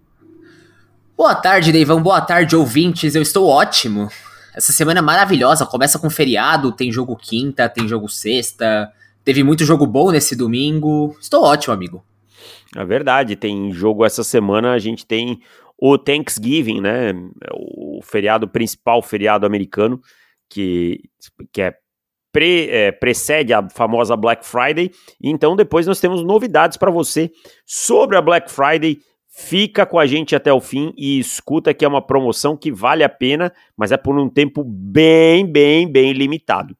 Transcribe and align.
Boa 1.16 1.36
tarde, 1.36 1.72
Deivão. 1.72 2.02
Boa 2.02 2.22
tarde, 2.22 2.56
ouvintes. 2.56 3.14
Eu 3.14 3.22
estou 3.22 3.48
ótimo. 3.48 4.10
Essa 4.56 4.74
semana 4.74 4.98
é 4.98 5.04
maravilhosa. 5.04 5.64
Começa 5.64 6.00
com 6.00 6.10
feriado, 6.10 6.72
tem 6.72 6.92
jogo 6.92 7.16
quinta, 7.16 7.70
tem 7.70 7.88
jogo 7.88 8.10
sexta. 8.10 8.92
Teve 9.26 9.44
muito 9.44 9.66
jogo 9.66 9.88
bom 9.88 10.12
nesse 10.12 10.36
domingo. 10.36 11.18
Estou 11.20 11.44
ótimo, 11.44 11.74
amigo. 11.74 12.06
É 12.76 12.86
verdade, 12.86 13.36
tem 13.36 13.72
jogo 13.72 14.06
essa 14.06 14.24
semana, 14.24 14.74
a 14.74 14.80
gente 14.80 15.06
tem 15.06 15.40
o 15.78 15.98
Thanksgiving, 15.98 16.80
né? 16.80 17.12
O 17.52 18.02
feriado 18.04 18.48
principal, 18.48 19.02
feriado 19.02 19.46
americano, 19.46 20.00
que, 20.48 21.02
que 21.52 21.62
é, 21.62 21.76
pre, 22.32 22.70
é, 22.70 22.92
precede 22.92 23.52
a 23.52 23.68
famosa 23.68 24.16
Black 24.16 24.46
Friday. 24.46 24.92
Então, 25.22 25.56
depois 25.56 25.88
nós 25.88 26.00
temos 26.00 26.24
novidades 26.24 26.78
para 26.78 26.92
você 26.92 27.32
sobre 27.66 28.18
a 28.18 28.22
Black 28.22 28.52
Friday. 28.52 29.00
Fica 29.28 29.88
com 29.88 29.98
a 29.98 30.06
gente 30.06 30.36
até 30.36 30.54
o 30.54 30.62
fim 30.62 30.94
e 30.96 31.18
escuta 31.18 31.74
que 31.74 31.84
é 31.84 31.88
uma 31.88 32.06
promoção 32.06 32.56
que 32.56 32.72
vale 32.72 33.04
a 33.04 33.10
pena, 33.10 33.52
mas 33.76 33.92
é 33.92 33.98
por 33.98 34.18
um 34.18 34.30
tempo 34.30 34.64
bem, 34.64 35.52
bem, 35.52 35.92
bem 35.92 36.14
limitado, 36.14 36.78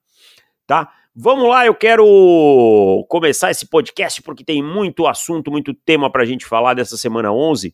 tá? 0.66 0.90
Vamos 1.18 1.48
lá, 1.48 1.66
eu 1.66 1.74
quero 1.74 3.06
começar 3.08 3.50
esse 3.50 3.66
podcast 3.66 4.22
porque 4.22 4.44
tem 4.44 4.62
muito 4.62 5.08
assunto, 5.08 5.50
muito 5.50 5.74
tema 5.74 6.12
para 6.12 6.24
a 6.24 6.26
gente 6.26 6.46
falar 6.46 6.74
dessa 6.74 6.98
semana 6.98 7.32
11. 7.32 7.74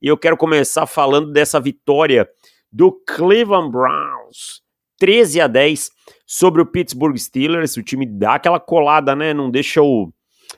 E 0.00 0.06
eu 0.06 0.16
quero 0.16 0.38
começar 0.38 0.86
falando 0.86 1.30
dessa 1.30 1.60
vitória 1.60 2.26
do 2.72 2.90
Cleveland 2.90 3.70
Browns, 3.70 4.62
13 4.98 5.38
a 5.42 5.46
10 5.46 5.90
sobre 6.26 6.62
o 6.62 6.66
Pittsburgh 6.66 7.18
Steelers. 7.18 7.76
O 7.76 7.82
time 7.82 8.06
dá 8.06 8.36
aquela 8.36 8.58
colada, 8.58 9.14
né? 9.14 9.34
Não 9.34 9.50
deixa 9.50 9.82
o, 9.82 10.10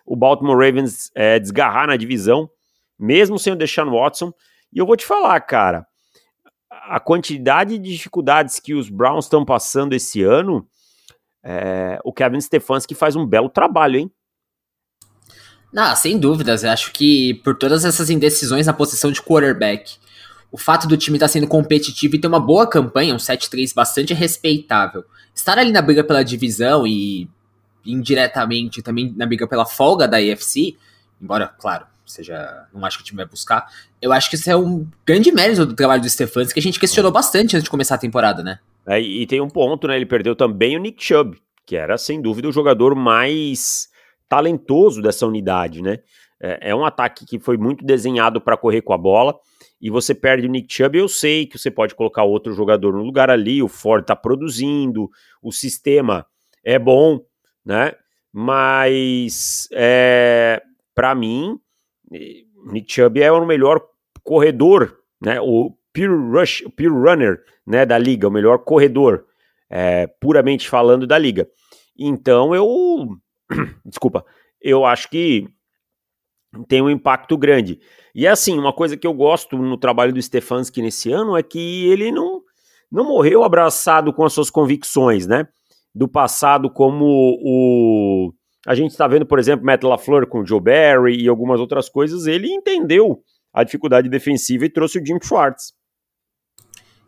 o 0.07 0.15
Baltimore 0.15 0.57
Ravens 0.57 1.11
é, 1.17 1.37
desgarrar 1.37 1.89
na 1.89 1.97
divisão, 1.97 2.49
mesmo 2.97 3.41
sem 3.41 3.55
o 3.55 3.57
Deshaun 3.57 3.91
Watson. 3.91 4.33
E 4.73 4.79
eu 4.79 4.87
vou 4.87 4.97
te 4.97 5.05
falar, 5.05 5.41
cara, 5.41 5.85
a 6.71 7.01
quantidade 7.01 7.77
de 7.77 7.91
dificuldades 7.91 8.61
que 8.61 8.73
os 8.73 8.89
Browns 8.89 9.25
estão 9.25 9.45
passando 9.45 9.95
esse 9.95 10.23
ano 10.23 10.65
é, 11.43 11.90
o 12.05 12.13
Kevin 12.13 12.41
Stefanski 12.41 12.95
faz 12.95 13.17
um 13.17 13.27
belo 13.27 13.49
trabalho, 13.49 13.99
hein? 13.99 14.11
Não, 15.73 15.95
sem 15.95 16.19
dúvidas. 16.19 16.65
Eu 16.65 16.71
acho 16.71 16.93
que 16.93 17.35
por 17.45 17.57
todas 17.57 17.85
essas 17.85 18.11
indecisões 18.11 18.67
na 18.67 18.73
posição 18.73 19.13
de 19.13 19.23
quarterback, 19.23 19.97
o 20.51 20.59
fato 20.59 20.89
do 20.89 20.97
time 20.97 21.17
estar 21.17 21.27
tá 21.27 21.33
sendo 21.33 21.47
competitivo 21.47 22.17
e 22.17 22.21
ter 22.21 22.27
uma 22.27 22.41
boa 22.41 22.67
campanha, 22.67 23.15
um 23.15 23.19
7-3 23.19 23.73
bastante 23.75 24.13
respeitável, 24.13 25.05
estar 25.35 25.59
ali 25.59 25.71
na 25.71 25.81
briga 25.81 26.03
pela 26.03 26.25
divisão 26.25 26.87
e 26.87 27.29
indiretamente 27.87 28.83
também 28.83 29.15
na 29.17 29.27
briga 29.27 29.47
pela 29.47 29.65
folga 29.65 30.09
da 30.09 30.19
AFC, 30.19 30.77
embora, 31.21 31.47
claro, 31.47 31.87
seja, 32.05 32.67
não 32.75 32.85
acho 32.85 32.99
que 32.99 33.03
o 33.03 33.07
time 33.07 33.19
vai 33.19 33.27
buscar, 33.27 33.67
eu 34.03 34.13
acho 34.13 34.29
que 34.29 34.37
isso 34.37 34.51
é 34.51 34.57
um 34.57 34.87
grande 35.07 35.33
mérito 35.33 35.65
do 35.65 35.75
trabalho 35.75 36.03
do 36.03 36.11
Stefanski 36.11 36.55
que 36.55 36.61
a 36.61 36.63
gente 36.63 36.81
questionou 36.81 37.13
bastante 37.13 37.57
antes 37.57 37.65
de 37.65 37.71
começar 37.71 37.95
a 37.95 37.99
temporada, 37.99 38.43
né? 38.43 38.59
É, 38.87 39.01
e 39.01 39.27
tem 39.27 39.41
um 39.41 39.49
ponto, 39.49 39.87
né? 39.87 39.97
Ele 39.97 40.07
perdeu 40.07 40.35
também 40.35 40.77
o 40.77 40.81
Nick 40.81 41.05
Chubb, 41.05 41.39
que 41.71 41.77
era, 41.77 41.97
sem 41.97 42.21
dúvida, 42.21 42.49
o 42.49 42.53
jogador 42.53 42.97
mais 42.97 43.89
talentoso 44.29 45.01
dessa 45.01 45.25
unidade, 45.25 45.81
né? 45.81 46.01
É, 46.43 46.71
é 46.71 46.75
um 46.75 46.85
ataque 46.85 47.25
que 47.25 47.39
foi 47.39 47.57
muito 47.57 47.85
desenhado 47.85 48.41
para 48.41 48.57
correr 48.57 48.83
com 48.83 48.93
a 48.93 48.99
bola, 48.99 49.39
e 49.81 49.89
você 49.89 50.13
perde 50.13 50.49
o 50.49 50.51
Nick 50.51 50.75
Chubb, 50.75 50.99
eu 50.99 51.09
sei 51.09 51.47
que 51.47 51.57
você 51.57 51.71
pode 51.71 51.95
colocar 51.95 52.25
outro 52.25 52.53
jogador 52.53 52.93
no 52.93 53.05
lugar 53.05 53.31
ali, 53.31 53.63
o 53.63 53.69
Ford 53.69 54.05
tá 54.05 54.17
produzindo, 54.17 55.09
o 55.41 55.53
sistema 55.53 56.27
é 56.65 56.77
bom, 56.77 57.21
né? 57.65 57.93
Mas, 58.33 59.69
é, 59.71 60.61
para 60.93 61.15
mim, 61.15 61.57
Nick 62.11 62.93
Chubb 62.93 63.23
é 63.23 63.31
o 63.31 63.47
melhor 63.47 63.81
corredor, 64.25 64.99
né? 65.23 65.41
O 65.41 65.73
pure, 65.93 66.09
rush, 66.09 66.65
pure 66.77 66.89
runner 66.89 67.41
né, 67.65 67.87
da 67.87 67.97
liga, 67.97 68.27
o 68.27 68.31
melhor 68.31 68.59
corredor, 68.59 69.25
é, 69.71 70.09
puramente 70.09 70.69
falando 70.69 71.07
da 71.07 71.17
liga. 71.17 71.49
Então 72.01 72.55
eu. 72.55 72.67
Desculpa, 73.85 74.25
eu 74.61 74.87
acho 74.87 75.11
que 75.11 75.47
tem 76.67 76.81
um 76.81 76.89
impacto 76.91 77.37
grande. 77.37 77.79
E 78.15 78.27
assim, 78.27 78.59
uma 78.59 78.73
coisa 78.73 78.97
que 78.97 79.07
eu 79.07 79.13
gosto 79.13 79.59
no 79.59 79.77
trabalho 79.77 80.13
do 80.13 80.21
Stefanski 80.21 80.81
nesse 80.81 81.13
ano 81.13 81.37
é 81.37 81.43
que 81.43 81.87
ele 81.89 82.11
não, 82.11 82.41
não 82.91 83.05
morreu 83.05 83.45
abraçado 83.45 84.13
com 84.13 84.25
as 84.25 84.33
suas 84.33 84.51
convicções, 84.51 85.27
né? 85.27 85.47
Do 85.95 86.09
passado, 86.09 86.71
como 86.71 87.05
o. 87.05 88.33
A 88.67 88.75
gente 88.75 88.91
está 88.91 89.07
vendo, 89.07 89.27
por 89.27 89.39
exemplo, 89.39 89.65
Matt 89.65 89.83
LaFleur 89.83 90.27
com 90.27 90.41
o 90.41 90.47
Joe 90.47 90.61
Barry 90.61 91.23
e 91.23 91.29
algumas 91.29 91.61
outras 91.61 91.89
coisas, 91.89 92.27
ele 92.27 92.49
entendeu 92.49 93.23
a 93.53 93.63
dificuldade 93.65 94.09
defensiva 94.09 94.65
e 94.65 94.71
trouxe 94.71 94.99
o 94.99 95.07
Jim 95.07 95.19
Schwartz 95.23 95.73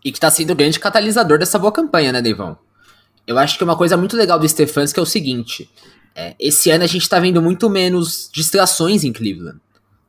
e 0.05 0.11
que 0.11 0.19
está 0.19 0.31
sendo 0.31 0.53
o 0.53 0.57
grande 0.57 0.81
catalisador 0.81 1.39
dessa 1.39 1.59
boa 1.59 1.73
campanha, 1.73 2.13
né, 2.13 2.21
Devão? 2.21 2.59
Eu 3.27 3.39
acho 3.39 3.57
que 3.57 3.65
uma 3.65 3.77
coisa 3.77 3.97
muito 3.97 4.17
legal 4.17 4.39
do 4.39 4.49
Stefanski 4.49 4.99
é 4.99 5.03
o 5.03 5.07
seguinte: 5.07 5.71
é, 6.15 6.35
esse 6.39 6.71
ano 6.71 6.85
a 6.85 6.87
gente 6.87 7.03
está 7.03 7.19
vendo 7.19 7.41
muito 7.41 7.69
menos 7.71 8.29
distrações 8.33 9.05
em 9.05 9.13
Cleveland. 9.13 9.61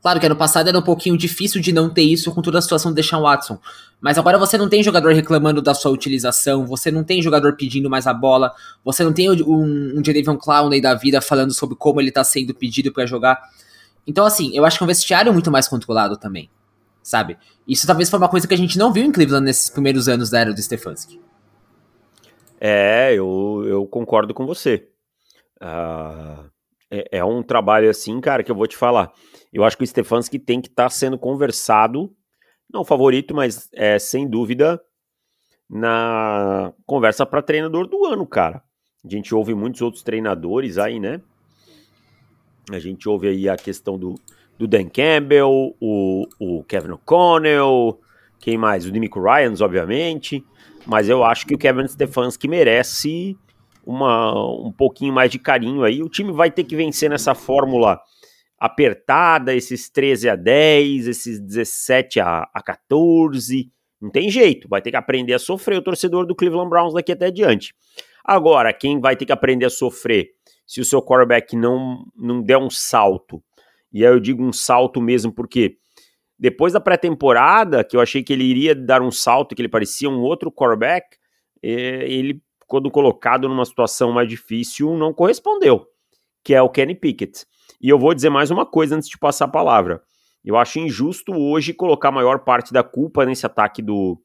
Claro 0.02 0.20
que 0.20 0.26
ano 0.26 0.36
passado 0.36 0.68
era 0.68 0.78
um 0.78 0.82
pouquinho 0.82 1.18
difícil 1.18 1.62
de 1.62 1.72
não 1.72 1.90
ter 1.90 2.02
isso 2.02 2.30
com 2.34 2.42
toda 2.42 2.60
a 2.60 2.62
situação 2.62 2.92
do 2.92 2.96
Deshaun 2.96 3.22
Watson. 3.22 3.58
Mas 4.02 4.18
agora 4.18 4.38
você 4.38 4.58
não 4.58 4.68
tem 4.68 4.84
jogador 4.84 5.14
reclamando 5.14 5.62
da 5.62 5.74
sua 5.74 5.92
utilização, 5.92 6.66
você 6.66 6.92
não 6.92 7.06
tem 7.06 7.22
jogador 7.22 7.56
pedindo 7.56 7.90
mais 7.90 8.06
a 8.06 8.14
bola, 8.14 8.52
você 8.84 9.02
não 9.02 9.14
tem 9.14 9.32
um, 9.32 9.98
um 9.98 10.38
Clown 10.38 10.70
aí 10.74 10.82
da 10.82 10.94
vida 10.94 11.22
falando 11.22 11.54
sobre 11.54 11.78
como 11.78 12.02
ele 12.02 12.10
está 12.10 12.22
sendo 12.22 12.54
pedido 12.54 12.92
para 12.92 13.06
jogar. 13.06 13.42
Então, 14.06 14.26
assim, 14.26 14.52
eu 14.54 14.66
acho 14.66 14.78
que 14.78 14.84
é 14.84 14.86
um 14.86 14.88
vestiário 14.88 15.32
muito 15.32 15.50
mais 15.50 15.70
controlado 15.70 16.18
também 16.18 16.50
sabe? 17.04 17.38
Isso 17.68 17.86
talvez 17.86 18.10
foi 18.10 18.18
uma 18.18 18.30
coisa 18.30 18.48
que 18.48 18.54
a 18.54 18.58
gente 18.58 18.78
não 18.78 18.92
viu 18.92 19.04
em 19.04 19.12
Cleveland 19.12 19.46
nesses 19.46 19.70
primeiros 19.70 20.08
anos 20.08 20.30
da 20.30 20.40
era 20.40 20.54
do 20.54 20.62
Stefanski. 20.62 21.20
É, 22.66 23.14
eu, 23.14 23.66
eu 23.68 23.86
concordo 23.86 24.34
com 24.34 24.46
você. 24.46 24.88
Uh, 25.62 26.50
é, 26.90 27.18
é, 27.18 27.26
um 27.26 27.44
trabalho 27.44 27.90
assim, 27.90 28.22
cara, 28.22 28.42
que 28.42 28.50
eu 28.50 28.56
vou 28.56 28.66
te 28.66 28.78
falar. 28.78 29.12
Eu 29.52 29.66
acho 29.66 29.78
que 29.78 29.84
o 29.84 29.88
Stefanski 29.88 30.40
tem 30.40 30.62
que 30.62 30.70
estar 30.70 30.84
tá 30.84 30.90
sendo 30.90 31.20
conversado, 31.20 32.16
não 32.72 32.86
favorito, 32.86 33.36
mas 33.36 33.68
é 33.74 34.00
sem 34.00 34.26
dúvida 34.26 34.82
na 35.70 36.72
conversa 36.86 37.26
para 37.26 37.42
treinador 37.42 37.86
do 37.86 38.06
ano, 38.06 38.26
cara. 38.26 38.64
A 39.04 39.10
gente 39.10 39.36
ouve 39.36 39.54
muitos 39.54 39.82
outros 39.82 40.02
treinadores 40.02 40.78
aí, 40.78 41.02
né? 41.02 41.20
A 42.72 42.80
gente 42.80 43.10
ouve 43.10 43.28
aí 43.28 43.50
a 43.50 43.58
questão 43.58 44.00
do, 44.00 44.16
do 44.58 44.70
Dan 44.70 44.88
Campbell, 44.88 45.76
o, 45.82 46.28
o 46.40 46.64
Kevin 46.64 46.92
O'Connell, 46.92 48.00
quem 48.40 48.58
mais? 48.58 48.86
O 48.86 48.92
Demico 48.92 49.22
Ryans, 49.22 49.60
obviamente. 49.60 50.46
Mas 50.86 51.10
eu 51.10 51.24
acho 51.24 51.46
que 51.46 51.56
o 51.56 51.58
Kevin 51.58 51.88
Stefanski 51.88 52.48
merece 52.48 53.38
uma, 53.86 54.34
um 54.60 54.72
pouquinho 54.72 55.14
mais 55.14 55.32
de 55.32 55.40
carinho 55.40 55.84
aí. 55.84 56.02
O 56.02 56.10
time 56.10 56.32
vai 56.32 56.52
ter 56.52 56.64
que 56.64 56.76
vencer 56.76 57.10
nessa 57.10 57.34
fórmula 57.34 58.00
apertada, 58.60 59.54
esses 59.54 59.90
13 59.90 60.30
a 60.30 60.36
10, 60.36 61.08
esses 61.08 61.40
17 61.40 62.20
a, 62.20 62.50
a 62.54 62.62
14. 62.62 63.72
Não 64.02 64.10
tem 64.10 64.30
jeito, 64.30 64.68
vai 64.68 64.82
ter 64.82 64.92
que 64.92 64.98
aprender 64.98 65.34
a 65.34 65.40
sofrer 65.40 65.78
o 65.78 65.82
torcedor 65.82 66.26
do 66.26 66.36
Cleveland 66.36 66.70
Browns 66.70 66.94
daqui 66.94 67.12
até 67.12 67.28
adiante. 67.28 67.74
Agora, 68.24 68.74
quem 68.74 69.00
vai 69.00 69.16
ter 69.16 69.26
que 69.26 69.32
aprender 69.32 69.66
a 69.66 69.70
sofrer 69.70 70.30
se 70.66 70.82
o 70.82 70.86
seu 70.86 71.02
quarterback 71.02 71.56
não, 71.56 72.06
não 72.16 72.42
der 72.42 72.58
um 72.58 72.70
salto 72.70 73.42
e 73.94 74.04
aí 74.04 74.12
eu 74.12 74.20
digo 74.20 74.44
um 74.44 74.52
salto 74.52 75.00
mesmo 75.00 75.32
porque 75.32 75.78
depois 76.38 76.74
da 76.74 76.80
pré-temporada, 76.80 77.84
que 77.84 77.96
eu 77.96 78.02
achei 78.02 78.24
que 78.24 78.34
ele 78.34 78.44
iria 78.44 78.76
dar 78.76 79.02
um 79.02 79.12
salto, 79.12 79.56
que 79.56 79.62
ele 79.62 79.70
parecia 79.70 80.10
um 80.10 80.20
outro 80.22 80.52
quarterback, 80.52 81.18
é, 81.62 82.12
ele, 82.12 82.42
quando 82.68 82.92
colocado 82.92 83.48
numa 83.48 83.66
situação 83.66 84.12
mais 84.12 84.28
difícil, 84.28 84.98
não 84.98 85.14
correspondeu, 85.14 85.86
que 86.44 86.54
é 86.54 86.62
o 86.62 86.70
Kenny 86.70 86.96
Pickett. 86.96 87.46
E 87.82 87.90
eu 87.90 88.00
vou 88.00 88.14
dizer 88.14 88.30
mais 88.30 88.52
uma 88.52 88.66
coisa 88.66 88.96
antes 88.96 89.10
de 89.10 89.18
passar 89.18 89.46
a 89.46 89.50
palavra. 89.50 90.02
Eu 90.44 90.58
acho 90.58 90.80
injusto 90.80 91.34
hoje 91.34 91.74
colocar 91.74 92.10
a 92.10 92.12
maior 92.12 92.40
parte 92.40 92.74
da 92.74 92.84
culpa 92.84 93.26
nesse 93.26 93.46
ataque 93.46 93.82
do, 93.82 94.22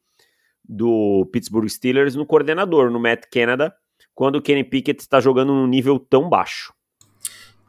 do 0.68 1.28
Pittsburgh 1.32 1.68
Steelers 1.68 2.16
no 2.16 2.26
coordenador, 2.26 2.90
no 2.90 2.98
Matt 2.98 3.24
Canada, 3.30 3.72
quando 4.14 4.36
o 4.36 4.42
Kenny 4.42 4.64
Pickett 4.64 5.00
está 5.00 5.20
jogando 5.20 5.54
num 5.54 5.66
nível 5.66 5.98
tão 5.98 6.28
baixo. 6.28 6.72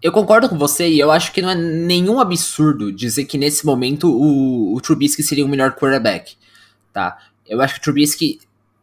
Eu 0.02 0.12
concordo 0.12 0.48
com 0.48 0.58
você 0.58 0.88
e 0.88 1.00
eu 1.00 1.12
acho 1.12 1.32
que 1.32 1.42
não 1.42 1.50
é 1.50 1.56
nenhum 1.56 2.20
absurdo 2.20 2.92
dizer 2.92 3.26
que 3.26 3.38
nesse 3.38 3.66
momento 3.66 4.10
o, 4.10 4.74
o 4.74 4.82
Trubisky 4.82 5.22
seria 5.22 5.46
o 5.46 5.50
melhor 5.50 5.74
quarterback, 5.74 6.36
tá? 6.94 7.18
Eu 7.46 7.62
acho 7.62 7.74
que 7.76 7.80
o 7.80 7.84
Trubisky 7.84 8.40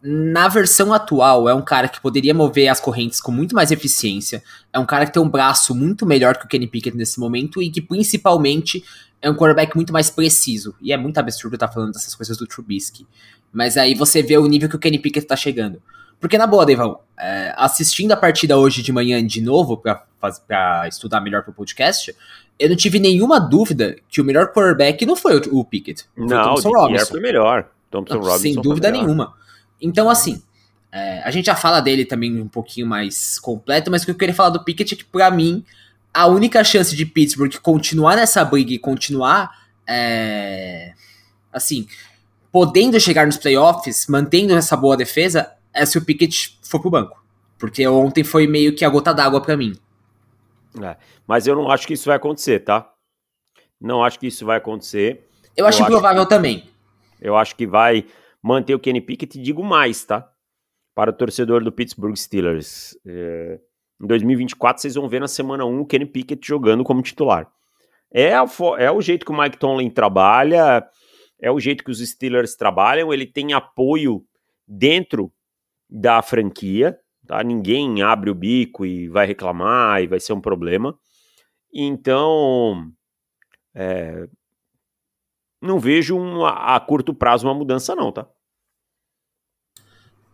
na 0.08 0.46
versão 0.46 0.92
atual, 0.92 1.48
é 1.48 1.54
um 1.54 1.62
cara 1.62 1.88
que 1.88 2.00
poderia 2.00 2.32
mover 2.32 2.68
as 2.68 2.78
correntes 2.78 3.20
com 3.20 3.32
muito 3.32 3.56
mais 3.56 3.72
eficiência. 3.72 4.40
É 4.72 4.78
um 4.78 4.86
cara 4.86 5.04
que 5.04 5.12
tem 5.12 5.20
um 5.20 5.28
braço 5.28 5.74
muito 5.74 6.06
melhor 6.06 6.36
que 6.36 6.44
o 6.44 6.48
Kenny 6.48 6.68
Pickett 6.68 6.96
nesse 6.96 7.18
momento 7.18 7.60
e 7.60 7.68
que 7.70 7.80
principalmente 7.80 8.84
é 9.20 9.28
um 9.28 9.34
quarterback 9.34 9.74
muito 9.74 9.92
mais 9.92 10.08
preciso. 10.08 10.76
E 10.80 10.92
é 10.92 10.96
muito 10.96 11.18
absurdo 11.18 11.54
estar 11.54 11.68
falando 11.68 11.92
dessas 11.92 12.14
coisas 12.14 12.36
do 12.36 12.46
Trubisky. 12.46 13.04
Mas 13.52 13.76
aí 13.76 13.94
você 13.94 14.22
vê 14.22 14.38
o 14.38 14.46
nível 14.46 14.68
que 14.68 14.76
o 14.76 14.78
Kenny 14.78 14.98
Pickett 14.98 15.26
tá 15.26 15.34
chegando. 15.34 15.82
Porque 16.20 16.38
na 16.38 16.46
boa, 16.46 16.64
Devão, 16.64 16.98
é, 17.18 17.52
assistindo 17.56 18.12
a 18.12 18.16
partida 18.16 18.56
hoje 18.56 18.82
de 18.82 18.92
manhã 18.92 19.24
de 19.24 19.40
novo 19.40 19.76
para 19.76 20.88
estudar 20.88 21.20
melhor 21.20 21.42
pro 21.42 21.52
podcast, 21.52 22.14
eu 22.58 22.68
não 22.68 22.76
tive 22.76 22.98
nenhuma 22.98 23.38
dúvida 23.38 23.96
que 24.08 24.20
o 24.20 24.24
melhor 24.24 24.52
quarterback 24.52 25.04
não 25.04 25.16
foi 25.16 25.38
o, 25.38 25.58
o 25.60 25.64
Pickett. 25.64 26.04
Foi 26.14 26.26
não, 26.26 26.40
o 26.40 26.54
Thompson 26.54 26.70
Robinson. 26.70 27.06
foi 27.06 27.20
melhor. 27.20 27.68
Thompson 27.90 28.14
não, 28.14 28.20
Robinson 28.22 28.38
sem 28.38 28.54
dúvida 28.54 28.90
nenhuma. 28.90 29.34
Então, 29.80 30.08
assim, 30.08 30.42
é, 30.90 31.22
a 31.22 31.30
gente 31.30 31.46
já 31.46 31.54
fala 31.54 31.80
dele 31.80 32.04
também 32.04 32.40
um 32.40 32.48
pouquinho 32.48 32.86
mais 32.86 33.38
completo, 33.38 33.90
mas 33.90 34.02
o 34.02 34.06
que 34.06 34.10
eu 34.10 34.16
queria 34.16 34.34
falar 34.34 34.50
do 34.50 34.64
Pickett 34.64 34.94
é 34.94 34.96
que, 34.96 35.04
pra 35.04 35.30
mim, 35.30 35.64
a 36.12 36.26
única 36.26 36.64
chance 36.64 36.96
de 36.96 37.04
Pittsburgh 37.04 37.54
continuar 37.60 38.16
nessa 38.16 38.42
briga 38.42 38.72
e 38.72 38.78
continuar, 38.78 39.50
é, 39.86 40.92
assim, 41.52 41.86
podendo 42.50 42.98
chegar 42.98 43.26
nos 43.26 43.36
playoffs, 43.36 44.06
mantendo 44.08 44.54
essa 44.54 44.74
boa 44.74 44.96
defesa, 44.96 45.52
é 45.76 45.86
se 45.86 45.98
o 45.98 46.04
Pickett 46.04 46.58
for 46.62 46.80
pro 46.80 46.90
banco. 46.90 47.24
Porque 47.58 47.86
ontem 47.86 48.24
foi 48.24 48.46
meio 48.46 48.74
que 48.74 48.84
a 48.84 48.88
gota 48.88 49.12
d'água 49.12 49.40
para 49.40 49.56
mim. 49.56 49.74
É, 50.82 50.96
mas 51.26 51.46
eu 51.46 51.54
não 51.54 51.70
acho 51.70 51.86
que 51.86 51.94
isso 51.94 52.06
vai 52.06 52.16
acontecer, 52.16 52.60
tá? 52.60 52.90
Não 53.80 54.04
acho 54.04 54.18
que 54.18 54.26
isso 54.26 54.44
vai 54.44 54.58
acontecer. 54.58 55.26
Eu 55.56 55.66
acho 55.66 55.80
eu 55.82 55.86
improvável 55.86 56.22
acho, 56.22 56.28
também. 56.28 56.68
Eu 57.20 57.36
acho 57.36 57.56
que 57.56 57.66
vai 57.66 58.06
manter 58.42 58.74
o 58.74 58.78
Kenny 58.78 59.00
Pickett, 59.00 59.40
digo 59.40 59.62
mais, 59.62 60.04
tá? 60.04 60.28
Para 60.94 61.10
o 61.10 61.14
torcedor 61.14 61.62
do 61.62 61.72
Pittsburgh 61.72 62.16
Steelers. 62.16 62.96
É, 63.06 63.58
em 64.02 64.06
2024, 64.06 64.82
vocês 64.82 64.94
vão 64.94 65.08
ver 65.08 65.20
na 65.20 65.28
semana 65.28 65.64
1 65.64 65.80
o 65.80 65.86
Kenny 65.86 66.06
Pickett 66.06 66.46
jogando 66.46 66.84
como 66.84 67.02
titular. 67.02 67.50
É, 68.12 68.34
a, 68.34 68.44
é 68.78 68.90
o 68.90 69.00
jeito 69.00 69.24
que 69.24 69.32
o 69.32 69.36
Mike 69.36 69.58
Tomlin 69.58 69.90
trabalha, 69.90 70.86
é 71.40 71.50
o 71.50 71.58
jeito 71.58 71.84
que 71.84 71.90
os 71.90 71.98
Steelers 71.98 72.54
trabalham, 72.54 73.12
ele 73.12 73.26
tem 73.26 73.52
apoio 73.52 74.24
dentro 74.66 75.32
da 75.96 76.20
franquia, 76.20 76.98
tá? 77.26 77.42
Ninguém 77.42 78.02
abre 78.02 78.28
o 78.28 78.34
bico 78.34 78.84
e 78.84 79.08
vai 79.08 79.26
reclamar 79.26 80.02
e 80.02 80.06
vai 80.06 80.20
ser 80.20 80.34
um 80.34 80.40
problema. 80.40 80.94
Então, 81.72 82.90
é, 83.74 84.28
não 85.60 85.80
vejo 85.80 86.16
uma, 86.16 86.74
a 86.76 86.78
curto 86.80 87.14
prazo 87.14 87.46
uma 87.46 87.54
mudança 87.54 87.94
não, 87.94 88.12
tá? 88.12 88.28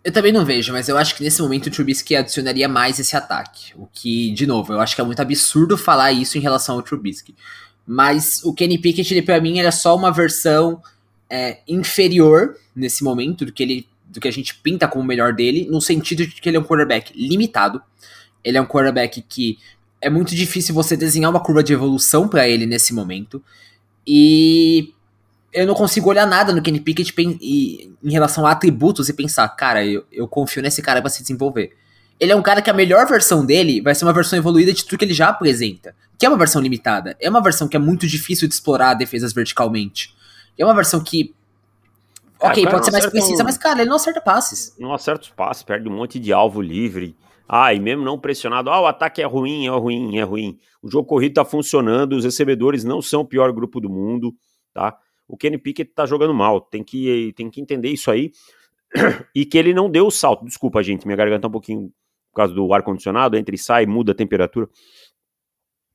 Eu 0.05 0.13
também 0.13 0.33
não 0.33 0.45
vejo, 0.45 0.73
mas 0.73 0.89
eu 0.89 0.99
acho 0.99 1.15
que 1.15 1.23
nesse 1.23 1.41
momento 1.41 1.69
o 1.69 1.71
Trubisky 1.71 2.17
adicionaria 2.17 2.69
mais 2.69 2.99
esse 2.99 3.17
ataque. 3.17 3.73
O 3.77 3.87
que, 3.87 4.33
de 4.33 4.47
novo, 4.47 4.73
eu 4.73 4.81
acho 4.81 4.97
que 4.97 5.01
é 5.01 5.05
muito 5.05 5.23
absurdo 5.23 5.79
falar 5.79 6.11
isso 6.11 6.37
em 6.37 6.41
relação 6.41 6.75
ao 6.75 6.83
Trubisky. 6.83 7.37
Mas 7.87 8.43
o 8.43 8.53
Kenny 8.53 8.79
Pickett, 8.79 9.15
ele, 9.15 9.23
pra 9.23 9.41
mim, 9.41 9.61
era 9.61 9.71
só 9.71 9.95
uma 9.95 10.11
versão 10.11 10.83
é, 11.31 11.61
inferior 11.69 12.57
nesse 12.75 13.05
momento 13.05 13.47
do 13.47 13.53
que, 13.53 13.63
ele, 13.63 13.89
do 14.13 14.21
que 14.21 14.29
a 14.29 14.33
gente 14.33 14.55
pinta 14.57 14.87
como 14.87 15.03
o 15.03 15.07
melhor 15.07 15.33
dele, 15.33 15.67
no 15.71 15.81
sentido 15.81 16.27
de 16.27 16.41
que 16.41 16.49
ele 16.49 16.57
é 16.57 16.61
um 16.61 16.65
quarterback 16.65 17.13
limitado. 17.17 17.83
Ele 18.45 18.59
é 18.59 18.61
um 18.61 18.67
quarterback 18.67 19.23
que 19.23 19.59
é 20.01 20.11
muito 20.11 20.35
difícil 20.35 20.75
você 20.75 20.97
desenhar 20.97 21.31
uma 21.31 21.41
curva 21.41 21.63
de 21.63 21.73
evolução 21.73 22.29
para 22.29 22.49
ele 22.49 22.67
nesse 22.67 22.93
momento. 22.93 23.43
E 24.07 24.93
eu 25.53 25.67
não 25.67 25.75
consigo 25.75 26.11
olhar 26.11 26.27
nada 26.27 26.53
no 26.53 26.61
Kenny 26.63 26.81
Pickett 26.81 27.15
em 27.19 28.11
relação 28.11 28.47
a 28.47 28.51
atributos 28.51 29.09
e 29.09 29.13
pensar, 29.13 29.49
cara, 29.51 29.85
eu, 29.85 30.05
eu 30.11 30.27
confio 30.27 30.63
nesse 30.63 30.83
cara 30.83 31.01
para 31.01 31.11
se 31.11 31.23
desenvolver. 31.23 31.73
Ele 32.19 32.33
é 32.33 32.37
um 32.37 32.43
cara 32.43 32.63
que 32.63 32.71
a 32.71 32.75
melhor 32.75 33.07
versão 33.07 33.45
dele 33.45 33.81
vai 33.81 33.95
ser 33.95 34.05
uma 34.05 34.13
versão 34.13 34.39
evoluída 34.39 34.73
de 34.73 34.85
tudo 34.85 34.99
que 34.99 35.05
ele 35.05 35.15
já 35.15 35.29
apresenta, 35.29 35.95
que 36.19 36.25
é 36.25 36.29
uma 36.29 36.39
versão 36.39 36.61
limitada. 36.61 37.17
É 37.21 37.29
uma 37.29 37.43
versão 37.43 37.69
que 37.69 37.77
é 37.77 37.81
muito 37.81 38.07
difícil 38.07 38.49
de 38.49 38.55
explorar 38.55 38.95
defesas 38.95 39.33
verticalmente. 39.33 40.15
É 40.59 40.65
uma 40.65 40.75
versão 40.75 41.03
que. 41.03 41.35
Ok, 42.43 42.67
pode 42.67 42.85
ser 42.85 42.91
mais 42.93 43.07
precisa, 43.07 43.43
um... 43.43 43.47
mas, 43.47 43.57
cara, 43.57 43.81
ele 43.81 43.89
não 43.91 43.97
acerta 43.97 44.21
passes. 44.21 44.77
Não 44.79 44.93
acerta 44.93 45.25
os 45.25 45.31
passes, 45.31 45.63
perde 45.63 45.89
um 45.89 45.93
monte 45.93 46.19
de 46.19 46.33
alvo 46.33 46.61
livre. 46.61 47.17
Ah, 47.49 47.75
e 47.75 47.81
mesmo 47.81 48.03
não 48.03 48.19
pressionado, 48.19 48.71
ah, 48.71 48.81
o 48.81 48.87
ataque 48.87 49.21
é 49.21 49.27
ruim, 49.27 49.67
é 49.67 49.71
ruim, 49.71 50.19
é 50.19 50.23
ruim. 50.23 50.59
O 50.83 50.91
jogo 50.91 51.07
corrido 51.07 51.35
tá 51.35 51.45
funcionando, 51.45 52.15
os 52.15 52.25
recebedores 52.25 52.83
não 52.85 53.03
são 53.03 53.21
o 53.21 53.27
pior 53.27 53.53
grupo 53.53 53.81
do 53.81 53.91
mundo, 53.91 54.35
tá? 54.73 54.97
o 55.33 55.37
Kenny 55.37 55.57
Pickett 55.57 55.93
tá 55.95 56.05
jogando 56.05 56.35
mal. 56.35 56.61
Tem 56.61 56.85
que, 56.85 57.33
tem 57.35 57.49
que 57.49 57.59
entender 57.59 57.89
isso 57.89 58.11
aí. 58.11 58.31
e 59.35 59.47
que 59.47 59.57
ele 59.57 59.73
não 59.73 59.91
deu 59.91 60.07
o 60.07 60.11
salto. 60.11 60.45
Desculpa, 60.45 60.83
gente, 60.83 61.07
minha 61.07 61.17
garganta 61.17 61.43
tá 61.43 61.49
um 61.49 61.53
pouquinho 61.53 61.91
por 62.31 62.37
causa 62.37 62.53
do 62.53 62.73
ar-condicionado, 62.73 63.37
entra 63.37 63.55
e 63.55 63.59
sai, 63.59 63.87
muda 63.87 64.13
a 64.13 64.15
temperatura. 64.15 64.69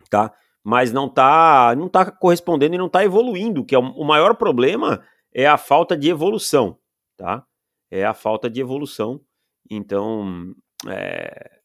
Tá? 0.10 0.34
Mas 0.64 0.92
não 0.92 1.08
tá, 1.08 1.76
não 1.78 1.88
tá 1.88 2.10
correspondendo 2.10 2.74
e 2.74 2.78
não 2.80 2.90
tá 2.90 3.04
evoluindo, 3.04 3.64
que 3.64 3.76
é 3.76 3.80
o 3.80 4.04
maior 4.04 4.36
problema 4.36 5.04
é 5.34 5.48
a 5.48 5.58
falta 5.58 5.98
de 5.98 6.10
evolução, 6.10 6.78
tá? 7.18 7.46
É 7.92 8.06
a 8.06 8.14
falta 8.14 8.50
de 8.50 8.60
evolução. 8.60 9.22
Então, 9.70 10.54
é, 10.88 11.60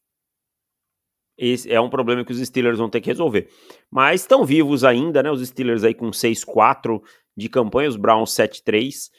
esse 1.37 1.73
é 1.73 1.81
um 1.81 1.91
problema 1.91 2.25
que 2.25 2.33
os 2.33 2.39
Steelers 2.39 2.79
vão 2.79 2.89
ter 2.89 3.01
que 3.01 3.11
resolver. 3.11 3.49
Mas 3.91 4.21
estão 4.21 4.45
vivos 4.45 4.85
ainda, 4.85 5.23
né? 5.23 5.31
Os 5.31 5.47
Steelers 5.47 5.85
aí 5.85 5.95
com 5.95 6.11
6-4, 6.11 7.01
de 7.37 7.49
campanha, 7.49 7.89
os 7.89 7.97
Browns 7.97 8.31
7-3, 8.31 9.11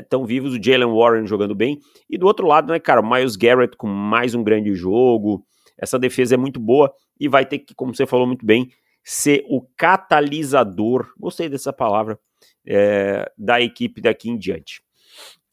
estão 0.00 0.24
é, 0.24 0.26
vivos, 0.26 0.54
o 0.54 0.62
Jalen 0.62 0.92
Warren 0.92 1.26
jogando 1.26 1.54
bem. 1.54 1.78
E 2.08 2.18
do 2.18 2.26
outro 2.26 2.46
lado, 2.46 2.72
né, 2.72 2.78
cara, 2.78 3.00
o 3.00 3.08
Miles 3.08 3.36
Garrett 3.36 3.76
com 3.76 3.86
mais 3.86 4.34
um 4.34 4.42
grande 4.42 4.74
jogo. 4.74 5.44
Essa 5.78 5.98
defesa 5.98 6.34
é 6.34 6.38
muito 6.38 6.60
boa 6.60 6.92
e 7.18 7.28
vai 7.28 7.44
ter 7.44 7.60
que, 7.60 7.74
como 7.74 7.94
você 7.94 8.06
falou 8.06 8.26
muito 8.26 8.44
bem, 8.44 8.68
ser 9.02 9.44
o 9.48 9.62
catalisador, 9.76 11.12
gostei 11.18 11.48
dessa 11.48 11.72
palavra, 11.72 12.18
é, 12.66 13.30
da 13.36 13.60
equipe 13.60 14.00
daqui 14.00 14.30
em 14.30 14.38
diante. 14.38 14.82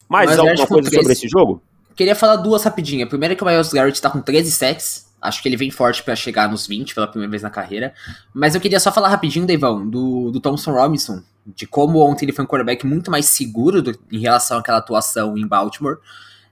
Mais 0.08 0.30
Mas 0.30 0.38
alguma 0.38 0.66
coisa 0.66 0.90
sobre 0.90 1.12
esse 1.12 1.28
jogo? 1.28 1.62
Queria 1.96 2.14
falar 2.14 2.36
duas 2.36 2.62
rapidinho. 2.64 3.04
A 3.04 3.08
primeira 3.08 3.34
é 3.34 3.36
que 3.36 3.42
o 3.42 3.46
Miles 3.46 3.72
Garrett 3.72 4.00
tá 4.00 4.10
com 4.10 4.20
13 4.20 4.50
sacks, 4.50 5.12
Acho 5.22 5.40
que 5.40 5.48
ele 5.48 5.56
vem 5.56 5.70
forte 5.70 6.02
para 6.02 6.16
chegar 6.16 6.50
nos 6.50 6.66
20 6.66 6.96
pela 6.96 7.06
primeira 7.06 7.30
vez 7.30 7.44
na 7.44 7.48
carreira. 7.48 7.94
Mas 8.34 8.56
eu 8.56 8.60
queria 8.60 8.80
só 8.80 8.90
falar 8.90 9.08
rapidinho, 9.08 9.46
Deivão, 9.46 9.88
do, 9.88 10.32
do 10.32 10.40
Thompson 10.40 10.72
Robinson, 10.72 11.22
de 11.46 11.64
como 11.64 12.00
ontem 12.00 12.24
ele 12.24 12.32
foi 12.32 12.44
um 12.44 12.48
quarterback 12.48 12.84
muito 12.84 13.08
mais 13.08 13.26
seguro 13.26 13.80
do, 13.80 13.96
em 14.10 14.18
relação 14.18 14.58
àquela 14.58 14.78
atuação 14.78 15.38
em 15.38 15.46
Baltimore. 15.46 15.98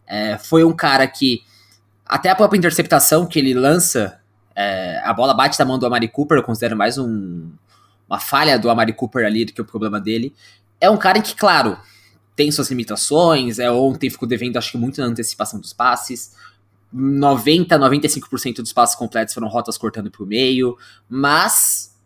É, 0.07 0.39
foi 0.39 0.63
um 0.63 0.73
cara 0.73 1.05
que, 1.09 1.43
até 2.07 2.31
a 2.31 2.35
própria 2.37 2.59
interceptação 2.59 3.27
que 3.27 3.41
ele 3.41 3.55
lança, 3.55 4.21
é, 4.55 5.01
a 5.03 5.13
bola 5.13 5.35
bate 5.35 5.59
na 5.59 5.65
mão 5.65 5.77
do 5.77 5.85
Amari 5.85 6.07
Cooper, 6.07 6.39
eu 6.39 6.45
considero 6.45 6.77
mais 6.77 6.97
um, 6.97 7.51
uma 8.11 8.19
falha 8.19 8.59
do 8.59 8.69
Amari 8.69 8.93
Cooper 8.93 9.25
ali 9.25 9.45
do 9.45 9.53
que 9.53 9.61
o 9.61 9.65
problema 9.65 10.01
dele. 10.01 10.35
É 10.81 10.91
um 10.91 10.97
cara 10.97 11.23
que, 11.23 11.35
claro, 11.37 11.79
tem 12.35 12.51
suas 12.51 12.69
limitações, 12.69 13.61
é, 13.61 13.71
ontem 13.71 14.11
ficou 14.11 14.27
devendo, 14.27 14.57
acho 14.57 14.73
que 14.73 14.79
muito 14.79 15.01
na 15.01 15.07
antecipação 15.07 15.61
dos 15.61 15.73
passes. 15.73 16.35
90, 16.93 17.79
95% 17.79 18.57
dos 18.57 18.73
passos 18.73 18.97
completos 18.97 19.33
foram 19.33 19.47
rotas 19.47 19.79
cortando 19.79 20.11
pro 20.11 20.27
meio, 20.27 20.77
mas 21.09 21.97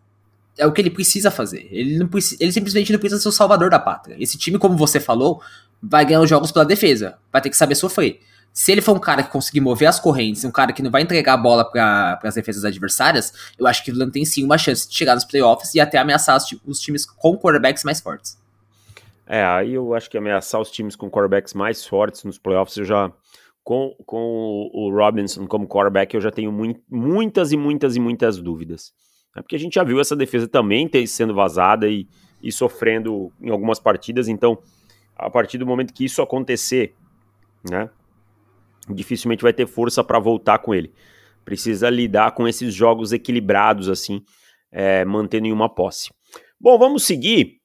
é 0.59 0.67
o 0.67 0.73
que 0.73 0.83
ele 0.83 0.91
precisa 0.91 1.31
fazer. 1.31 1.67
Ele, 1.71 1.99
não 1.99 2.07
precisa, 2.07 2.37
ele 2.43 2.53
simplesmente 2.53 2.93
não 2.93 2.99
precisa 2.99 3.23
ser 3.23 3.29
o 3.29 3.33
salvador 3.33 3.71
da 3.71 3.79
pátria. 3.79 4.17
Esse 4.21 4.37
time, 4.37 4.59
como 4.59 4.77
você 4.77 5.01
falou, 5.01 5.41
vai 5.83 6.05
ganhar 6.05 6.21
os 6.21 6.29
jogos 6.29 6.53
pela 6.53 6.67
defesa, 6.67 7.17
vai 7.33 7.41
ter 7.41 7.49
que 7.49 7.57
saber 7.57 7.75
sofrer. 7.77 8.21
Se 8.55 8.71
ele 8.71 8.81
for 8.81 8.97
um 8.97 9.01
cara 9.01 9.25
que 9.25 9.33
conseguir 9.33 9.61
mover 9.61 9.89
as 9.89 9.99
correntes, 9.99 10.45
um 10.45 10.51
cara 10.51 10.73
que 10.73 10.81
não 10.81 10.89
vai 10.89 11.03
entregar 11.03 11.35
a 11.35 11.37
bola 11.37 11.69
para 11.69 12.21
as 12.23 12.37
defesas 12.37 12.65
adversárias, 12.65 13.53
eu 13.59 13.67
acho 13.67 13.85
que 13.85 13.91
o 13.91 14.11
tem 14.13 14.25
sim 14.25 14.45
uma 14.45 14.57
chance 14.57 14.89
de 14.89 14.95
chegar 14.95 15.17
nos 15.17 15.25
playoffs 15.25 15.75
e 15.75 15.81
até 15.81 15.99
ameaçar 15.99 16.37
os, 16.37 16.47
os 16.65 16.79
times 16.79 17.05
com 17.05 17.37
quarterbacks 17.37 17.83
mais 17.83 18.01
fortes. 18.01 18.41
É, 19.27 19.45
aí 19.45 19.75
eu 19.75 19.93
acho 19.93 20.09
que 20.09 20.17
ameaçar 20.17 20.61
os 20.61 20.71
times 20.71 20.95
com 20.95 21.11
quarterbacks 21.11 21.53
mais 21.53 21.85
fortes 21.85 22.23
nos 22.23 22.39
playoffs 22.39 22.77
eu 22.77 22.85
já, 22.85 23.11
com, 23.65 23.93
com 24.07 24.71
o 24.73 24.89
Robinson 24.95 25.49
como 25.49 25.67
quarterback, 25.67 26.15
eu 26.15 26.21
já 26.21 26.31
tenho 26.31 26.53
muito, 26.53 26.81
muitas 26.89 27.51
e 27.51 27.57
muitas 27.57 27.97
e 27.97 28.01
muitas 28.01 28.39
dúvidas. 28.39 28.95
É 29.37 29.43
porque 29.43 29.57
a 29.57 29.59
gente 29.59 29.75
já 29.75 29.83
viu 29.83 29.99
essa 30.01 30.15
defesa 30.15 30.47
também 30.47 30.87
ter, 30.87 31.05
sendo 31.09 31.35
vazada 31.35 31.89
e, 31.89 32.07
e 32.41 32.53
sofrendo 32.53 33.33
em 33.41 33.51
algumas 33.51 33.81
partidas, 33.81 34.29
então, 34.29 34.57
a 35.17 35.29
partir 35.29 35.59
do 35.59 35.67
momento 35.67 35.93
que 35.93 36.05
isso 36.05 36.23
acontecer, 36.23 36.95
né, 37.69 37.91
dificilmente 38.89 39.43
vai 39.43 39.53
ter 39.53 39.67
força 39.67 40.03
para 40.03 40.19
voltar 40.19 40.59
com 40.59 40.75
ele. 40.75 40.93
Precisa 41.45 41.91
lidar 41.91 42.33
com 42.33 42.49
esses 42.49 42.75
jogos 42.75 43.13
equilibrados, 43.13 43.89
assim, 43.89 44.23
é, 44.73 45.05
mantendo 45.05 45.47
em 45.47 45.53
uma 45.53 45.69
posse. 45.69 46.11
Bom, 46.59 46.79
vamos 46.79 47.05
seguir. 47.05 47.61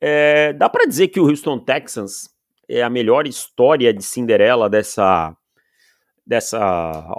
É, 0.00 0.52
dá 0.52 0.68
para 0.68 0.86
dizer 0.86 1.08
que 1.08 1.20
o 1.20 1.28
Houston 1.28 1.58
Texans 1.58 2.30
é 2.68 2.82
a 2.82 2.90
melhor 2.90 3.26
história 3.26 3.92
de 3.92 4.02
Cinderela 4.02 4.68
dessa 4.68 5.36
dessa 6.26 6.58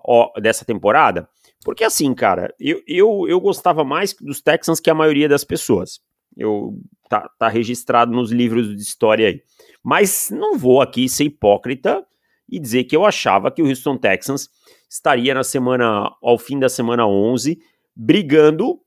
ó, 0.05 0.31
dessa 0.39 0.65
temporada? 0.65 1.29
Porque 1.63 1.83
assim, 1.83 2.13
cara, 2.13 2.53
eu, 2.59 2.81
eu, 2.87 3.25
eu 3.27 3.39
gostava 3.39 3.83
mais 3.83 4.13
dos 4.13 4.41
Texans 4.41 4.79
que 4.79 4.89
a 4.89 4.95
maioria 4.95 5.29
das 5.29 5.43
pessoas. 5.43 6.01
Eu 6.35 6.77
tá, 7.07 7.29
tá 7.37 7.47
registrado 7.47 8.11
nos 8.11 8.31
livros 8.31 8.75
de 8.75 8.81
história 8.81 9.27
aí. 9.27 9.41
Mas 9.83 10.29
não 10.31 10.57
vou 10.57 10.81
aqui 10.81 11.07
ser 11.07 11.25
hipócrita 11.25 12.05
e 12.53 12.59
dizer 12.59 12.83
que 12.83 12.95
eu 12.95 13.03
achava 13.03 13.49
que 13.49 13.63
o 13.63 13.67
Houston 13.67 13.97
Texans 13.97 14.47
estaria 14.87 15.33
na 15.33 15.43
semana, 15.43 16.15
ao 16.21 16.37
fim 16.37 16.59
da 16.59 16.69
semana 16.69 17.07
11, 17.07 17.57
brigando, 17.95 18.79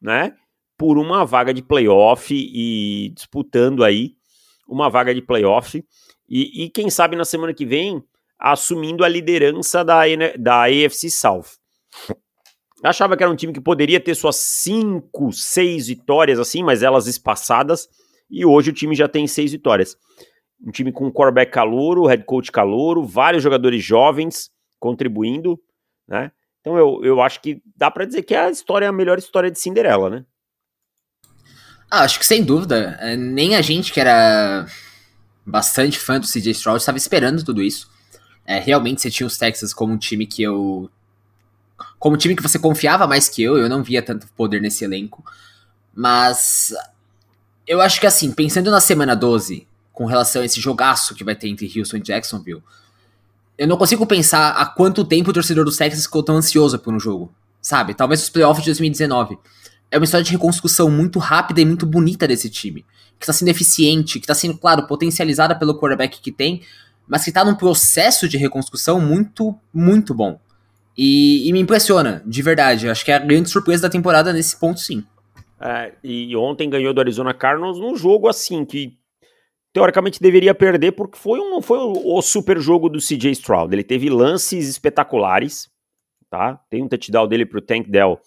né, 0.00 0.34
por 0.76 0.98
uma 0.98 1.24
vaga 1.24 1.54
de 1.54 1.62
playoff 1.62 2.34
e 2.34 3.10
disputando 3.14 3.82
aí 3.82 4.12
uma 4.68 4.90
vaga 4.90 5.14
de 5.14 5.22
playoff 5.22 5.82
e, 6.28 6.64
e 6.64 6.68
quem 6.68 6.90
sabe 6.90 7.16
na 7.16 7.24
semana 7.24 7.54
que 7.54 7.64
vem 7.64 8.04
assumindo 8.38 9.02
a 9.02 9.08
liderança 9.08 9.82
da, 9.82 10.02
da 10.38 10.64
AFC 10.64 11.08
South. 11.08 11.56
Achava 12.82 13.16
que 13.16 13.22
era 13.22 13.32
um 13.32 13.36
time 13.36 13.54
que 13.54 13.60
poderia 13.60 13.98
ter 13.98 14.14
suas 14.14 14.36
cinco, 14.36 15.32
seis 15.32 15.86
vitórias 15.86 16.38
assim, 16.38 16.62
mas 16.62 16.82
elas 16.82 17.06
espaçadas, 17.06 17.88
e 18.30 18.44
hoje 18.44 18.68
o 18.68 18.74
time 18.74 18.94
já 18.94 19.08
tem 19.08 19.26
seis 19.26 19.52
vitórias. 19.52 19.96
Um 20.62 20.70
time 20.70 20.92
com 20.92 21.06
um 21.06 21.10
quarterback 21.10 21.52
calouro, 21.52 22.06
head 22.06 22.24
coach 22.24 22.50
calouro, 22.50 23.04
vários 23.04 23.42
jogadores 23.42 23.82
jovens 23.82 24.50
contribuindo, 24.78 25.60
né? 26.06 26.30
Então 26.60 26.78
eu, 26.78 27.00
eu 27.04 27.20
acho 27.20 27.40
que 27.42 27.62
dá 27.76 27.90
para 27.90 28.06
dizer 28.06 28.22
que 28.22 28.34
é 28.34 28.46
a 28.46 28.50
história, 28.50 28.88
a 28.88 28.92
melhor 28.92 29.18
história 29.18 29.50
de 29.50 29.58
Cinderela, 29.58 30.08
né? 30.08 30.24
Ah, 31.90 32.00
acho 32.00 32.18
que 32.18 32.26
sem 32.26 32.42
dúvida. 32.42 32.98
É, 33.00 33.16
nem 33.16 33.54
a 33.54 33.62
gente 33.62 33.92
que 33.92 34.00
era 34.00 34.66
bastante 35.44 35.98
fã 35.98 36.18
do 36.18 36.26
CJ 36.26 36.50
Stroud 36.52 36.80
estava 36.80 36.98
esperando 36.98 37.44
tudo 37.44 37.62
isso. 37.62 37.90
É, 38.46 38.58
realmente 38.58 39.00
você 39.00 39.10
tinha 39.10 39.26
os 39.26 39.38
Texas 39.38 39.72
como 39.72 39.92
um 39.92 39.98
time 39.98 40.26
que 40.26 40.42
eu. 40.42 40.90
Como 41.98 42.14
um 42.14 42.18
time 42.18 42.36
que 42.36 42.42
você 42.42 42.58
confiava 42.58 43.06
mais 43.06 43.28
que 43.28 43.42
eu, 43.42 43.56
eu 43.56 43.68
não 43.68 43.82
via 43.82 44.02
tanto 44.02 44.26
poder 44.36 44.60
nesse 44.60 44.84
elenco. 44.84 45.24
Mas. 45.94 46.74
Eu 47.66 47.80
acho 47.80 48.00
que 48.00 48.06
assim, 48.06 48.32
pensando 48.32 48.70
na 48.70 48.80
semana 48.80 49.14
12, 49.16 49.66
com 49.94 50.04
relação 50.04 50.42
a 50.42 50.44
esse 50.44 50.60
jogaço 50.60 51.14
que 51.14 51.24
vai 51.24 51.34
ter 51.34 51.48
entre 51.48 51.72
Houston 51.74 51.96
e 51.98 52.00
Jacksonville, 52.00 52.62
eu 53.56 53.68
não 53.68 53.76
consigo 53.76 54.04
pensar 54.04 54.50
há 54.50 54.66
quanto 54.66 55.04
tempo 55.04 55.30
o 55.30 55.32
torcedor 55.32 55.64
dos 55.64 55.76
Texas 55.76 56.04
ficou 56.04 56.22
tão 56.22 56.36
ansioso 56.36 56.78
por 56.78 56.92
um 56.92 56.98
jogo. 56.98 57.32
Sabe? 57.62 57.94
Talvez 57.94 58.22
os 58.22 58.28
playoffs 58.28 58.64
de 58.64 58.70
2019. 58.70 59.38
É 59.90 59.96
uma 59.96 60.04
história 60.04 60.24
de 60.24 60.32
reconstrução 60.32 60.90
muito 60.90 61.20
rápida 61.20 61.60
e 61.60 61.64
muito 61.64 61.86
bonita 61.86 62.26
desse 62.26 62.50
time. 62.50 62.84
Que 63.18 63.24
está 63.24 63.32
sendo 63.32 63.48
eficiente, 63.48 64.18
que 64.18 64.24
está 64.24 64.34
sendo, 64.34 64.58
claro, 64.58 64.86
potencializada 64.88 65.54
pelo 65.54 65.78
quarterback 65.78 66.20
que 66.20 66.32
tem, 66.32 66.62
mas 67.06 67.22
que 67.22 67.30
está 67.30 67.44
num 67.44 67.54
processo 67.54 68.28
de 68.28 68.36
reconstrução 68.36 69.00
muito, 69.00 69.56
muito 69.72 70.12
bom. 70.12 70.38
E, 70.98 71.48
e, 71.48 71.52
me 71.52 71.60
impressiona, 71.60 72.22
de 72.26 72.42
verdade. 72.42 72.88
Acho 72.88 73.04
que 73.04 73.12
é 73.12 73.14
a 73.14 73.20
grande 73.20 73.48
surpresa 73.48 73.82
da 73.82 73.88
temporada 73.88 74.32
nesse 74.32 74.58
ponto, 74.58 74.80
sim. 74.80 75.04
É, 75.60 75.92
e 76.02 76.34
ontem 76.36 76.68
ganhou 76.68 76.92
do 76.92 77.00
Arizona 77.00 77.32
Cardinals 77.32 77.78
num 77.78 77.96
jogo 77.96 78.28
assim 78.28 78.64
que 78.64 78.96
teoricamente 79.74 80.22
deveria 80.22 80.54
perder 80.54 80.92
porque 80.92 81.18
foi 81.18 81.40
um, 81.40 81.60
foi 81.60 81.78
o, 81.78 82.16
o 82.16 82.22
super 82.22 82.58
jogo 82.60 82.88
do 82.88 83.00
CJ 83.00 83.32
Stroud. 83.32 83.74
Ele 83.74 83.82
teve 83.82 84.08
lances 84.08 84.68
espetaculares, 84.68 85.68
tá? 86.30 86.60
Tem 86.70 86.80
um 86.80 86.88
touchdown 86.88 87.26
dele 87.26 87.44
pro 87.44 87.60
Tank 87.60 87.90
Dell 87.90 88.18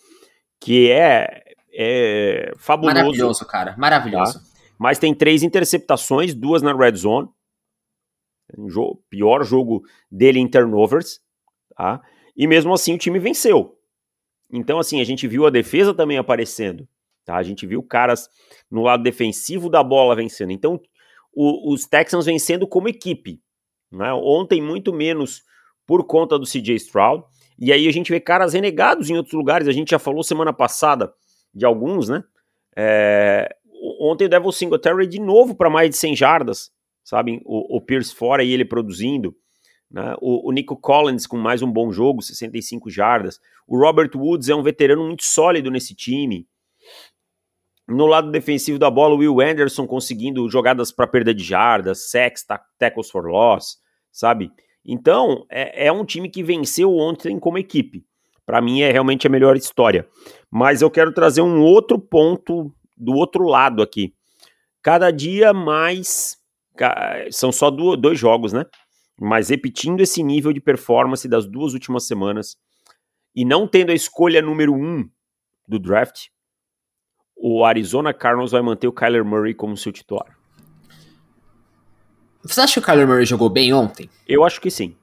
que 0.59 0.91
é, 0.91 1.41
é 1.73 2.51
fabuloso. 2.57 2.95
Maravilhoso, 2.95 3.47
cara, 3.47 3.75
maravilhoso. 3.77 4.39
Tá? 4.39 4.45
Mas 4.77 4.99
tem 4.99 5.15
três 5.15 5.41
interceptações, 5.41 6.35
duas 6.35 6.61
na 6.61 6.75
red 6.75 6.97
zone. 6.97 7.29
Um 8.57 8.69
jogo, 8.69 9.01
pior 9.09 9.43
jogo 9.43 9.83
dele 10.11 10.39
em 10.39 10.49
turnovers, 10.49 11.21
tá? 11.75 12.01
E 12.35 12.45
mesmo 12.45 12.73
assim 12.73 12.93
o 12.93 12.97
time 12.97 13.19
venceu. 13.19 13.77
Então, 14.51 14.79
assim, 14.79 14.99
a 14.99 15.03
gente 15.03 15.27
viu 15.27 15.45
a 15.45 15.49
defesa 15.49 15.93
também 15.93 16.17
aparecendo, 16.17 16.87
tá? 17.25 17.35
A 17.35 17.43
gente 17.43 17.65
viu 17.65 17.81
caras 17.83 18.29
no 18.69 18.81
lado 18.81 19.03
defensivo 19.03 19.69
da 19.69 19.83
bola 19.83 20.15
vencendo. 20.15 20.51
Então, 20.51 20.79
o, 21.37 21.71
os 21.71 21.85
Texans 21.85 22.25
vencendo 22.25 22.65
como 22.65 22.89
equipe. 22.89 23.39
Né? 23.91 24.11
Ontem, 24.11 24.59
muito 24.59 24.91
menos 24.91 25.43
por 25.85 26.03
conta 26.03 26.39
do 26.39 26.47
CJ 26.47 26.75
Stroud. 26.77 27.23
E 27.59 27.71
aí 27.71 27.87
a 27.87 27.91
gente 27.93 28.11
vê 28.11 28.19
caras 28.19 28.53
renegados 28.53 29.07
em 29.11 29.15
outros 29.15 29.35
lugares. 29.35 29.67
A 29.67 29.71
gente 29.71 29.91
já 29.91 29.99
falou 29.99 30.23
semana 30.23 30.51
passada 30.51 31.13
de 31.53 31.63
alguns, 31.63 32.09
né? 32.09 32.23
É... 32.75 33.55
Ontem 33.99 34.25
o 34.25 34.29
Devil 34.29 34.51
Singletary 34.51 35.05
de 35.05 35.19
novo 35.19 35.53
para 35.53 35.69
mais 35.69 35.91
de 35.91 35.97
100 35.97 36.15
jardas, 36.15 36.71
sabe? 37.03 37.39
O, 37.45 37.77
o 37.77 37.81
Pierce 37.81 38.15
fora 38.15 38.43
e 38.43 38.51
ele 38.51 38.65
produzindo. 38.65 39.35
Né? 39.91 40.15
O, 40.19 40.49
o, 40.49 40.51
Nico 40.51 40.75
Collins 40.75 41.27
com 41.27 41.37
mais 41.37 41.61
um 41.61 41.71
bom 41.71 41.91
jogo, 41.91 42.21
65 42.21 42.89
jardas. 42.89 43.39
O 43.67 43.77
Robert 43.77 44.09
Woods 44.15 44.49
é 44.49 44.55
um 44.55 44.63
veterano 44.63 45.05
muito 45.05 45.23
sólido 45.23 45.69
nesse 45.69 45.93
time. 45.93 46.47
No 47.87 48.05
lado 48.05 48.31
defensivo 48.31 48.77
da 48.77 48.91
bola, 48.91 49.15
o 49.15 49.19
Will 49.19 49.39
Anderson 49.39 49.87
conseguindo 49.87 50.49
jogadas 50.49 50.91
para 50.91 51.07
perda 51.07 51.33
de 51.33 51.43
jardas, 51.43 52.09
sacks, 52.09 52.45
tackles 52.77 53.09
for 53.09 53.25
loss, 53.25 53.77
sabe? 54.11 54.51
Então, 54.83 55.45
é, 55.49 55.87
é 55.87 55.91
um 55.91 56.03
time 56.03 56.29
que 56.29 56.43
venceu 56.43 56.93
ontem 56.95 57.39
como 57.39 57.57
equipe. 57.57 58.05
Para 58.45 58.61
mim, 58.61 58.81
é 58.81 58.91
realmente 58.91 59.27
a 59.27 59.29
melhor 59.29 59.55
história. 59.55 60.07
Mas 60.49 60.81
eu 60.81 60.91
quero 60.91 61.13
trazer 61.13 61.41
um 61.41 61.61
outro 61.61 61.99
ponto 61.99 62.73
do 62.95 63.13
outro 63.13 63.43
lado 63.45 63.81
aqui. 63.81 64.13
Cada 64.81 65.11
dia 65.11 65.53
mais. 65.53 66.37
São 67.31 67.51
só 67.51 67.69
dois 67.69 68.19
jogos, 68.19 68.53
né? 68.53 68.65
Mas 69.19 69.49
repetindo 69.49 70.01
esse 70.01 70.21
nível 70.21 70.53
de 70.53 70.61
performance 70.61 71.27
das 71.27 71.45
duas 71.45 71.73
últimas 71.73 72.05
semanas 72.05 72.55
e 73.35 73.43
não 73.43 73.67
tendo 73.67 73.91
a 73.91 73.95
escolha 73.95 74.41
número 74.41 74.73
um 74.73 75.09
do 75.67 75.79
draft, 75.79 76.27
o 77.37 77.63
Arizona 77.63 78.13
Cardinals 78.13 78.51
vai 78.51 78.61
manter 78.61 78.87
o 78.87 78.91
Kyler 78.91 79.23
Murray 79.23 79.53
como 79.53 79.77
seu 79.77 79.91
titular. 79.91 80.37
Você 82.43 82.61
acha 82.61 82.73
que 82.73 82.79
o 82.79 82.81
Kyler 82.81 83.07
Murray 83.07 83.25
jogou 83.25 83.49
bem 83.49 83.73
ontem? 83.73 84.09
Eu 84.27 84.43
acho 84.43 84.59
que 84.59 84.71
sim. 84.71 84.95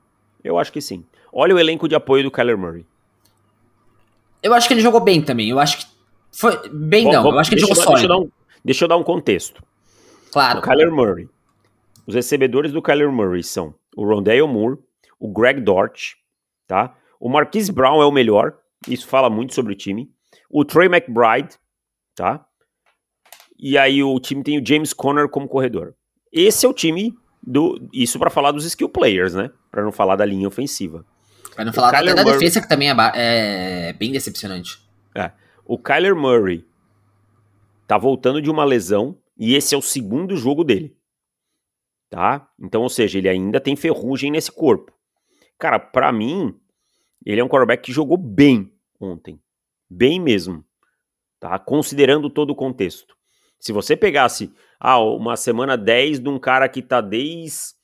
Eu 0.43 0.59
acho 0.59 0.73
que 0.73 0.81
sim. 0.81 1.05
Olha 1.33 1.55
o 1.55 1.59
elenco 1.59 1.89
de 1.89 1.95
apoio 1.95 2.23
do 2.23 2.31
Kyler 2.31 2.57
Murray. 2.57 2.87
Eu 4.43 4.53
acho 4.55 4.69
que 4.69 4.75
ele 4.75 4.81
jogou 4.81 5.01
bem 5.01 5.23
também. 5.23 5.49
Eu 5.49 5.59
acho 5.59 5.79
que 5.79 5.87
foi 6.33 6.69
bem 6.69 7.05
bom, 7.05 7.13
não. 7.13 7.31
eu 7.31 7.39
acho 7.39 7.51
que 7.51 7.55
ele 7.55 7.61
jogou 7.61 7.77
sólido. 7.77 8.09
Deixa 8.09 8.13
eu, 8.13 8.21
um, 8.21 8.31
deixa 8.65 8.85
eu 8.85 8.89
dar 8.89 8.97
um 8.97 9.03
contexto. 9.03 9.63
Claro. 10.33 10.59
O 10.59 10.63
Kyler 10.63 10.93
Murray. 10.93 11.29
Os 12.07 12.15
recebedores 12.15 12.73
do 12.73 12.83
Kyler 12.83 13.11
Murray 13.11 13.43
são 13.43 13.75
o 13.97 14.05
Rondale 14.05 14.43
Moore, 14.43 14.79
o 15.19 15.29
Greg 15.29 15.61
Dort, 15.61 16.15
tá? 16.67 16.95
O 17.19 17.29
Marquise 17.29 17.73
Brown 17.73 18.03
é 18.03 18.05
o 18.05 18.13
melhor. 18.13 18.55
Isso 18.87 19.07
fala 19.07 19.31
muito 19.31 19.55
sobre 19.55 19.73
o 19.73 19.77
time. 19.77 20.11
O 20.51 20.65
Trey 20.65 20.89
McBride, 20.89 21.57
tá? 22.15 22.47
E 23.59 23.79
aí 23.79 24.03
o 24.03 24.19
time 24.21 24.43
tem 24.43 24.61
o 24.61 24.67
James 24.67 24.93
Conner 24.93 25.29
como 25.29 25.49
corredor. 25.49 25.95
Esse 26.33 26.67
é 26.67 26.69
o 26.69 26.73
time 26.73 27.15
do 27.43 27.89
isso 27.93 28.19
para 28.19 28.31
falar 28.31 28.53
dos 28.53 28.65
skill 28.65 28.89
players, 28.89 29.35
né? 29.35 29.51
Para 29.71 29.83
não 29.83 29.93
falar 29.93 30.17
da 30.17 30.25
linha 30.25 30.49
ofensiva. 30.49 31.05
Para 31.55 31.65
não 31.65 31.73
falar 31.73 31.93
da, 31.93 32.15
da 32.15 32.23
Murray... 32.25 32.39
defesa 32.39 32.61
que 32.61 32.69
também 32.69 32.91
é, 32.91 32.95
é, 33.15 33.93
bem 33.93 34.11
decepcionante. 34.11 34.79
É. 35.15 35.31
O 35.65 35.79
Kyler 35.79 36.17
Murray 36.17 36.65
tá 37.87 37.97
voltando 37.97 38.43
de 38.43 38.51
uma 38.51 38.65
lesão 38.65 39.17
e 39.39 39.55
esse 39.55 39.75
é 39.75 39.79
o 39.79 39.83
segundo 39.83 40.37
jogo 40.37 40.65
dele. 40.65 40.97
Tá? 42.11 42.49
Então, 42.61 42.83
ou 42.83 42.89
seja, 42.89 43.19
ele 43.19 43.29
ainda 43.29 43.61
tem 43.61 43.77
ferrugem 43.77 44.31
nesse 44.31 44.51
corpo. 44.51 44.93
Cara, 45.59 45.79
para 45.79 46.13
mim, 46.13 46.55
ele 47.25 47.41
é 47.41 47.45
um 47.45 47.49
quarterback 47.49 47.83
que 47.83 47.93
jogou 47.93 48.17
bem 48.17 48.73
ontem. 49.01 49.41
Bem 49.89 50.21
mesmo 50.21 50.65
tá? 51.45 51.59
Considerando 51.59 52.31
todo 52.31 52.53
o 52.53 52.55
contexto. 52.55 53.15
Se 53.61 53.71
você 53.71 53.95
pegasse 53.95 54.51
ah, 54.81 54.99
uma 54.99 55.37
semana 55.37 55.77
10 55.77 56.21
de 56.21 56.29
um 56.31 56.39
cara 56.39 56.67
que 56.71 56.81
tá 56.81 57.03
desde, 57.03 57.75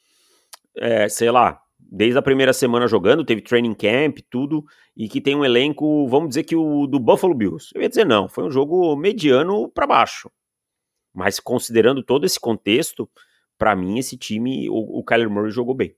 é, 0.78 1.10
sei 1.10 1.30
lá, 1.30 1.60
desde 1.78 2.18
a 2.18 2.22
primeira 2.22 2.54
semana 2.54 2.88
jogando, 2.88 3.22
teve 3.22 3.42
training 3.42 3.74
camp, 3.74 4.20
tudo, 4.30 4.64
e 4.96 5.10
que 5.10 5.20
tem 5.20 5.36
um 5.36 5.44
elenco, 5.44 6.08
vamos 6.08 6.30
dizer 6.30 6.44
que 6.44 6.56
o 6.56 6.86
do 6.86 6.98
Buffalo 6.98 7.34
Bills. 7.34 7.70
Eu 7.74 7.82
ia 7.82 7.88
dizer 7.90 8.06
não, 8.06 8.30
foi 8.30 8.44
um 8.44 8.50
jogo 8.50 8.96
mediano 8.96 9.68
para 9.68 9.86
baixo. 9.86 10.30
Mas 11.12 11.38
considerando 11.38 12.02
todo 12.02 12.24
esse 12.24 12.40
contexto, 12.40 13.10
para 13.58 13.76
mim 13.76 13.98
esse 13.98 14.16
time, 14.16 14.70
o, 14.70 15.00
o 15.00 15.04
Kyler 15.04 15.28
Murray 15.28 15.50
jogou 15.50 15.74
bem. 15.74 15.94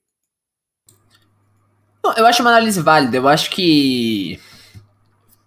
eu 2.17 2.27
acho 2.27 2.43
uma 2.43 2.51
análise 2.51 2.83
válida. 2.83 3.19
Eu 3.19 3.29
acho 3.29 3.51
que, 3.51 4.41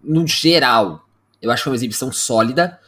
no 0.01 0.25
geral, 0.25 1.04
eu 1.45 1.51
acho 1.51 1.63
que 1.63 1.69
é 1.69 1.71
uma 1.71 1.75
exibição 1.75 2.11
sólida. 2.11 2.79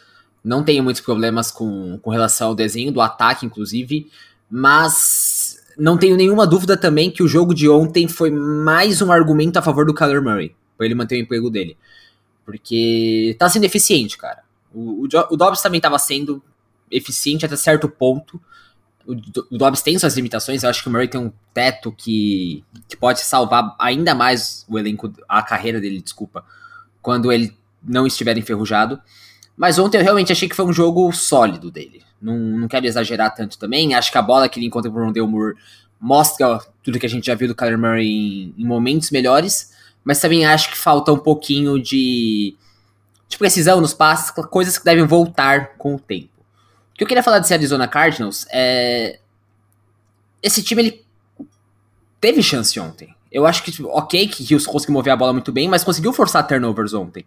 Não 0.43 0.63
tenho 0.63 0.83
muitos 0.83 1.01
problemas 1.01 1.51
com, 1.51 1.99
com 1.99 2.09
relação 2.09 2.49
ao 2.49 2.55
desenho 2.55 2.91
do 2.91 3.01
ataque, 3.01 3.45
inclusive. 3.45 4.09
Mas 4.49 5.63
não 5.77 5.97
tenho 5.97 6.17
nenhuma 6.17 6.47
dúvida 6.47 6.75
também 6.75 7.11
que 7.11 7.21
o 7.21 7.27
jogo 7.27 7.53
de 7.53 7.69
ontem 7.69 8.07
foi 8.07 8.31
mais 8.31 9.01
um 9.01 9.11
argumento 9.11 9.57
a 9.57 9.61
favor 9.61 9.85
do 9.85 9.93
Kyler 9.93 10.21
Murray. 10.21 10.55
Pra 10.75 10.85
ele 10.85 10.95
manter 10.95 11.15
o 11.15 11.21
emprego 11.21 11.49
dele. 11.49 11.77
Porque 12.43 13.35
tá 13.37 13.49
sendo 13.49 13.65
eficiente, 13.65 14.17
cara. 14.17 14.43
O, 14.73 15.03
o, 15.03 15.07
o 15.31 15.37
Dobbs 15.37 15.61
também 15.61 15.79
tava 15.79 15.99
sendo 15.99 16.41
eficiente 16.89 17.45
até 17.45 17.55
certo 17.55 17.87
ponto. 17.87 18.41
O, 19.05 19.13
o 19.51 19.57
Dobbs 19.57 19.81
tem 19.81 19.99
suas 19.99 20.15
limitações. 20.15 20.63
Eu 20.63 20.69
acho 20.69 20.81
que 20.81 20.89
o 20.89 20.91
Murray 20.91 21.07
tem 21.07 21.21
um 21.21 21.31
teto 21.53 21.91
que, 21.91 22.63
que 22.87 22.97
pode 22.97 23.19
salvar 23.19 23.75
ainda 23.77 24.15
mais 24.15 24.65
o 24.67 24.79
elenco, 24.79 25.13
a 25.27 25.43
carreira 25.43 25.79
dele, 25.79 26.01
desculpa. 26.01 26.43
Quando 27.01 27.31
ele 27.31 27.55
não 27.88 28.06
estiver 28.06 28.38
enferrujado. 28.38 29.00
Mas 29.56 29.79
ontem 29.79 29.98
eu 29.98 30.03
realmente 30.03 30.32
achei 30.32 30.48
que 30.48 30.56
foi 30.56 30.65
um 30.65 30.74
jogo 30.74 31.12
sólido 31.12 31.72
dele. 31.72 32.03
Não, 32.22 32.38
não 32.38 32.67
quero 32.67 32.86
exagerar 32.86 33.34
tanto 33.34 33.58
também. 33.58 33.96
Acho 33.96 34.12
que 34.12 34.17
a 34.17 34.22
bola 34.22 34.50
que 34.50 34.60
ele 34.60 34.67
encontra 34.67 34.91
pro 34.91 35.03
Rondell 35.03 35.27
Moore 35.27 35.56
mostra 36.00 36.60
tudo 36.84 37.00
que 37.00 37.06
a 37.06 37.10
gente 37.10 37.25
já 37.25 37.36
viu 37.36 37.48
do 37.48 37.56
Kyler 37.56 37.77
Murray 37.77 38.08
em, 38.08 38.53
em 38.58 38.65
momentos 38.65 39.10
melhores, 39.10 39.74
mas 40.03 40.20
também 40.20 40.46
acho 40.46 40.70
que 40.70 40.77
falta 40.77 41.12
um 41.12 41.17
pouquinho 41.17 41.82
de, 41.82 42.56
de 43.27 43.38
precisão 43.38 43.82
nos 43.82 43.94
passes, 43.94 44.32
coisas 44.50 44.77
que 44.77 44.86
devem 44.86 45.06
voltar 45.06 45.75
com 45.77 45.96
o 45.96 46.00
tempo. 46.00 46.29
O 46.94 46.98
que 46.98 47.03
eu 47.03 47.08
queria 47.08 47.24
falar 47.24 47.39
desse 47.39 47.53
Arizona 47.53 47.88
Cardinals 47.88 48.46
é. 48.51 49.20
Esse 50.41 50.63
time 50.63 50.82
ele 50.82 51.06
teve 52.22 52.41
chance 52.41 52.79
ontem. 52.79 53.15
Eu 53.32 53.46
acho 53.46 53.62
que, 53.63 53.72
tipo, 53.72 53.89
ok, 53.89 54.27
que 54.27 54.44
Hughes 54.44 54.65
conseguiu 54.65 54.94
mover 54.94 55.13
a 55.13 55.15
bola 55.15 55.34
muito 55.34 55.51
bem, 55.51 55.67
mas 55.67 55.84
conseguiu 55.84 56.13
forçar 56.13 56.48
turnovers 56.48 56.94
ontem. 56.94 57.25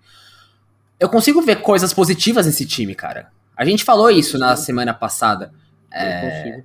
Eu 1.00 1.08
consigo 1.08 1.40
ver 1.40 1.62
coisas 1.62 1.94
positivas 1.94 2.44
nesse 2.44 2.66
time, 2.66 2.94
cara. 2.94 3.32
A 3.56 3.64
gente 3.64 3.82
falou 3.82 4.10
isso 4.10 4.38
na 4.38 4.54
semana 4.54 4.92
passada. 4.94 5.52
É... 5.92 6.62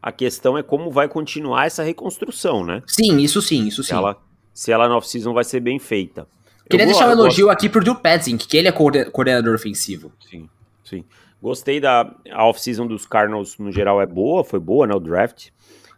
A 0.00 0.12
questão 0.12 0.56
é 0.56 0.62
como 0.62 0.90
vai 0.90 1.08
continuar 1.08 1.66
essa 1.66 1.82
reconstrução, 1.82 2.64
né? 2.64 2.82
Sim, 2.86 3.18
isso 3.18 3.42
sim, 3.42 3.66
isso 3.66 3.82
se 3.82 3.88
sim. 3.88 3.94
Ela, 3.94 4.16
se 4.52 4.70
ela 4.70 4.88
no 4.88 4.96
off-season 4.96 5.32
vai 5.32 5.44
ser 5.44 5.60
bem 5.60 5.78
feita. 5.78 6.26
Queria 6.70 6.86
deixar 6.86 7.08
um 7.08 7.12
elogio 7.12 7.50
aqui 7.50 7.68
pro 7.68 7.82
Drew 7.82 7.96
Petzing, 7.96 8.36
que 8.36 8.56
ele 8.56 8.68
é 8.68 8.72
coordenador 8.72 9.54
ofensivo. 9.54 10.12
Sim, 10.30 10.48
sim. 10.84 11.04
Gostei 11.42 11.80
da 11.80 12.14
off-season 12.36 12.86
dos 12.86 13.06
Cardinals, 13.06 13.58
no 13.58 13.72
geral, 13.72 14.00
é 14.00 14.06
boa, 14.06 14.44
foi 14.44 14.60
boa, 14.60 14.86
né, 14.86 14.94
o 14.94 15.00
draft. 15.00 15.48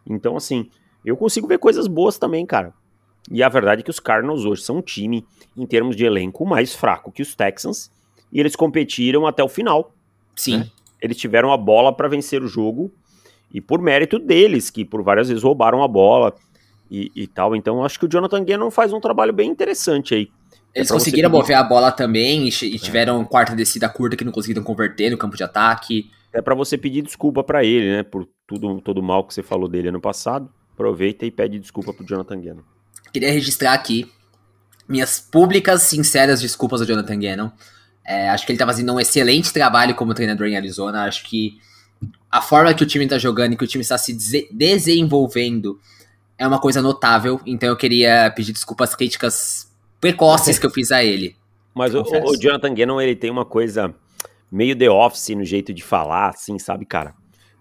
Então, 0.05 0.35
assim, 0.35 0.69
eu 1.05 1.15
consigo 1.15 1.47
ver 1.47 1.57
coisas 1.57 1.87
boas 1.87 2.17
também, 2.17 2.45
cara. 2.45 2.73
E 3.29 3.43
a 3.43 3.49
verdade 3.49 3.81
é 3.81 3.83
que 3.83 3.89
os 3.89 3.99
Cardinals 3.99 4.45
hoje 4.45 4.61
são 4.61 4.77
um 4.77 4.81
time, 4.81 5.25
em 5.55 5.65
termos 5.65 5.95
de 5.95 6.05
elenco, 6.05 6.45
mais 6.45 6.73
fraco 6.73 7.11
que 7.11 7.21
os 7.21 7.35
Texans, 7.35 7.91
e 8.31 8.39
eles 8.39 8.55
competiram 8.55 9.27
até 9.27 9.43
o 9.43 9.49
final. 9.49 9.93
Sim. 10.35 10.59
Né? 10.59 10.67
Eles 11.01 11.17
tiveram 11.17 11.51
a 11.51 11.57
bola 11.57 11.93
para 11.93 12.07
vencer 12.07 12.41
o 12.41 12.47
jogo, 12.47 12.91
e 13.53 13.61
por 13.61 13.81
mérito 13.81 14.19
deles, 14.19 14.69
que 14.69 14.83
por 14.83 15.01
várias 15.03 15.29
vezes 15.29 15.43
roubaram 15.43 15.83
a 15.83 15.87
bola 15.87 16.33
e, 16.91 17.11
e 17.15 17.27
tal. 17.27 17.55
Então, 17.55 17.83
acho 17.83 17.99
que 17.99 18.05
o 18.05 18.09
Jonathan 18.09 18.43
Gannon 18.43 18.71
faz 18.71 18.91
um 18.93 18.99
trabalho 18.99 19.33
bem 19.33 19.49
interessante 19.49 20.13
aí. 20.13 20.29
Eles 20.75 20.89
é 20.89 20.93
conseguiram 20.93 21.29
mover 21.29 21.55
a 21.55 21.63
bola 21.63 21.91
também 21.91 22.47
e, 22.47 22.49
e 22.49 22.79
tiveram 22.79 23.21
é. 23.21 23.25
quarta 23.25 23.55
descida 23.55 23.89
curta 23.89 24.15
que 24.15 24.25
não 24.25 24.31
conseguiram 24.31 24.63
converter 24.63 25.09
no 25.09 25.17
campo 25.17 25.35
de 25.35 25.43
ataque. 25.43 26.11
É 26.33 26.41
para 26.41 26.53
você 26.53 26.77
pedir 26.77 27.01
desculpa 27.01 27.43
para 27.43 27.63
ele, 27.63 27.89
né, 27.89 28.03
por 28.03 28.27
tudo 28.45 28.79
todo 28.81 29.01
mal 29.01 29.23
que 29.23 29.33
você 29.33 29.41
falou 29.41 29.67
dele 29.67 29.87
ano 29.89 30.01
passado. 30.01 30.49
Aproveita 30.73 31.25
e 31.25 31.31
pede 31.31 31.57
desculpa 31.57 31.93
pro 31.93 32.05
Jonathan 32.05 32.39
Gannon. 32.39 32.76
Queria 33.17 33.31
registrar 33.31 33.73
aqui 33.73 34.07
minhas 34.87 35.19
públicas, 35.19 35.81
sinceras 35.81 36.39
desculpas 36.39 36.81
ao 36.81 36.85
Jonathan 36.85 37.17
Gannon. 37.17 37.49
É, 38.05 38.29
acho 38.29 38.45
que 38.45 38.51
ele 38.51 38.59
tá 38.59 38.65
fazendo 38.67 38.93
um 38.93 38.99
excelente 38.99 39.51
trabalho 39.51 39.95
como 39.95 40.13
treinador 40.13 40.45
em 40.45 40.55
Arizona. 40.55 41.05
Acho 41.05 41.23
que 41.23 41.57
a 42.29 42.43
forma 42.43 42.71
que 42.75 42.83
o 42.83 42.85
time 42.85 43.07
tá 43.07 43.17
jogando 43.17 43.53
e 43.53 43.57
que 43.57 43.63
o 43.63 43.67
time 43.67 43.81
está 43.81 43.97
se 43.97 44.15
desenvolvendo 44.51 45.79
é 46.37 46.47
uma 46.47 46.59
coisa 46.59 46.79
notável. 46.79 47.41
Então 47.43 47.69
eu 47.69 47.75
queria 47.75 48.31
pedir 48.35 48.53
desculpas 48.53 48.93
críticas 48.93 49.67
precoces 49.99 50.59
que 50.59 50.67
eu 50.67 50.71
fiz 50.71 50.91
a 50.91 51.03
ele. 51.03 51.35
Mas 51.73 51.95
o, 51.95 52.01
o, 52.01 52.37
Jonathan 52.39 52.75
Gannon, 52.75 53.01
ele 53.01 53.15
tem 53.15 53.31
uma 53.31 53.45
coisa 53.45 53.95
meio 54.51 54.77
The 54.77 54.91
Office 54.91 55.29
no 55.29 55.43
jeito 55.43 55.73
de 55.73 55.83
falar, 55.83 56.29
assim, 56.29 56.59
sabe, 56.59 56.85
cara? 56.85 57.15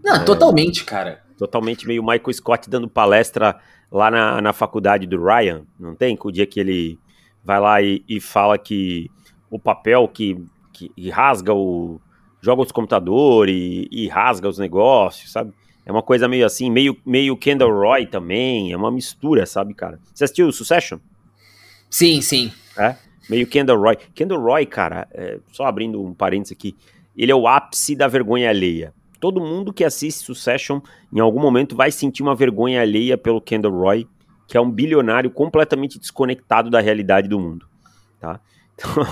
Não, 0.04 0.16
é, 0.16 0.18
totalmente, 0.18 0.84
cara. 0.84 1.22
Totalmente 1.38 1.86
meio 1.86 2.02
Michael 2.02 2.34
Scott 2.34 2.68
dando 2.68 2.90
palestra 2.90 3.58
lá 3.90 4.10
na, 4.10 4.40
na 4.40 4.52
faculdade 4.52 5.06
do 5.06 5.22
Ryan, 5.22 5.62
não 5.78 5.94
tem? 5.94 6.18
O 6.20 6.30
dia 6.30 6.46
que 6.46 6.60
ele 6.60 6.98
vai 7.44 7.60
lá 7.60 7.80
e, 7.80 8.04
e 8.08 8.20
fala 8.20 8.58
que 8.58 9.10
o 9.50 9.58
papel 9.58 10.08
que, 10.08 10.36
que 10.72 11.10
rasga 11.10 11.54
o. 11.54 12.00
joga 12.40 12.62
os 12.62 12.72
computadores 12.72 13.54
e, 13.54 13.88
e 13.90 14.08
rasga 14.08 14.48
os 14.48 14.58
negócios, 14.58 15.30
sabe? 15.30 15.52
É 15.84 15.92
uma 15.92 16.02
coisa 16.02 16.26
meio 16.26 16.44
assim, 16.44 16.68
meio, 16.68 16.96
meio 17.06 17.36
Kendall 17.36 17.72
Roy 17.72 18.06
também, 18.06 18.72
é 18.72 18.76
uma 18.76 18.90
mistura, 18.90 19.46
sabe, 19.46 19.72
cara? 19.72 20.00
Você 20.12 20.24
assistiu 20.24 20.50
Succession? 20.50 20.98
Sim, 21.88 22.20
sim. 22.20 22.52
É? 22.76 22.96
Meio 23.30 23.46
Kendall 23.46 23.80
Roy. 23.80 23.96
Kendall 24.12 24.42
Roy, 24.42 24.66
cara, 24.66 25.06
é, 25.12 25.38
só 25.52 25.64
abrindo 25.64 26.02
um 26.02 26.12
parênteses 26.12 26.52
aqui, 26.52 26.74
ele 27.16 27.30
é 27.30 27.34
o 27.34 27.46
ápice 27.46 27.94
da 27.94 28.08
vergonha 28.08 28.50
alheia. 28.50 28.92
Todo 29.26 29.40
mundo 29.40 29.72
que 29.72 29.82
assiste 29.82 30.24
Succession, 30.24 30.78
em 31.12 31.18
algum 31.18 31.40
momento, 31.40 31.74
vai 31.74 31.90
sentir 31.90 32.22
uma 32.22 32.36
vergonha 32.36 32.80
alheia 32.80 33.18
pelo 33.18 33.40
Kendall 33.40 33.72
Roy, 33.72 34.06
que 34.46 34.56
é 34.56 34.60
um 34.60 34.70
bilionário 34.70 35.32
completamente 35.32 35.98
desconectado 35.98 36.70
da 36.70 36.78
realidade 36.78 37.26
do 37.28 37.40
mundo. 37.40 37.66
Tá? 38.20 38.38
Então, 38.78 39.04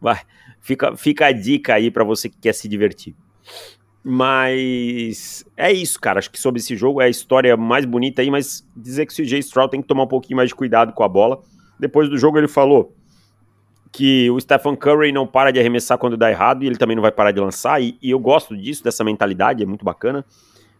vai, 0.00 0.20
fica, 0.58 0.96
fica 0.96 1.26
a 1.26 1.32
dica 1.32 1.74
aí 1.74 1.90
para 1.90 2.02
você 2.02 2.30
que 2.30 2.38
quer 2.38 2.54
se 2.54 2.66
divertir. 2.66 3.14
Mas 4.02 5.44
é 5.54 5.70
isso, 5.70 6.00
cara. 6.00 6.18
Acho 6.18 6.30
que 6.30 6.40
sobre 6.40 6.60
esse 6.60 6.74
jogo 6.74 7.02
é 7.02 7.04
a 7.04 7.10
história 7.10 7.54
mais 7.54 7.84
bonita 7.84 8.22
aí, 8.22 8.30
mas 8.30 8.66
dizer 8.74 9.04
que 9.04 9.12
o 9.12 9.16
CJ 9.16 9.40
Stroud 9.40 9.70
tem 9.70 9.82
que 9.82 9.88
tomar 9.88 10.04
um 10.04 10.08
pouquinho 10.08 10.38
mais 10.38 10.48
de 10.48 10.54
cuidado 10.54 10.94
com 10.94 11.02
a 11.02 11.08
bola 11.08 11.42
depois 11.78 12.08
do 12.08 12.18
jogo 12.18 12.38
ele 12.38 12.48
falou 12.48 12.96
que 13.90 14.30
o 14.30 14.40
Stephen 14.40 14.76
Curry 14.76 15.12
não 15.12 15.26
para 15.26 15.50
de 15.50 15.58
arremessar 15.58 15.98
quando 15.98 16.16
dá 16.16 16.30
errado 16.30 16.62
e 16.62 16.66
ele 16.66 16.76
também 16.76 16.94
não 16.94 17.02
vai 17.02 17.12
parar 17.12 17.32
de 17.32 17.40
lançar. 17.40 17.80
E, 17.82 17.98
e 18.02 18.10
eu 18.10 18.18
gosto 18.18 18.56
disso, 18.56 18.84
dessa 18.84 19.02
mentalidade, 19.02 19.62
é 19.62 19.66
muito 19.66 19.84
bacana. 19.84 20.24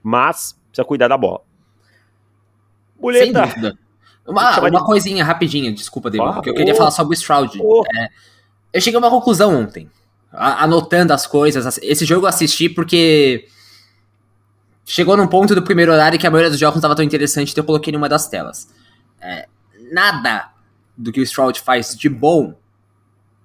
Mas 0.03 0.59
precisa 0.69 0.85
cuidar 0.85 1.09
da 1.09 1.17
bola. 1.17 1.41
Boleta. 3.01 3.25
Sem 3.25 3.33
dúvida. 3.33 3.79
Uma, 4.27 4.61
uma 4.61 4.71
de... 4.71 4.85
coisinha 4.85 5.25
rapidinha, 5.25 5.73
desculpa, 5.73 6.11
David, 6.11 6.35
porque 6.35 6.51
eu 6.51 6.55
queria 6.55 6.75
oh, 6.75 6.77
falar 6.77 6.91
sobre 6.91 7.15
o 7.15 7.17
Stroud. 7.17 7.59
Oh. 7.63 7.83
É, 7.97 8.09
eu 8.75 8.81
cheguei 8.81 8.97
a 8.97 9.01
uma 9.01 9.11
conclusão 9.11 9.59
ontem, 9.59 9.91
anotando 10.31 11.15
as 11.15 11.27
coisas. 11.27 11.79
Esse 11.83 12.05
jogo 12.05 12.27
eu 12.27 12.29
assisti 12.29 12.69
porque 12.69 13.49
chegou 14.85 15.17
num 15.17 15.27
ponto 15.27 15.55
do 15.55 15.63
primeiro 15.63 15.93
horário 15.93 16.19
que 16.19 16.27
a 16.27 16.31
maioria 16.31 16.51
dos 16.51 16.59
jogos 16.59 16.77
não 16.77 16.81
estava 16.81 16.95
tão 16.95 17.05
interessante, 17.05 17.53
então 17.53 17.63
eu 17.63 17.67
coloquei 17.67 17.91
numa 17.91 18.09
das 18.09 18.29
telas. 18.29 18.69
É, 19.19 19.49
nada 19.91 20.51
do 20.95 21.11
que 21.11 21.21
o 21.21 21.23
Stroud 21.23 21.59
faz 21.61 21.97
de 21.97 22.11
bom, 22.11 22.55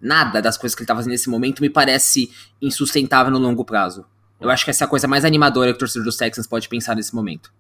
nada 0.03 0.41
das 0.41 0.57
coisas 0.57 0.75
que 0.75 0.81
ele 0.81 0.87
tá 0.87 0.95
fazendo 0.95 1.11
nesse 1.11 1.29
momento 1.29 1.61
me 1.61 1.69
parece 1.69 2.29
insustentável 2.61 3.31
no 3.31 3.39
longo 3.39 3.63
prazo. 3.63 4.05
Eu 4.39 4.49
acho 4.49 4.65
que 4.65 4.71
essa 4.71 4.83
é 4.83 4.85
a 4.85 4.89
coisa 4.89 5.07
mais 5.07 5.23
animadora 5.23 5.71
que 5.71 5.77
o 5.77 5.79
torcedor 5.79 6.03
dos 6.03 6.17
Texans 6.17 6.45
pode 6.45 6.67
pensar 6.67 6.95
nesse 6.95 7.15
momento. 7.15 7.51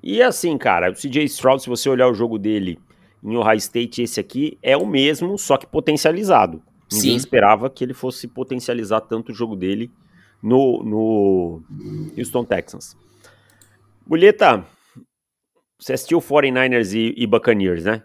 E 0.00 0.22
assim, 0.22 0.56
cara, 0.56 0.90
o 0.90 0.94
CJ 0.94 1.24
Stroud, 1.24 1.60
se 1.60 1.68
você 1.68 1.88
olhar 1.88 2.08
o 2.08 2.14
jogo 2.14 2.38
dele 2.38 2.78
em 3.22 3.36
Ohio 3.36 3.58
State, 3.58 4.02
esse 4.02 4.20
aqui 4.20 4.56
é 4.62 4.76
o 4.76 4.86
mesmo, 4.86 5.36
só 5.36 5.56
que 5.56 5.66
potencializado. 5.66 6.62
Ninguém 6.90 7.10
Sim. 7.10 7.16
esperava 7.16 7.68
que 7.68 7.84
ele 7.84 7.92
fosse 7.92 8.28
potencializar 8.28 9.00
tanto 9.00 9.32
o 9.32 9.34
jogo 9.34 9.56
dele 9.56 9.90
no, 10.40 10.82
no 10.84 11.62
Houston 12.16 12.44
Texans. 12.44 12.96
Boleta, 14.06 14.64
você 15.78 15.92
assistiu 15.92 16.20
49ers 16.20 16.94
e, 16.94 17.14
e 17.16 17.26
Buccaneers, 17.26 17.84
né? 17.84 18.02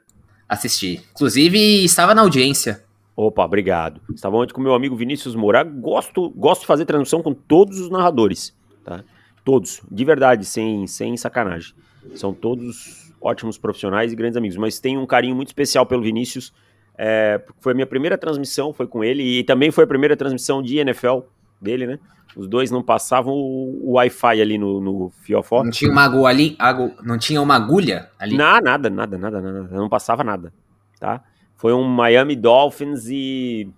Assisti. 0.49 1.01
Inclusive, 1.11 1.85
estava 1.85 2.13
na 2.13 2.21
audiência. 2.21 2.82
Opa, 3.15 3.45
obrigado. 3.45 4.01
Estava 4.13 4.37
ontem 4.37 4.53
com 4.53 4.61
meu 4.61 4.73
amigo 4.73 4.95
Vinícius 4.95 5.35
Moura. 5.35 5.63
Gosto, 5.63 6.29
gosto 6.31 6.61
de 6.61 6.67
fazer 6.67 6.85
transmissão 6.85 7.21
com 7.21 7.33
todos 7.33 7.79
os 7.79 7.89
narradores, 7.89 8.55
tá? 8.83 9.03
Todos, 9.45 9.81
de 9.91 10.05
verdade, 10.05 10.45
sem, 10.45 10.87
sem 10.87 11.15
sacanagem. 11.17 11.75
São 12.15 12.33
todos 12.33 13.11
ótimos 13.21 13.57
profissionais 13.57 14.11
e 14.11 14.15
grandes 14.15 14.37
amigos. 14.37 14.57
Mas 14.57 14.79
tenho 14.79 15.01
um 15.01 15.05
carinho 15.05 15.35
muito 15.35 15.49
especial 15.49 15.85
pelo 15.85 16.01
Vinícius. 16.01 16.53
É, 16.97 17.41
foi 17.59 17.71
a 17.71 17.75
minha 17.75 17.87
primeira 17.87 18.17
transmissão, 18.17 18.73
foi 18.73 18.87
com 18.87 19.03
ele. 19.03 19.39
E 19.39 19.43
também 19.43 19.71
foi 19.71 19.83
a 19.83 19.87
primeira 19.87 20.15
transmissão 20.15 20.61
de 20.61 20.77
NFL 20.77 21.19
dele, 21.61 21.87
né? 21.87 21.99
Os 22.35 22.47
dois 22.47 22.71
não 22.71 22.81
passavam 22.81 23.33
o, 23.33 23.93
Wi-Fi 23.93 24.41
ali 24.41 24.57
no, 24.57 24.81
no 24.81 25.11
fiofó. 25.21 25.63
Não 25.63 25.71
tinha 25.71 25.91
uma 25.91 26.03
agulha 26.03 26.27
ali? 26.29 26.57
não 27.03 27.17
tinha 27.17 27.41
uma 27.41 27.55
agulha 27.55 28.09
ali? 28.17 28.35
Não, 28.35 28.59
nada, 28.59 28.89
nada, 28.89 29.17
nada, 29.17 29.41
nada. 29.41 29.67
Não 29.71 29.87
passava 29.87 30.23
nada, 30.23 30.51
tá? 30.99 31.23
Foi 31.63 31.71
um 31.71 31.85
Miami 31.85 32.35
Dolphins 32.35 33.07
e, 33.07 33.71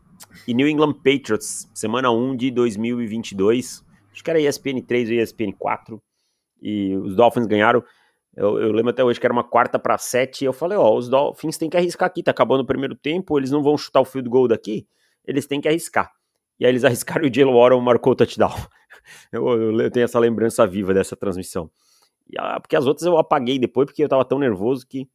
e 0.48 0.56
New 0.56 0.68
England 0.68 0.94
Patriots, 0.94 1.70
semana 1.72 2.10
1 2.10 2.36
de 2.36 2.50
2022. 2.50 3.86
Acho 4.12 4.24
que 4.24 4.30
era 4.32 4.40
ESPN 4.40 4.82
3 4.82 5.10
ou 5.10 5.16
ESPN 5.18 5.52
4. 5.52 6.02
E 6.64 6.98
os 6.98 7.16
Dolphins 7.16 7.46
ganharam. 7.46 7.84
Eu, 8.36 8.58
eu, 8.58 8.72
lembro 8.72 8.90
até 8.90 9.04
hoje 9.04 9.20
que 9.20 9.28
era 9.28 9.32
uma 9.32 9.44
quarta 9.44 9.78
para 9.78 10.00
sete. 10.00 10.42
E 10.42 10.46
eu 10.46 10.52
falei: 10.52 10.76
Ó, 10.76 10.98
os 10.98 11.08
Dolphins 11.08 11.60
têm 11.60 11.70
que 11.70 11.78
arriscar 11.78 12.08
aqui. 12.08 12.24
Tá 12.24 12.32
acabando 12.32 12.62
o 12.62 12.66
primeiro 12.66 12.96
tempo. 12.96 13.38
Eles 13.38 13.52
não 13.52 13.62
vão 13.62 13.78
chutar 13.78 14.02
o 14.02 14.06
field 14.06 14.30
goal 14.30 14.48
daqui. 14.48 14.88
Eles 15.24 15.46
têm 15.46 15.62
que 15.62 15.68
arriscar. 15.68 16.12
E 16.60 16.66
aí 16.66 16.72
eles 16.72 16.84
arriscaram 16.86 17.24
e 17.24 17.30
o 17.30 17.32
Jalen 17.32 17.54
Warren 17.54 17.82
marcou 17.82 18.14
o 18.14 18.16
touchdown. 18.16 18.50
Eu, 19.32 19.48
eu, 19.48 19.82
eu, 19.82 19.92
tenho 19.92 20.06
essa 20.06 20.18
lembrança 20.18 20.66
viva 20.66 20.92
dessa 20.92 21.16
transmissão. 21.16 21.70
E, 22.28 22.36
ah, 22.40 22.60
porque 22.60 22.76
as 22.76 22.88
outras 22.88 23.06
eu 23.06 23.16
apaguei 23.20 23.60
depois, 23.60 23.86
porque 23.86 24.04
eu 24.04 24.10
tava 24.10 24.26
tão 24.26 24.40
nervoso 24.40 24.88
que 24.88 25.08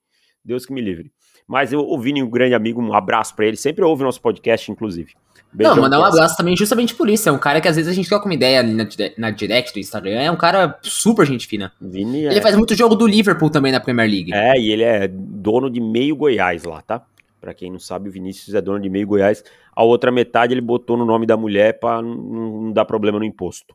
Deus 0.44 0.64
que 0.64 0.72
me 0.72 0.80
livre. 0.80 1.12
Mas 1.50 1.72
eu, 1.72 1.80
o 1.80 1.98
Vini, 1.98 2.22
um 2.22 2.30
grande 2.30 2.54
amigo, 2.54 2.80
um 2.80 2.94
abraço 2.94 3.34
para 3.34 3.44
ele. 3.44 3.56
Sempre 3.56 3.84
ouve 3.84 4.04
nosso 4.04 4.20
podcast, 4.20 4.70
inclusive. 4.70 5.14
Beijão, 5.52 5.74
Não, 5.74 5.82
mandar 5.82 5.98
um 5.98 6.04
abraço 6.04 6.36
também 6.36 6.56
justamente 6.56 6.94
por 6.94 7.10
isso. 7.10 7.28
É 7.28 7.32
um 7.32 7.38
cara 7.38 7.60
que 7.60 7.66
às 7.66 7.74
vezes 7.74 7.90
a 7.90 7.92
gente 7.92 8.08
troca 8.08 8.24
uma 8.24 8.34
ideia 8.34 8.62
na, 8.62 8.86
na 9.18 9.30
direct 9.32 9.72
do 9.72 9.80
Instagram. 9.80 10.20
É 10.20 10.30
um 10.30 10.36
cara 10.36 10.78
super 10.80 11.26
gente 11.26 11.48
fina. 11.48 11.72
Vini 11.80 12.26
ele 12.26 12.38
é... 12.38 12.40
faz 12.40 12.54
muito 12.54 12.76
jogo 12.76 12.94
do 12.94 13.04
Liverpool 13.04 13.50
também 13.50 13.72
na 13.72 13.80
Premier 13.80 14.08
League. 14.08 14.32
É, 14.32 14.56
e 14.60 14.70
ele 14.70 14.84
é 14.84 15.08
dono 15.08 15.68
de 15.68 15.80
meio 15.80 16.14
Goiás 16.14 16.62
lá, 16.62 16.82
tá? 16.82 17.02
Para 17.40 17.52
quem 17.52 17.68
não 17.68 17.80
sabe, 17.80 18.08
o 18.08 18.12
Vinícius 18.12 18.54
é 18.54 18.60
dono 18.60 18.78
de 18.78 18.88
meio 18.88 19.08
Goiás. 19.08 19.42
A 19.74 19.82
outra 19.82 20.12
metade 20.12 20.54
ele 20.54 20.60
botou 20.60 20.96
no 20.96 21.04
nome 21.04 21.26
da 21.26 21.36
mulher 21.36 21.80
para 21.80 22.00
não 22.00 22.70
dar 22.70 22.84
problema 22.84 23.18
no 23.18 23.24
imposto. 23.24 23.74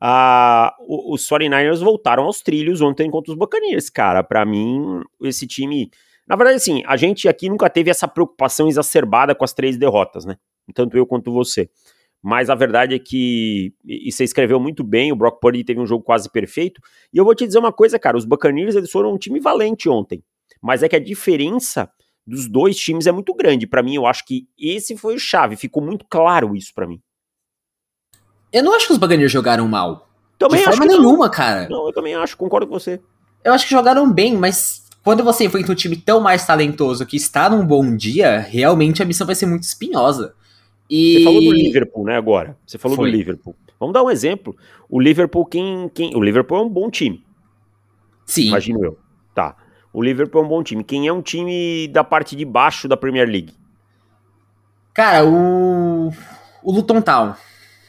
Ah, 0.00 0.76
os 0.86 1.26
49ers 1.28 1.80
voltaram 1.80 2.22
aos 2.22 2.40
trilhos 2.40 2.80
ontem 2.80 3.10
contra 3.10 3.32
os 3.32 3.36
Buccaneers, 3.36 3.90
cara. 3.90 4.22
Para 4.22 4.44
mim, 4.44 5.02
esse 5.22 5.44
time. 5.44 5.90
Na 6.26 6.34
verdade, 6.34 6.56
assim, 6.56 6.82
a 6.86 6.96
gente 6.96 7.28
aqui 7.28 7.48
nunca 7.48 7.70
teve 7.70 7.90
essa 7.90 8.08
preocupação 8.08 8.66
exacerbada 8.68 9.34
com 9.34 9.44
as 9.44 9.52
três 9.52 9.76
derrotas, 9.76 10.24
né? 10.24 10.36
Tanto 10.74 10.96
eu 10.96 11.06
quanto 11.06 11.32
você. 11.32 11.70
Mas 12.22 12.50
a 12.50 12.54
verdade 12.54 12.94
é 12.94 12.98
que. 12.98 13.72
E 13.84 14.10
você 14.10 14.24
escreveu 14.24 14.58
muito 14.58 14.82
bem, 14.82 15.12
o 15.12 15.16
Brock 15.16 15.40
Purdy 15.40 15.62
teve 15.62 15.78
um 15.78 15.86
jogo 15.86 16.02
quase 16.02 16.28
perfeito. 16.28 16.80
E 17.12 17.18
eu 17.18 17.24
vou 17.24 17.34
te 17.34 17.46
dizer 17.46 17.58
uma 17.58 17.72
coisa, 17.72 17.98
cara: 17.98 18.16
os 18.16 18.24
Buccaneers 18.24 18.74
eles 18.74 18.90
foram 18.90 19.12
um 19.12 19.18
time 19.18 19.38
valente 19.38 19.88
ontem. 19.88 20.24
Mas 20.60 20.82
é 20.82 20.88
que 20.88 20.96
a 20.96 21.00
diferença 21.00 21.88
dos 22.26 22.48
dois 22.48 22.76
times 22.76 23.06
é 23.06 23.12
muito 23.12 23.32
grande. 23.32 23.66
Para 23.66 23.82
mim, 23.82 23.94
eu 23.94 24.06
acho 24.06 24.24
que 24.24 24.48
esse 24.58 24.96
foi 24.96 25.14
o 25.14 25.18
chave. 25.20 25.54
Ficou 25.54 25.82
muito 25.82 26.04
claro 26.10 26.56
isso 26.56 26.72
para 26.74 26.86
mim. 26.86 27.00
Eu 28.52 28.64
não 28.64 28.74
acho 28.74 28.88
que 28.88 28.92
os 28.92 28.98
Buccaneers 28.98 29.30
jogaram 29.30 29.68
mal. 29.68 30.08
Também 30.38 30.58
de 30.58 30.64
forma 30.64 30.84
nenhuma, 30.84 31.26
não. 31.26 31.30
cara. 31.30 31.68
Não, 31.68 31.86
eu 31.86 31.92
também 31.92 32.14
acho, 32.14 32.36
concordo 32.36 32.66
com 32.66 32.78
você. 32.78 33.00
Eu 33.44 33.52
acho 33.52 33.64
que 33.64 33.70
jogaram 33.70 34.12
bem, 34.12 34.36
mas 34.36 34.85
quando 35.06 35.22
você 35.22 35.44
enfrenta 35.44 35.70
um 35.70 35.74
time 35.76 35.94
tão 35.94 36.18
mais 36.18 36.44
talentoso 36.44 37.06
que 37.06 37.16
está 37.16 37.48
num 37.48 37.64
bom 37.64 37.94
dia, 37.94 38.40
realmente 38.40 39.00
a 39.00 39.06
missão 39.06 39.24
vai 39.24 39.36
ser 39.36 39.46
muito 39.46 39.62
espinhosa. 39.62 40.34
E... 40.90 41.12
Você 41.12 41.22
falou 41.22 41.40
do 41.44 41.52
Liverpool, 41.52 42.04
né, 42.04 42.16
agora. 42.16 42.56
Você 42.66 42.76
falou 42.76 42.96
Foi. 42.96 43.08
do 43.08 43.16
Liverpool. 43.16 43.54
Vamos 43.78 43.94
dar 43.94 44.02
um 44.02 44.10
exemplo. 44.10 44.56
O 44.90 45.00
Liverpool, 45.00 45.46
quem, 45.46 45.88
quem. 45.94 46.16
O 46.16 46.20
Liverpool 46.20 46.58
é 46.58 46.62
um 46.62 46.68
bom 46.68 46.90
time. 46.90 47.24
Sim. 48.24 48.48
Imagino 48.48 48.84
eu. 48.84 48.98
Tá. 49.32 49.54
O 49.92 50.02
Liverpool 50.02 50.42
é 50.42 50.44
um 50.44 50.48
bom 50.48 50.60
time. 50.64 50.82
Quem 50.82 51.06
é 51.06 51.12
um 51.12 51.22
time 51.22 51.86
da 51.86 52.02
parte 52.02 52.34
de 52.34 52.44
baixo 52.44 52.88
da 52.88 52.96
Premier 52.96 53.28
League? 53.28 53.54
Cara, 54.92 55.24
o. 55.24 56.12
O 56.64 56.72
Luton 56.72 57.00
Town. 57.00 57.32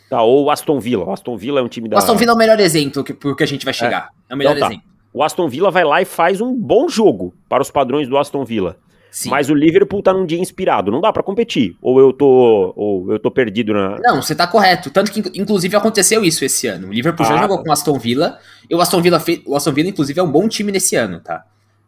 Tá, 0.08 0.22
ou 0.22 0.46
o 0.46 0.52
Aston 0.52 0.80
Villa. 0.80 1.06
O 1.06 1.12
Aston 1.12 1.36
Villa 1.36 1.62
é 1.62 1.64
um 1.64 1.68
time 1.68 1.90
da. 1.90 1.96
O 1.96 1.98
Aston 1.98 2.16
Villa 2.16 2.34
é 2.34 2.36
o 2.36 2.38
melhor 2.38 2.60
exemplo 2.60 3.04
que, 3.04 3.16
que 3.16 3.44
a 3.44 3.48
gente 3.48 3.66
vai 3.66 3.74
chegar. 3.74 4.12
É, 4.30 4.34
é 4.34 4.36
o 4.36 4.38
melhor 4.38 4.56
então, 4.56 4.68
tá. 4.68 4.74
exemplo. 4.76 4.87
O 5.14 5.24
Aston 5.24 5.48
Villa 5.48 5.72
vai 5.72 5.84
lá 5.84 6.02
e 6.02 6.06
faz 6.06 6.42
um 6.42 6.54
bom 6.54 6.88
jogo 6.88 7.34
para 7.50 7.62
os 7.62 7.72
padrões 7.72 8.08
do 8.08 8.18
Aston 8.18 8.44
Villa. 8.46 8.78
Sim. 9.10 9.30
Mas 9.30 9.50
o 9.50 9.54
Liverpool 9.56 10.04
tá 10.04 10.14
num 10.14 10.26
dia 10.26 10.38
inspirado, 10.38 10.92
não 10.92 11.02
dá 11.02 11.12
para 11.12 11.24
competir. 11.24 11.76
Ou 11.82 12.00
eu 12.00 12.14
tô 12.14 12.74
ou 12.76 13.12
eu 13.12 13.20
tô 13.20 13.32
perdido 13.32 13.74
na 13.74 13.98
Não, 14.00 14.22
você 14.22 14.36
tá 14.36 14.46
correto. 14.46 14.92
Tanto 14.92 15.12
que 15.12 15.24
inclusive 15.40 15.76
aconteceu 15.76 16.24
isso 16.24 16.46
esse 16.46 16.68
ano. 16.68 16.90
O 16.90 16.94
Liverpool 16.94 17.26
ah, 17.26 17.30
já 17.30 17.38
jogou 17.42 17.58
tá. 17.58 17.64
com 17.64 17.70
o 17.70 17.74
Aston 17.74 17.98
Villa, 17.98 18.38
e 18.70 18.76
o 18.76 18.82
Aston 18.82 19.02
Villa 19.02 19.24
o 19.46 19.56
Aston 19.56 19.72
Villa 19.72 19.90
inclusive 19.90 20.20
é 20.20 20.24
um 20.24 20.32
bom 20.32 20.48
time 20.48 20.72
nesse 20.72 20.96
ano, 20.96 21.20
tá? 21.20 21.46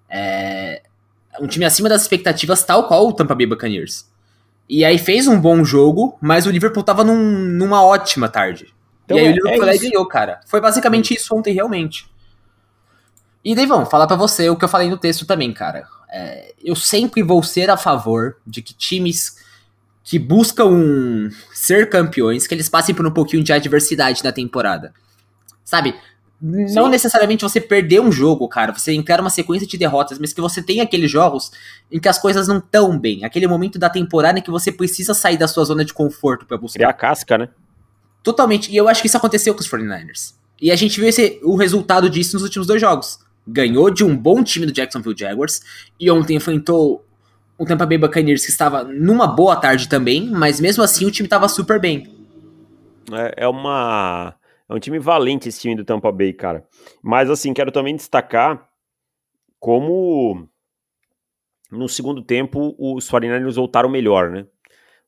É 0.10 0.82
um 1.39 1.47
time 1.47 1.65
acima 1.65 1.88
das 1.88 2.01
expectativas, 2.01 2.63
tal 2.63 2.88
qual 2.88 3.08
o 3.08 3.13
Tampa 3.13 3.36
Bay 3.36 3.45
Buccaneers. 3.45 4.08
E 4.67 4.86
aí 4.86 4.97
fez 4.97 5.27
um 5.27 5.39
bom 5.39 5.63
jogo, 5.63 6.17
mas 6.21 6.45
o 6.45 6.51
Liverpool 6.51 6.84
tava 6.84 7.03
num, 7.03 7.17
numa 7.17 7.84
ótima 7.84 8.29
tarde. 8.29 8.67
Então, 9.05 9.17
e 9.17 9.21
aí 9.21 9.27
é, 9.27 9.32
o 9.32 9.34
Liverpool 9.34 9.69
é 9.69 9.77
ganhou, 9.77 10.05
cara. 10.08 10.39
Foi 10.45 10.62
basicamente 10.62 11.13
isso 11.13 11.36
ontem, 11.36 11.53
realmente. 11.53 12.08
E 13.43 13.56
vamos 13.65 13.89
falar 13.89 14.08
para 14.08 14.15
você 14.15 14.49
o 14.49 14.56
que 14.56 14.65
eu 14.65 14.69
falei 14.69 14.89
no 14.89 14.97
texto 14.97 15.25
também, 15.25 15.54
cara. 15.54 15.88
É, 16.12 16.54
eu 16.63 16.75
sempre 16.75 17.23
vou 17.23 17.41
ser 17.43 17.69
a 17.69 17.78
favor 17.78 18.38
de 18.45 18.62
que 18.62 18.73
times 18.73 19.38
que 20.04 20.17
buscam 20.17 21.30
ser 21.54 21.89
campeões, 21.89 22.47
que 22.47 22.54
eles 22.56 22.67
passem 22.67 22.95
por 22.95 23.06
um 23.06 23.12
pouquinho 23.12 23.43
de 23.43 23.54
adversidade 23.54 24.23
na 24.23 24.32
temporada. 24.32 24.91
Sabe? 25.63 25.93
Sim. 26.41 26.73
Não 26.73 26.89
necessariamente 26.89 27.43
você 27.43 27.62
perder 27.62 28.02
um 28.02 28.12
jogo, 28.12 28.47
cara. 28.47 28.73
Você 28.73 28.93
encara 28.93 29.21
uma 29.21 29.30
sequência 29.30 29.67
de 29.67 29.78
derrotas, 29.78 30.17
mas 30.17 30.34
que 30.34 30.41
você 30.41 30.63
tem 30.63 30.82
aqueles 30.82 31.12
jogos 31.12 31.52
em 31.91 31.99
que 31.99 32.08
as 32.08 32.17
coisas 32.17 32.47
não 32.47 32.58
estão 32.58 32.97
bem. 32.97 33.23
Aquele 33.23 33.45
momento 33.45 33.78
da 33.78 33.89
temporada 33.89 34.39
em 34.39 34.41
que 34.41 34.49
você 34.49 34.71
precisa 34.71 35.13
sair 35.13 35.38
da 35.38 35.47
sua 35.47 35.65
zona 35.65 35.86
de 35.86 35.93
conforto 35.93 36.45
para 36.45 36.58
buscar. 36.58 36.80
Criar 36.80 36.89
a 36.89 36.93
casca, 36.93 37.38
né? 37.38 37.49
Totalmente. 38.23 38.71
E 38.71 38.78
eu 38.78 38.88
acho 38.88 39.02
que 39.02 39.08
isso 39.08 39.17
aconteceu 39.17 39.54
com 39.54 39.60
os 39.60 39.67
49ers. 39.67 40.34
E 40.62 40.71
a 40.71 40.75
gente 40.75 40.99
viu 40.99 41.08
esse, 41.08 41.39
o 41.43 41.56
resultado 41.56 42.10
disso 42.10 42.34
nos 42.34 42.43
últimos 42.43 42.67
dois 42.67 42.82
jogos. 42.82 43.19
Ganhou 43.51 43.89
de 43.89 44.03
um 44.03 44.15
bom 44.15 44.43
time 44.43 44.65
do 44.65 44.71
Jacksonville 44.71 45.17
Jaguars. 45.17 45.62
E 45.99 46.09
ontem 46.09 46.35
enfrentou 46.35 47.05
o 47.57 47.65
Tampa 47.65 47.85
Bay 47.85 47.97
Buccaneers, 47.97 48.45
que 48.45 48.51
estava 48.51 48.83
numa 48.83 49.27
boa 49.27 49.55
tarde 49.55 49.89
também. 49.89 50.29
Mas 50.29 50.59
mesmo 50.59 50.83
assim 50.83 51.05
o 51.05 51.12
time 51.12 51.27
estava 51.27 51.47
super 51.47 51.79
bem. 51.79 52.07
É, 53.12 53.45
é 53.45 53.47
uma 53.47 54.35
é 54.69 54.73
um 54.73 54.79
time 54.79 54.99
valente 54.99 55.49
esse 55.49 55.59
time 55.59 55.75
do 55.75 55.83
Tampa 55.83 56.12
Bay, 56.12 56.31
cara. 56.31 56.63
Mas 57.01 57.29
assim, 57.29 57.53
quero 57.53 57.71
também 57.71 57.95
destacar 57.95 58.69
como 59.59 60.47
no 61.71 61.89
segundo 61.89 62.21
tempo 62.21 62.75
os 62.77 63.09
49ers 63.09 63.55
voltaram 63.55 63.89
melhor, 63.89 64.29
né? 64.29 64.45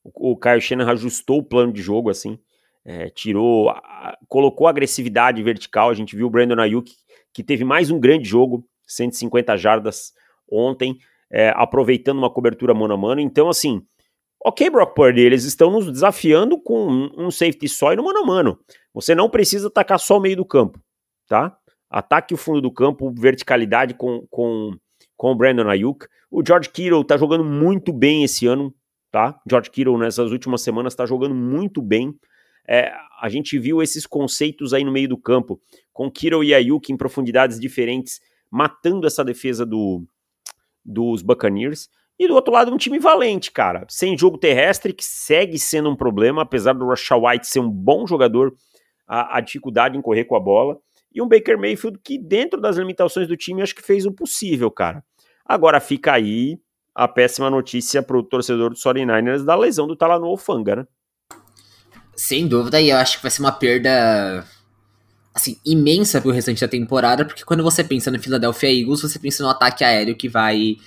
O, 0.04 0.36
Kyle 0.36 0.60
Shanahan 0.60 0.93
ajustou 0.93 1.39
o 1.39 1.43
plano 1.43 1.71
de 1.71 1.82
jogo, 1.82 2.10
assim, 2.10 2.39
é, 2.84 3.10
tirou, 3.10 3.69
a, 3.69 4.17
colocou 4.27 4.67
agressividade 4.67 5.41
vertical. 5.43 5.91
A 5.91 5.93
gente 5.93 6.15
viu 6.15 6.25
o 6.25 6.30
Brandon 6.30 6.60
Ayuk, 6.60 6.91
que 7.34 7.44
teve 7.44 7.63
mais 7.63 7.89
um 7.89 8.00
grande 8.00 8.28
jogo, 8.28 8.65
150 8.88 9.58
jardas 9.58 10.13
ontem, 10.50 10.98
é, 11.32 11.50
aproveitando 11.56 12.17
uma 12.17 12.30
cobertura 12.30 12.74
mano 12.74 12.94
a 12.94 12.98
mano. 12.98 13.22
Então, 13.22 13.50
assim, 13.50 13.82
ok, 14.44 14.70
Brock 14.70 14.94
Purdy, 14.94 15.22
eles 15.22 15.46
estão 15.46 15.72
nos 15.72 15.89
desafiando 15.91 16.62
com 16.62 16.88
um, 16.88 17.26
um 17.26 17.32
safety 17.32 17.70
só 17.70 17.94
e 17.94 17.96
no 17.96 18.04
mano 18.04 18.20
a 18.20 18.26
mano. 18.26 18.60
Você 18.94 19.15
não 19.15 19.30
precisa 19.30 19.67
atacar 19.67 20.00
só 20.00 20.17
o 20.17 20.22
meio 20.22 20.36
do 20.36 20.46
campo, 20.46 20.80
tá? 21.28 21.56
Ataque 21.89 22.34
o 22.34 22.38
fundo 22.38 22.62
do 22.62 22.72
campo, 22.72 23.13
verticalidade 23.17 23.94
com, 23.94 24.26
com, 24.30 24.76
com 25.15 25.32
o 25.32 25.36
Brandon 25.36 25.70
Ayuk. 25.70 26.06
O 26.30 26.41
George 26.46 26.70
Kittle 26.70 27.04
tá 27.04 27.17
jogando 27.17 27.44
muito 27.44 27.91
bem 27.91 28.24
esse 28.24 28.48
ano, 28.48 28.74
tá? 29.12 29.39
George 29.50 29.70
Kittle 29.70 29.98
nessas 29.98 30.32
últimas 30.32 30.62
semanas 30.62 30.96
tá 30.96 31.06
jogando 31.06 31.36
muito 31.36 31.82
bem. 31.82 32.13
É, 32.67 32.93
a 33.19 33.30
gente 33.30 33.58
viu 33.58 33.82
esses 33.82 34.06
conceitos 34.06 34.74
aí 34.74 34.84
no 34.84 34.91
meio 34.91 35.10
do 35.10 35.17
campo, 35.17 35.60
com 35.91 36.10
Kittle 36.10 36.43
e 36.43 36.54
Ayuk 36.54 36.91
em 36.91 36.97
profundidades 36.97 37.60
diferentes, 37.60 38.19
matando 38.50 39.08
essa 39.08 39.24
defesa 39.24 39.65
do, 39.65 40.06
dos 40.84 41.21
Buccaneers. 41.21 41.89
E 42.19 42.28
do 42.28 42.36
outro 42.36 42.54
lado, 42.54 42.71
um 42.71 42.78
time 42.78 43.00
valente, 43.00 43.52
cara. 43.52 43.86
Sem 43.89 44.17
jogo 44.17 44.38
terrestre, 44.38 44.93
que 44.93 45.04
segue 45.04 45.58
sendo 45.58 45.89
um 45.89 45.95
problema, 45.95 46.43
apesar 46.43 46.74
do 46.74 46.88
Rashad 46.88 47.19
White 47.19 47.47
ser 47.47 47.60
um 47.60 47.69
bom 47.69 48.06
jogador 48.06 48.54
a, 49.08 49.38
a, 49.38 49.41
dificuldade 49.41 49.97
em 49.97 50.02
correr 50.02 50.26
com 50.26 50.36
a 50.36 50.39
bola. 50.39 50.78
E 51.13 51.21
um 51.21 51.28
Baker 51.28 51.58
Mayfield 51.58 52.00
que, 52.04 52.17
dentro 52.17 52.62
das 52.62 52.78
limitações 52.78 53.28
do 53.28 53.36
time, 53.36 53.62
acho 53.62 53.76
que 53.76 53.82
fez 53.82 54.06
o 54.06 54.12
possível, 54.12 54.69
cara. 54.69 55.04
Agora 55.45 55.80
fica 55.80 56.13
aí 56.13 56.60
a 56.93 57.08
péssima 57.08 57.50
notícia 57.50 58.04
para 58.04 58.17
o 58.17 58.24
torcedor 58.24 58.69
do 58.69 58.76
49ers 58.76 59.43
da 59.43 59.56
lesão 59.56 59.88
do 59.88 59.95
Talanoa 59.95 60.38
Fanga, 60.38 60.76
né? 60.76 60.88
Sem 62.15 62.47
dúvida, 62.47 62.80
e 62.80 62.89
eu 62.89 62.97
acho 62.97 63.17
que 63.17 63.24
vai 63.24 63.32
ser 63.32 63.41
uma 63.41 63.52
perda 63.52 64.45
assim, 65.34 65.58
imensa 65.65 66.19
pro 66.21 66.32
restante 66.32 66.62
da 66.62 66.67
temporada, 66.67 67.26
porque 67.26 67.43
quando 67.43 67.63
você 67.63 67.84
pensa 67.84 68.12
no 68.12 68.19
Philadelphia 68.19 68.82
Eagles, 68.82 69.02
você 69.02 69.17
pensa 69.17 69.43
no 69.43 69.50
ataque 69.50 69.84
aéreo 69.84 70.15
que 70.15 70.28
vai 70.28 70.78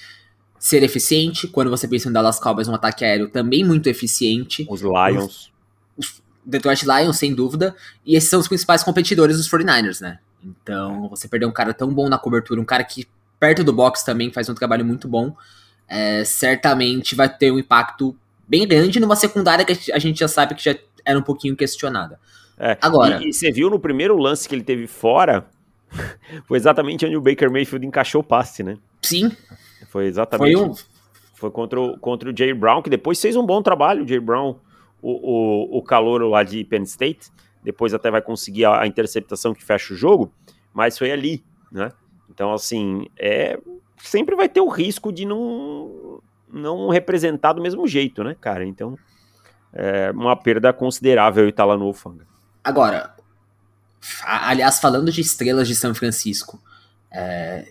ser 0.59 0.83
eficiente. 0.83 1.49
Quando 1.49 1.71
você 1.71 1.89
pensa 1.89 2.09
no 2.09 2.15
Dallas 2.15 2.39
Cowboys, 2.39 2.69
um 2.69 2.75
ataque 2.75 3.05
aéreo 3.05 3.29
também 3.29 3.65
muito 3.65 3.87
eficiente. 3.87 4.67
Os 4.69 4.81
Lions. 4.81 5.53
Detroit 6.45 6.85
Lions, 6.85 7.17
sem 7.17 7.35
dúvida. 7.35 7.75
E 8.05 8.17
esses 8.17 8.29
são 8.29 8.41
os 8.41 8.49
principais 8.49 8.83
competidores 8.83 9.37
dos 9.39 9.49
49ers, 9.49 10.01
né? 10.01 10.19
Então, 10.43 11.09
você 11.09 11.27
perder 11.27 11.47
um 11.47 11.53
cara 11.53 11.73
tão 11.73 11.93
bom 11.93 12.09
na 12.09 12.19
cobertura, 12.19 12.61
um 12.61 12.65
cara 12.65 12.85
que 12.85 13.07
perto 13.41 13.65
do 13.65 13.73
box 13.73 14.05
também 14.05 14.31
faz 14.31 14.49
um 14.49 14.55
trabalho 14.55 14.85
muito 14.85 15.09
bom, 15.09 15.35
é, 15.89 16.25
certamente 16.25 17.15
vai 17.15 17.29
ter 17.29 17.51
um 17.51 17.59
impacto 17.59 18.17
bem 18.47 18.67
grande 18.67 19.01
numa 19.01 19.17
secundária 19.17 19.65
que 19.65 19.93
a 19.93 19.99
gente 19.99 20.21
já 20.21 20.29
sabe 20.29 20.55
que 20.55 20.65
já 20.65 20.75
era 21.05 21.19
um 21.19 21.23
pouquinho 21.23 21.57
questionada. 21.57 22.19
É, 22.59 22.79
Agora, 22.81 23.23
e, 23.23 23.29
e 23.29 23.33
você 23.33 23.51
viu 23.51 23.69
no 23.69 23.79
primeiro 23.79 24.17
lance 24.17 24.49
que 24.49 24.55
ele 24.55 24.63
teve 24.63 24.87
fora, 24.87 25.47
foi 26.47 26.57
exatamente 26.57 27.05
onde 27.05 27.17
o 27.17 27.21
Baker 27.21 27.51
Mayfield 27.51 27.87
encaixou 27.87 28.21
o 28.21 28.25
passe, 28.25 28.63
né? 28.63 28.77
Sim. 29.03 29.31
Foi 29.89 30.07
exatamente. 30.07 30.57
Foi, 30.57 30.69
um... 30.69 30.75
foi 31.35 31.51
contra, 31.51 31.81
o, 31.81 31.99
contra 31.99 32.31
o 32.31 32.37
Jay 32.37 32.55
Brown, 32.55 32.83
que 32.83 32.91
depois 32.91 33.21
fez 33.21 33.37
um 33.37 33.45
bom 33.45 33.63
trabalho, 33.63 34.05
o 34.05 34.09
Jay 34.09 34.21
Brown 34.21 34.57
o, 35.03 35.11
o, 35.11 35.79
o 35.79 35.83
calor 35.83 36.23
lá 36.23 36.43
de 36.43 36.65
Penn 36.65 36.83
State, 36.85 37.31
depois 37.63 37.93
até 37.93 38.11
vai 38.11 38.23
conseguir 38.23 38.65
a, 38.65 38.81
a, 38.81 38.87
interceptação 38.87 39.53
que 39.53 39.63
fecha 39.63 39.93
o 39.93 39.97
jogo, 39.97 40.33
mas 40.73 40.97
foi 40.97 41.13
ali, 41.13 41.45
né? 41.71 41.93
Então, 42.31 42.53
assim, 42.53 43.07
é 43.19 43.59
sempre 43.99 44.35
vai 44.35 44.49
ter 44.49 44.61
o 44.61 44.69
risco 44.69 45.13
de 45.13 45.25
não, 45.25 46.21
não 46.51 46.89
representar 46.89 47.53
do 47.53 47.63
mesmo 47.63 47.87
jeito, 47.87 48.25
né, 48.25 48.37
cara? 48.41 48.65
Então, 48.65 48.99
é 49.75 50.11
uma 50.13 50.37
perda 50.37 50.73
considerável 50.73 51.49
estar 51.49 51.65
lá 51.65 51.77
no 51.77 51.87
Ofanga. 51.87 52.27
Agora, 52.63 53.15
aliás, 54.25 54.79
falando 54.79 55.11
de 55.11 55.21
estrelas 55.21 55.69
de 55.69 55.75
São 55.75 55.95
Francisco, 55.95 56.63
é, 57.11 57.67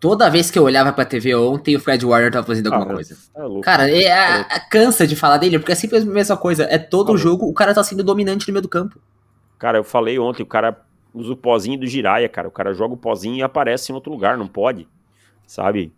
Toda 0.00 0.30
vez 0.30 0.50
que 0.50 0.58
eu 0.58 0.62
olhava 0.62 0.94
pra 0.94 1.04
TV 1.04 1.34
ontem, 1.34 1.76
o 1.76 1.80
Fred 1.80 2.06
Warner 2.06 2.32
tava 2.32 2.46
fazendo 2.46 2.72
alguma 2.72 2.90
ah, 2.90 2.94
coisa. 2.94 3.18
É 3.36 3.42
louco. 3.42 3.60
Cara, 3.60 3.90
é, 3.90 4.04
é, 4.04 4.40
é, 4.40 4.60
cansa 4.70 5.06
de 5.06 5.14
falar 5.14 5.36
dele, 5.36 5.58
porque 5.58 5.72
é 5.72 5.74
sempre 5.74 5.98
a 5.98 6.04
mesma 6.06 6.38
coisa. 6.38 6.64
É 6.70 6.78
todo 6.78 7.12
ah, 7.12 7.16
jogo, 7.18 7.46
o 7.46 7.52
cara 7.52 7.74
tá 7.74 7.84
sendo 7.84 8.02
dominante 8.02 8.48
no 8.48 8.54
meio 8.54 8.62
do 8.62 8.68
campo. 8.68 8.98
Cara, 9.58 9.76
eu 9.76 9.84
falei 9.84 10.18
ontem, 10.18 10.42
o 10.42 10.46
cara 10.46 10.80
usa 11.12 11.34
o 11.34 11.36
pozinho 11.36 11.78
do 11.78 11.86
Jiraya, 11.86 12.30
cara. 12.30 12.48
O 12.48 12.50
cara 12.50 12.72
joga 12.72 12.94
o 12.94 12.96
pozinho 12.96 13.36
e 13.36 13.42
aparece 13.42 13.92
em 13.92 13.94
outro 13.94 14.10
lugar, 14.10 14.38
não 14.38 14.48
pode. 14.48 14.88
Sabe? 15.46 15.92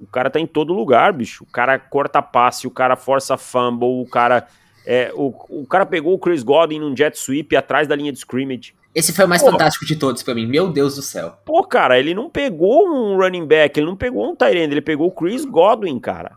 O 0.00 0.06
cara 0.06 0.28
tá 0.30 0.40
em 0.40 0.48
todo 0.48 0.74
lugar, 0.74 1.12
bicho. 1.12 1.44
O 1.44 1.46
cara 1.46 1.78
corta 1.78 2.20
passe, 2.20 2.66
o 2.66 2.72
cara 2.72 2.96
força 2.96 3.36
fumble, 3.36 4.02
o 4.02 4.06
cara. 4.06 4.48
É, 4.86 5.10
o, 5.14 5.34
o 5.48 5.66
cara 5.66 5.86
pegou 5.86 6.14
o 6.14 6.18
Chris 6.18 6.42
Godwin 6.42 6.78
num 6.78 6.96
jet 6.96 7.18
sweep 7.18 7.56
atrás 7.56 7.88
da 7.88 7.96
linha 7.96 8.12
de 8.12 8.18
scrimmage. 8.18 8.74
Esse 8.94 9.12
foi 9.12 9.24
o 9.24 9.28
mais 9.28 9.42
pô, 9.42 9.50
fantástico 9.50 9.84
de 9.84 9.96
todos 9.96 10.22
para 10.22 10.34
mim. 10.34 10.46
Meu 10.46 10.70
Deus 10.70 10.94
do 10.94 11.02
céu. 11.02 11.36
Pô, 11.44 11.64
cara, 11.64 11.98
ele 11.98 12.14
não 12.14 12.30
pegou 12.30 12.88
um 12.88 13.16
running 13.16 13.46
back, 13.46 13.78
ele 13.78 13.86
não 13.86 13.96
pegou 13.96 14.30
um 14.30 14.36
tight 14.36 14.56
end, 14.56 14.72
ele 14.72 14.80
pegou 14.80 15.08
o 15.08 15.10
Chris 15.10 15.44
Godwin, 15.44 15.98
cara. 15.98 16.36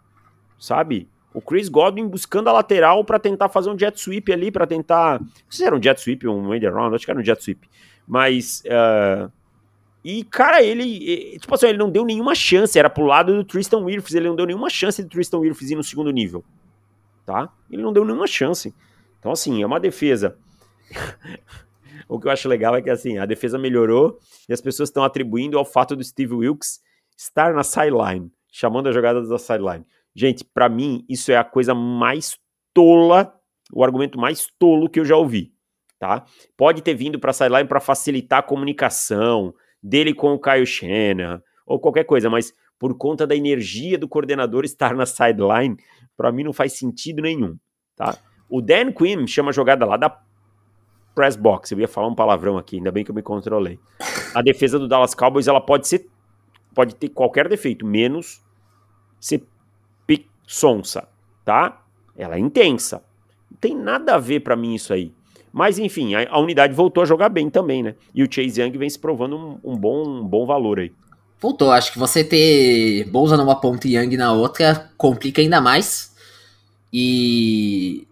Sabe? 0.58 1.08
O 1.34 1.42
Chris 1.42 1.70
Godwin 1.70 2.08
buscando 2.08 2.50
a 2.50 2.54
lateral 2.54 3.04
para 3.04 3.20
tentar 3.20 3.48
fazer 3.50 3.70
um 3.70 3.78
jet 3.78 4.00
sweep 4.00 4.34
ali, 4.34 4.50
para 4.50 4.66
tentar. 4.66 5.20
Não 5.20 5.28
sei 5.50 5.58
se 5.58 5.66
era 5.66 5.76
um 5.76 5.82
jet 5.82 6.02
sweep 6.02 6.26
ou 6.26 6.36
um 6.36 6.54
end 6.56 6.66
around, 6.66 6.96
acho 6.96 7.06
que 7.06 7.12
era 7.12 7.20
um 7.20 7.24
jet 7.24 7.44
sweep. 7.44 7.70
Mas. 8.08 8.64
Uh... 8.66 9.32
E, 10.04 10.24
cara, 10.24 10.64
ele. 10.64 11.38
Tipo 11.40 11.54
assim, 11.54 11.68
ele 11.68 11.78
não 11.78 11.92
deu 11.92 12.06
nenhuma 12.06 12.34
chance. 12.34 12.80
Era 12.80 12.90
pro 12.90 13.06
lado 13.06 13.36
do 13.36 13.44
Tristan 13.44 13.80
Wirfs. 13.80 14.16
Ele 14.16 14.30
não 14.30 14.36
deu 14.36 14.48
nenhuma 14.48 14.70
chance 14.70 15.04
do 15.04 15.10
Tristan 15.10 15.40
Wirfs 15.40 15.70
ir 15.70 15.76
no 15.76 15.84
segundo 15.84 16.10
nível. 16.10 16.44
Tá? 17.28 17.52
Ele 17.70 17.82
não 17.82 17.92
deu 17.92 18.06
nenhuma 18.06 18.26
chance. 18.26 18.74
Então, 19.20 19.34
assim, 19.34 19.62
é 19.62 19.66
uma 19.66 19.82
defesa. 19.82 20.40
o 22.08 22.18
que 22.18 22.26
eu 22.26 22.32
acho 22.32 22.48
legal 22.48 22.74
é 22.74 22.82
que, 22.82 22.90
assim, 22.90 23.18
a 23.18 23.26
defesa 23.26 23.60
melhorou 23.60 24.18
e 24.48 24.54
as 24.54 24.62
pessoas 24.62 24.88
estão 24.88 25.04
atribuindo 25.04 25.58
ao 25.58 25.66
fato 25.66 25.94
do 25.94 26.02
Steve 26.02 26.34
Wilkes 26.34 26.80
estar 27.18 27.54
na 27.54 27.66
sideline, 27.66 28.32
chamando 28.50 28.88
a 28.88 28.94
jogada 28.94 29.22
da 29.28 29.38
sideline. 29.38 29.86
Gente, 30.16 30.46
para 30.46 30.70
mim, 30.70 31.04
isso 31.10 31.30
é 31.30 31.36
a 31.36 31.44
coisa 31.44 31.76
mais 31.76 32.40
tola, 32.74 33.38
o 33.74 33.84
argumento 33.84 34.18
mais 34.18 34.48
tolo 34.58 34.90
que 34.90 35.02
eu 35.02 35.04
já 35.04 35.18
ouvi, 35.18 35.52
tá? 36.00 36.24
Pode 36.56 36.82
ter 36.82 36.94
vindo 36.94 37.20
para 37.20 37.34
sideline 37.34 37.68
para 37.68 37.82
facilitar 37.82 38.40
a 38.40 38.44
comunicação 38.44 39.54
dele 39.84 40.14
com 40.14 40.34
o 40.34 40.40
Kyle 40.40 40.66
Shanahan 40.66 41.44
ou 41.66 41.78
qualquer 41.78 42.06
coisa, 42.06 42.30
mas 42.30 42.54
por 42.80 42.96
conta 42.98 43.28
da 43.28 43.36
energia 43.36 43.98
do 43.98 44.08
coordenador 44.08 44.64
estar 44.64 44.96
na 44.96 45.06
sideline, 45.06 45.78
para 46.18 46.32
mim 46.32 46.44
não 46.44 46.52
faz 46.52 46.74
sentido 46.74 47.22
nenhum, 47.22 47.56
tá? 47.96 48.18
O 48.50 48.62
Dan 48.62 48.92
Quinn 48.92 49.28
chama 49.28 49.50
a 49.50 49.54
jogada 49.54 49.86
lá 49.86 49.96
da 49.96 50.20
press 51.14 51.36
box. 51.36 51.72
Eu 51.72 51.80
ia 51.80 51.88
falar 51.88 52.08
um 52.08 52.16
palavrão 52.16 52.58
aqui, 52.58 52.78
ainda 52.78 52.92
bem 52.92 53.04
que 53.04 53.12
eu 53.12 53.16
me 53.16 53.22
controlei. 53.22 53.80
A 54.34 54.42
defesa 54.42 54.80
do 54.80 54.88
Dallas 54.88 55.14
Cowboys, 55.14 55.48
ela 55.48 55.62
pode 55.62 55.88
ser 55.88 56.10
pode 56.74 56.96
ter 56.96 57.10
qualquer 57.10 57.48
defeito, 57.48 57.86
menos 57.86 58.44
ser 59.20 59.44
sonsa, 60.48 61.08
tá? 61.44 61.84
Ela 62.16 62.36
é 62.36 62.40
intensa. 62.40 63.04
Não 63.52 63.58
tem 63.58 63.76
nada 63.76 64.16
a 64.16 64.18
ver 64.18 64.40
para 64.40 64.56
mim 64.56 64.74
isso 64.74 64.94
aí. 64.94 65.14
Mas 65.52 65.78
enfim, 65.78 66.16
a, 66.16 66.30
a, 66.30 66.40
unidade 66.40 66.74
voltou 66.74 67.04
a 67.04 67.06
jogar 67.06 67.30
bem 67.30 67.50
também, 67.50 67.84
né? 67.84 67.96
E 68.16 68.24
o 68.24 68.32
Chase 68.32 68.62
Young 68.62 68.78
vem 68.78 68.90
se 68.90 68.98
provando 68.98 69.38
um, 69.38 69.60
um 69.72 69.76
bom, 69.76 70.08
um 70.08 70.26
bom 70.26 70.46
valor 70.46 70.80
aí. 70.80 70.94
Voltou, 71.40 71.72
acho 71.72 71.92
que 71.92 72.00
você 72.00 72.24
ter 72.24 73.06
Bolsa 73.06 73.38
numa 73.38 73.60
ponta 73.60 73.88
e 73.88 73.96
Young 73.96 74.18
na 74.18 74.34
outra 74.34 74.90
complica 74.98 75.42
ainda 75.42 75.62
mais. 75.62 76.12
E 76.92 78.08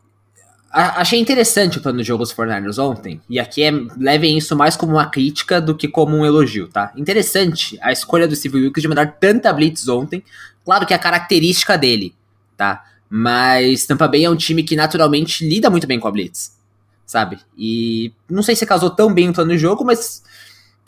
a, 0.72 1.02
achei 1.02 1.20
interessante 1.20 1.78
o 1.78 1.82
plano 1.82 2.00
de 2.00 2.04
jogo 2.04 2.24
dos 2.24 2.32
Fortnite 2.32 2.80
ontem. 2.80 3.20
E 3.30 3.40
aqui 3.40 3.64
é, 3.64 3.72
levem 3.98 4.38
isso 4.38 4.56
mais 4.56 4.78
como 4.78 4.94
uma 4.94 5.08
crítica 5.08 5.60
do 5.60 5.76
que 5.76 5.88
como 5.88 6.16
um 6.16 6.26
elogio, 6.26 6.68
tá? 6.68 6.92
Interessante 6.96 7.80
a 7.82 7.92
escolha 7.92 8.28
do 8.28 8.36
Steve 8.36 8.58
Wilkes 8.58 8.82
de 8.82 8.88
mandar 8.88 9.18
tanta 9.20 9.52
blitz 9.52 9.88
ontem. 9.88 10.24
Claro 10.64 10.86
que 10.86 10.94
é 10.94 10.96
a 10.96 11.00
característica 11.00 11.78
dele 11.78 12.14
tá? 12.56 12.86
Mas 13.10 13.86
Tampa 13.86 14.08
Bay 14.08 14.26
é 14.26 14.30
um 14.30 14.36
time 14.36 14.64
que 14.64 14.76
naturalmente 14.76 15.48
lida 15.48 15.70
muito 15.70 15.88
bem 15.88 16.00
com 16.00 16.08
a 16.08 16.12
Blitz, 16.12 16.58
sabe? 17.06 17.40
E 17.58 18.12
não 18.30 18.42
sei 18.42 18.56
se 18.56 18.66
casou 18.66 18.90
tão 18.90 19.14
bem 19.14 19.28
no 19.28 19.34
plano 19.34 19.52
de 19.52 19.58
jogo, 19.58 19.84
mas. 19.86 20.24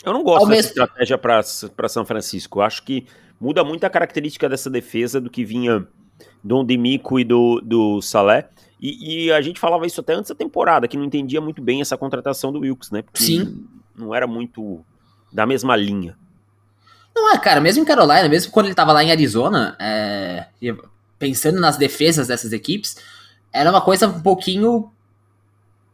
Eu 0.08 0.14
não 0.14 0.22
gosto 0.22 0.46
dessa 0.46 0.50
mesmo... 0.50 0.68
estratégia 0.68 1.18
para 1.18 1.88
São 1.88 2.04
Francisco. 2.04 2.58
Eu 2.58 2.62
acho 2.62 2.82
que 2.82 3.06
muda 3.40 3.62
muito 3.62 3.84
a 3.84 3.90
característica 3.90 4.48
dessa 4.48 4.68
defesa 4.68 5.20
do 5.20 5.30
que 5.30 5.44
vinha 5.44 5.86
do 6.42 6.64
Demico 6.64 7.18
e 7.18 7.24
do, 7.24 7.60
do 7.60 8.00
Salé. 8.02 8.48
E, 8.80 9.26
e, 9.26 9.32
a 9.32 9.40
gente 9.40 9.58
falava 9.58 9.86
isso 9.86 10.00
até 10.00 10.14
antes 10.14 10.28
da 10.28 10.34
temporada, 10.34 10.86
que 10.86 10.96
não 10.96 11.04
entendia 11.04 11.40
muito 11.40 11.60
bem 11.60 11.80
essa 11.80 11.96
contratação 11.96 12.52
do 12.52 12.60
Wilkes, 12.60 12.90
né? 12.90 13.02
Porque 13.02 13.22
Sim. 13.22 13.66
Não 13.96 14.14
era 14.14 14.26
muito 14.26 14.84
da 15.32 15.44
mesma 15.44 15.74
linha. 15.74 16.16
Não 17.14 17.34
é, 17.34 17.38
cara, 17.38 17.60
mesmo 17.60 17.82
em 17.82 17.86
Carolina, 17.86 18.28
mesmo 18.28 18.52
quando 18.52 18.66
ele 18.66 18.76
tava 18.76 18.92
lá 18.92 19.02
em 19.02 19.10
Arizona, 19.10 19.76
é 19.80 20.46
pensando 21.18 21.60
nas 21.60 21.76
defesas 21.76 22.28
dessas 22.28 22.52
equipes, 22.52 22.96
era 23.52 23.68
uma 23.70 23.80
coisa 23.80 24.06
um 24.06 24.20
pouquinho 24.20 24.90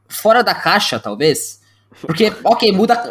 fora 0.06 0.42
da 0.42 0.54
caixa, 0.54 1.00
talvez. 1.00 1.62
Porque, 2.00 2.32
ok, 2.44 2.72
muda, 2.72 3.02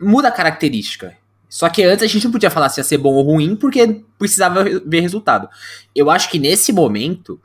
muda 0.00 0.28
a 0.28 0.32
característica. 0.32 1.16
Só 1.48 1.68
que 1.68 1.82
antes 1.82 2.04
a 2.04 2.06
gente 2.06 2.24
não 2.24 2.32
podia 2.32 2.50
falar 2.50 2.68
se 2.68 2.80
ia 2.80 2.84
ser 2.84 2.98
bom 2.98 3.14
ou 3.14 3.22
ruim, 3.22 3.56
porque 3.56 4.02
precisava 4.18 4.64
ver 4.64 5.00
resultado. 5.00 5.48
Eu 5.94 6.10
acho 6.10 6.30
que 6.30 6.38
nesse 6.38 6.72
momento, 6.72 7.40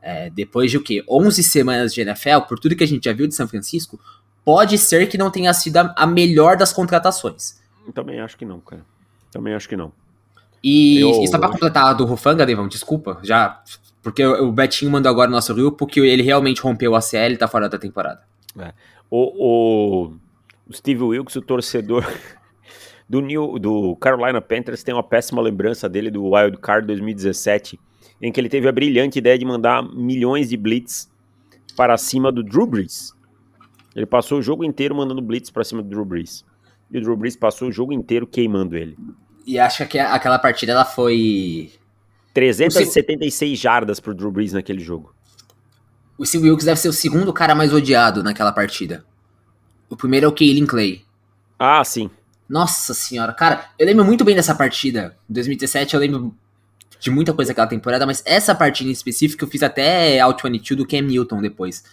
é, 0.00 0.30
depois 0.30 0.70
de 0.70 0.76
o 0.76 0.82
quê? 0.82 1.04
11 1.08 1.42
semanas 1.42 1.92
de 1.92 2.00
NFL, 2.00 2.42
por 2.48 2.58
tudo 2.58 2.76
que 2.76 2.84
a 2.84 2.86
gente 2.86 3.04
já 3.04 3.12
viu 3.12 3.26
de 3.26 3.34
São 3.34 3.48
Francisco, 3.48 3.98
pode 4.44 4.78
ser 4.78 5.08
que 5.08 5.18
não 5.18 5.30
tenha 5.30 5.52
sido 5.52 5.76
a 5.76 6.06
melhor 6.06 6.56
das 6.56 6.72
contratações. 6.72 7.60
Também 7.92 8.20
acho 8.20 8.36
que 8.36 8.44
não, 8.44 8.60
cara. 8.60 8.84
Também 9.30 9.54
acho 9.54 9.68
que 9.68 9.76
não. 9.76 9.92
E, 10.62 11.00
eu... 11.00 11.22
e 11.22 11.28
só 11.28 11.38
pra 11.38 11.48
completar 11.48 11.94
do 11.94 12.04
Rufanga, 12.04 12.46
Devão, 12.46 12.68
desculpa, 12.68 13.18
já. 13.22 13.60
Porque 14.02 14.24
o 14.24 14.52
Betinho 14.52 14.90
mandou 14.90 15.10
agora 15.10 15.28
no 15.28 15.36
nosso 15.36 15.54
grupo 15.54 15.86
que 15.86 16.00
ele 16.00 16.22
realmente 16.22 16.60
rompeu 16.60 16.94
a 16.94 17.00
CL 17.00 17.34
e 17.34 17.36
tá 17.36 17.48
fora 17.48 17.68
da 17.68 17.78
temporada. 17.78 18.22
É. 18.58 18.72
O, 19.10 20.10
o 20.66 20.72
Steve 20.72 21.02
Wilkes, 21.02 21.36
o 21.36 21.42
torcedor 21.42 22.04
do, 23.08 23.20
New, 23.20 23.58
do 23.58 23.96
Carolina 23.96 24.40
Panthers, 24.40 24.82
tem 24.82 24.94
uma 24.94 25.02
péssima 25.02 25.40
lembrança 25.40 25.88
dele 25.88 26.10
do 26.10 26.30
Wild 26.30 26.58
Card 26.58 26.86
2017, 26.86 27.78
em 28.20 28.30
que 28.30 28.40
ele 28.40 28.48
teve 28.48 28.68
a 28.68 28.72
brilhante 28.72 29.18
ideia 29.18 29.38
de 29.38 29.44
mandar 29.44 29.82
milhões 29.82 30.48
de 30.48 30.56
blitz 30.56 31.10
para 31.76 31.96
cima 31.96 32.30
do 32.30 32.42
Drew 32.42 32.66
Brees. 32.66 33.14
Ele 33.94 34.06
passou 34.06 34.38
o 34.38 34.42
jogo 34.42 34.64
inteiro 34.64 34.94
mandando 34.94 35.22
blitz 35.22 35.50
para 35.50 35.64
cima 35.64 35.82
do 35.82 35.88
Drew 35.88 36.04
Brees. 36.04 36.44
E 36.90 36.98
o 36.98 37.00
Drew 37.00 37.16
Brees 37.16 37.36
passou 37.36 37.68
o 37.68 37.72
jogo 37.72 37.92
inteiro 37.92 38.26
queimando 38.26 38.76
ele. 38.76 38.96
E 39.46 39.58
acho 39.58 39.86
que 39.86 39.98
aquela 39.98 40.38
partida 40.38 40.72
ela 40.72 40.84
foi. 40.84 41.72
376 42.34 43.58
jardas 43.58 43.98
pro 43.98 44.14
Drew 44.14 44.30
Brees 44.30 44.52
naquele 44.52 44.80
jogo. 44.80 45.14
O 46.18 46.26
Steve 46.26 46.48
Wilkes 46.50 46.66
deve 46.66 46.80
ser 46.80 46.88
o 46.88 46.92
segundo 46.92 47.32
cara 47.32 47.54
mais 47.54 47.72
odiado 47.72 48.24
naquela 48.24 48.50
partida. 48.50 49.04
O 49.88 49.96
primeiro 49.96 50.26
é 50.26 50.28
o 50.28 50.32
Kaylin 50.32 50.66
Clay. 50.66 51.04
Ah, 51.56 51.82
sim. 51.84 52.10
Nossa 52.48 52.92
senhora, 52.92 53.32
cara, 53.32 53.70
eu 53.78 53.86
lembro 53.86 54.04
muito 54.04 54.24
bem 54.24 54.34
dessa 54.34 54.54
partida. 54.54 55.16
Em 55.30 55.32
2017 55.34 55.94
eu 55.94 56.00
lembro 56.00 56.34
de 56.98 57.10
muita 57.10 57.32
coisa 57.32 57.50
daquela 57.50 57.68
temporada, 57.68 58.04
mas 58.04 58.22
essa 58.26 58.54
partida 58.54 58.88
em 58.88 58.92
específico 58.92 59.44
eu 59.44 59.48
fiz 59.48 59.62
até 59.62 60.18
Out 60.18 60.42
22 60.42 60.76
do 60.76 60.86
Cam 60.86 61.02
Newton 61.02 61.40
depois. 61.40 61.84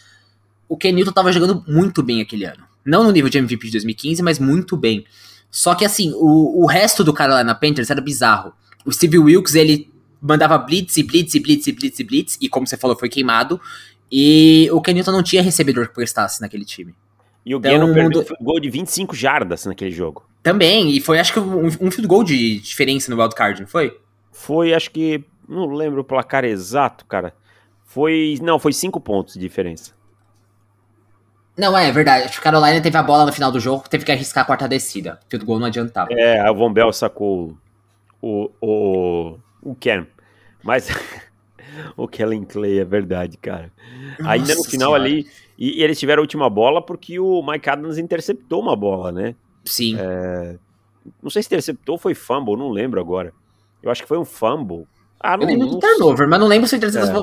O 0.68 0.76
Cam 0.76 0.92
Newton 0.92 1.12
tava 1.12 1.32
jogando 1.32 1.64
muito 1.68 2.02
bem 2.02 2.22
aquele 2.22 2.46
ano. 2.46 2.64
Não 2.84 3.04
no 3.04 3.12
nível 3.12 3.30
de 3.30 3.38
MVP 3.38 3.68
de 3.68 3.74
2015, 3.74 4.24
mas 4.24 4.40
muito 4.40 4.76
bem. 4.76 5.06
Só 5.52 5.76
que 5.76 5.86
assim, 5.86 6.12
o, 6.16 6.64
o 6.64 6.66
resto 6.66 7.04
do 7.04 7.14
Carolina 7.14 7.54
Panthers 7.54 7.90
era 7.90 8.02
bizarro. 8.02 8.54
O 8.84 8.92
Steve 8.92 9.20
Wilkes, 9.20 9.56
ele 9.56 9.92
mandava 10.22 10.58
blitz 10.58 10.98
e 10.98 11.04
blitz 11.04 11.36
e 11.36 11.40
blitz 11.40 11.68
e 11.68 11.72
blitz 11.72 12.00
e 12.00 12.04
blitz, 12.04 12.38
e 12.42 12.50
como 12.50 12.66
você 12.66 12.78
falou, 12.78 12.98
foi 12.98 13.10
queimado. 13.10 13.60
E 14.12 14.70
o 14.72 14.82
Kenilton 14.82 15.12
não 15.12 15.24
tinha 15.24 15.41
recebedor 15.41 15.88
que 15.88 15.94
prestasse 15.94 16.41
naquele 16.41 16.65
time. 16.65 16.96
E 17.46 17.54
o 17.54 17.60
então, 17.60 17.72
Gannon 17.72 17.94
perdeu 17.94 18.22
mundo... 18.22 18.36
um 18.39 18.44
gol 18.44 18.60
de 18.60 18.70
25 18.70 19.15
jardas 19.15 19.65
naquele 19.65 19.91
jogo. 19.91 20.28
Também, 20.41 20.89
e 20.96 21.02
foi 21.02 21.20
acho 21.20 21.34
que 21.34 21.39
um, 21.39 21.65
um 21.65 21.91
field 21.91 22.08
goal 22.08 22.24
de 22.24 22.60
diferença 22.60 23.10
no 23.10 23.20
wildcard, 23.20 23.62
não 23.62 23.68
foi? 23.68 24.00
Foi, 24.32 24.74
acho 24.74 24.91
que, 24.91 25.24
não 25.48 25.68
lembro 25.68 26.02
o 26.02 26.04
placar 26.04 26.44
exato, 26.44 27.06
cara. 27.06 27.34
Foi, 27.84 28.38
não, 28.41 28.60
foi 28.60 28.74
5 28.74 29.00
pontos 29.00 29.36
de 29.36 29.39
diferença. 29.39 29.94
Não, 31.58 31.78
é, 31.78 31.91
verdade. 31.91 32.26
Acho 32.26 32.38
que 32.38 32.44
Carolina 32.44 32.82
teve 32.82 32.98
a 32.98 33.04
bola 33.04 33.26
no 33.26 33.32
final 33.32 33.52
do 33.52 33.60
jogo, 33.60 33.88
teve 33.88 34.04
que 34.04 34.12
arriscar 34.12 34.44
a 34.44 34.46
quarta 34.46 34.68
descida. 34.68 35.20
o 35.34 35.46
gol 35.46 35.60
não 35.60 35.68
adiantava. 35.68 36.10
É, 36.12 36.39
a 36.39 36.52
Von 36.52 36.74
Bell 36.74 36.91
sacou 36.91 37.56
o, 38.22 38.52
o, 38.60 39.38
o 39.62 39.76
Ken. 39.76 40.06
Mas 40.63 40.89
o 41.98 42.08
Kellen 42.08 42.44
Clay 42.44 42.80
é 42.80 42.86
verdade, 42.86 43.38
cara. 43.38 43.72
Nossa 44.20 44.32
Ainda 44.32 44.56
no 44.56 44.64
final 44.64 44.92
senhora. 44.92 45.04
ali. 45.04 45.28
E, 45.58 45.80
e, 45.80 45.84
eles 45.84 46.00
tiveram 46.00 46.22
a 46.22 46.24
última 46.24 46.50
bola 46.50 46.82
porque 46.82 47.20
o 47.20 47.42
Mike 47.42 47.70
Adams 47.70 47.98
interceptou 47.98 48.62
uma 48.62 48.76
bola, 48.76 49.12
né? 49.12 49.36
Sim. 49.64 49.96
É, 49.98 50.58
não 51.22 51.30
sei 51.30 51.42
se 51.42 51.48
interceptou 51.48 51.94
ou 51.94 52.00
foi 52.00 52.14
fumble, 52.14 52.58
não 52.58 52.70
lembro 52.70 53.00
agora. 53.00 53.34
Eu 53.82 53.92
acho 53.92 54.02
que 54.02 54.08
foi 54.08 54.18
um 54.18 54.26
fumble. 54.26 54.86
Ah, 55.20 55.38
não, 55.38 55.44
eu 55.44 55.50
lembro 55.50 55.68
do 55.68 55.80
turnover, 55.80 56.28
mas 56.28 56.40
não 56.40 56.48
lembro 56.48 56.68
se 56.68 56.76
é. 56.76 56.80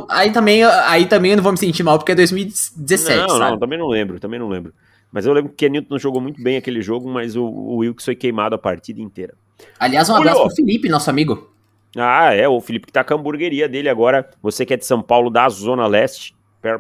aí 0.09 0.33
também 0.33 0.65
Aí 0.65 1.07
também 1.07 1.33
eu 1.33 1.37
não 1.37 1.43
vou 1.43 1.53
me 1.53 1.59
sentir 1.59 1.83
mal 1.83 1.99
porque 1.99 2.13
é 2.13 2.15
2017. 2.15 3.21
Não, 3.21 3.29
sabe? 3.29 3.51
não, 3.51 3.59
também 3.59 3.79
não 3.79 3.87
lembro, 3.87 4.19
também 4.19 4.41
não 4.41 4.49
lembro. 4.49 4.73
Mas 5.13 5.27
eu 5.27 5.33
lembro 5.33 5.51
que 5.51 5.55
o 5.55 5.59
Kenilton 5.59 5.99
jogou 5.99 6.21
muito 6.21 6.43
bem 6.43 6.57
aquele 6.57 6.81
jogo, 6.81 7.09
mas 7.09 7.37
o, 7.37 7.45
o 7.45 7.77
Wilkes 7.77 8.05
foi 8.05 8.17
queimado 8.17 8.55
a 8.55 8.59
partida 8.59 9.01
inteira. 9.01 9.35
Aliás, 9.79 10.09
um 10.09 10.17
abraço 10.17 10.41
pro 10.41 10.55
Felipe, 10.55 10.89
nosso 10.89 11.11
amigo. 11.11 11.52
Ah, 11.97 12.35
é, 12.35 12.49
o 12.49 12.61
Felipe 12.61 12.87
que 12.87 12.93
tá 12.93 13.05
com 13.05 13.15
a 13.15 13.17
hamburgueria 13.17 13.69
dele 13.69 13.89
agora. 13.89 14.29
Você 14.43 14.65
que 14.65 14.75
é 14.75 14.77
de 14.77 14.87
São 14.87 15.03
Paulo, 15.03 15.31
da 15.31 15.49
Zona 15.49 15.87
Leste, 15.87 16.35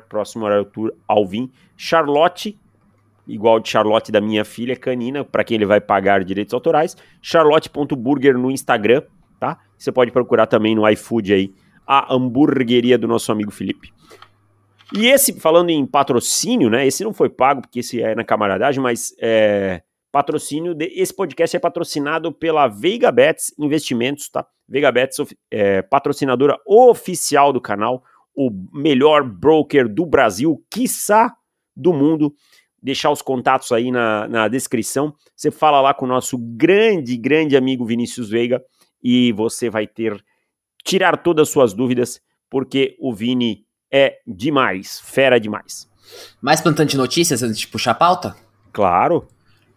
próximo 0.09 0.45
horário 0.45 0.65
tour 0.65 0.93
Alvin. 1.07 1.51
Charlotte, 1.77 2.59
igual 3.27 3.61
de 3.61 3.69
Charlotte 3.69 4.11
da 4.11 4.21
minha 4.21 4.45
filha, 4.45 4.77
canina, 4.77 5.25
para 5.25 5.45
quem 5.45 5.57
ele 5.57 5.67
vai 5.67 5.81
pagar 5.81 6.25
direitos 6.25 6.55
autorais. 6.55 6.97
Charlotte.burger 7.21 8.39
no 8.39 8.51
Instagram 8.51 9.03
tá? 9.43 9.59
Você 9.77 9.91
pode 9.91 10.13
procurar 10.13 10.47
também 10.47 10.77
no 10.77 10.89
iFood 10.89 11.35
aí 11.35 11.53
a 11.85 12.15
hamburgueria 12.15 12.97
do 12.97 13.09
nosso 13.09 13.33
amigo 13.33 13.51
Felipe. 13.51 13.93
E 14.95 15.09
esse, 15.09 15.33
falando 15.41 15.71
em 15.71 15.85
patrocínio, 15.85 16.71
né? 16.71 16.87
Esse 16.87 17.03
não 17.03 17.13
foi 17.13 17.29
pago, 17.29 17.63
porque 17.63 17.81
esse 17.81 18.01
é 18.01 18.15
na 18.15 18.23
camaradagem, 18.23 18.81
mas 18.81 19.13
é, 19.21 19.83
patrocínio. 20.13 20.75
De, 20.75 20.85
esse 20.95 21.13
podcast 21.13 21.57
é 21.57 21.59
patrocinado 21.59 22.31
pela 22.31 22.69
Veiga 22.69 23.11
Bets 23.11 23.53
Investimentos, 23.59 24.29
tá? 24.29 24.47
Veiga 24.73 24.91
Bets 24.91 25.19
é 25.51 25.83
patrocinadora 25.83 26.59
oficial 26.67 27.53
do 27.53 27.61
canal, 27.61 28.03
o 28.35 28.51
melhor 28.73 29.23
broker 29.23 29.87
do 29.87 30.07
Brasil, 30.07 30.65
quiçá 30.71 31.31
do 31.77 31.93
mundo. 31.93 32.35
Deixar 32.83 33.11
os 33.11 33.21
contatos 33.21 33.71
aí 33.71 33.93
na, 33.93 34.27
na 34.27 34.49
descrição. 34.49 35.15
Você 35.37 35.51
fala 35.51 35.79
lá 35.83 35.93
com 35.93 36.07
o 36.07 36.09
nosso 36.09 36.39
grande, 36.39 37.19
grande 37.19 37.55
amigo 37.55 37.85
Vinícius 37.85 38.31
Veiga 38.31 38.63
e 39.05 39.31
você 39.33 39.69
vai 39.69 39.87
ter 39.87 40.25
tirar 40.83 41.19
todas 41.19 41.49
as 41.49 41.53
suas 41.53 41.75
dúvidas, 41.75 42.19
porque 42.49 42.97
o 42.99 43.15
Vini 43.15 43.67
é 43.93 44.21
demais, 44.27 45.01
fera 45.01 45.39
demais. 45.39 45.87
Mais 46.41 46.63
plantão 46.63 46.87
de 46.87 46.97
notícias 46.97 47.43
antes 47.43 47.59
de 47.59 47.69
puxar 47.69 47.91
a 47.91 47.95
pauta? 47.95 48.35
Claro. 48.73 49.29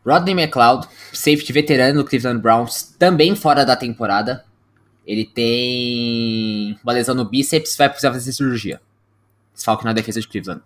Rodney 0.05 0.33
McLeod, 0.33 0.87
safety 1.11 1.51
veterano 1.51 2.01
do 2.01 2.09
Cleveland 2.09 2.41
Browns, 2.41 2.95
também 2.97 3.35
fora 3.35 3.65
da 3.65 3.75
temporada. 3.75 4.45
Ele 5.05 5.25
tem 5.25 6.77
uma 6.83 6.93
lesão 6.93 7.13
no 7.13 7.29
bíceps, 7.29 7.75
vai 7.77 7.89
precisar 7.89 8.11
fazer 8.11 8.31
cirurgia. 8.31 8.81
Desfalque 9.53 9.85
na 9.85 9.93
defesa 9.93 10.19
de 10.19 10.27
Cleveland. 10.27 10.61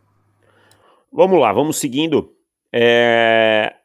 Vamos 1.11 1.39
lá, 1.39 1.51
vamos 1.51 1.77
seguindo. 1.77 2.33
É... 2.73 3.75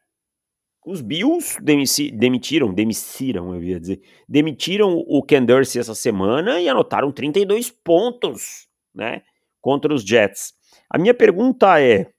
Os 0.87 1.01
Bills 1.01 1.59
demitiram, 1.63 2.73
demitiram, 2.73 3.55
eu 3.55 3.63
ia 3.63 3.81
dizer, 3.81 4.03
demitiram 4.29 5.03
o 5.07 5.23
Ken 5.23 5.43
Dorsey 5.43 5.81
essa 5.81 5.95
semana 5.95 6.61
e 6.61 6.69
anotaram 6.69 7.11
32 7.11 7.71
pontos, 7.71 8.69
né, 8.95 9.23
contra 9.63 9.95
os 9.95 10.05
Jets. 10.05 10.53
A 10.91 10.99
minha 10.99 11.15
pergunta 11.15 11.81
é, 11.81 12.11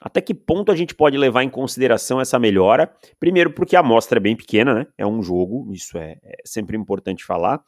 até 0.00 0.20
que 0.20 0.32
ponto 0.32 0.70
a 0.70 0.76
gente 0.76 0.94
pode 0.94 1.16
levar 1.16 1.42
em 1.42 1.50
consideração 1.50 2.20
essa 2.20 2.38
melhora? 2.38 2.92
Primeiro, 3.18 3.52
porque 3.52 3.74
a 3.74 3.80
amostra 3.80 4.18
é 4.18 4.20
bem 4.20 4.36
pequena, 4.36 4.74
né? 4.74 4.86
É 4.96 5.06
um 5.06 5.22
jogo, 5.22 5.72
isso 5.72 5.98
é, 5.98 6.18
é 6.22 6.36
sempre 6.44 6.76
importante 6.76 7.24
falar. 7.24 7.62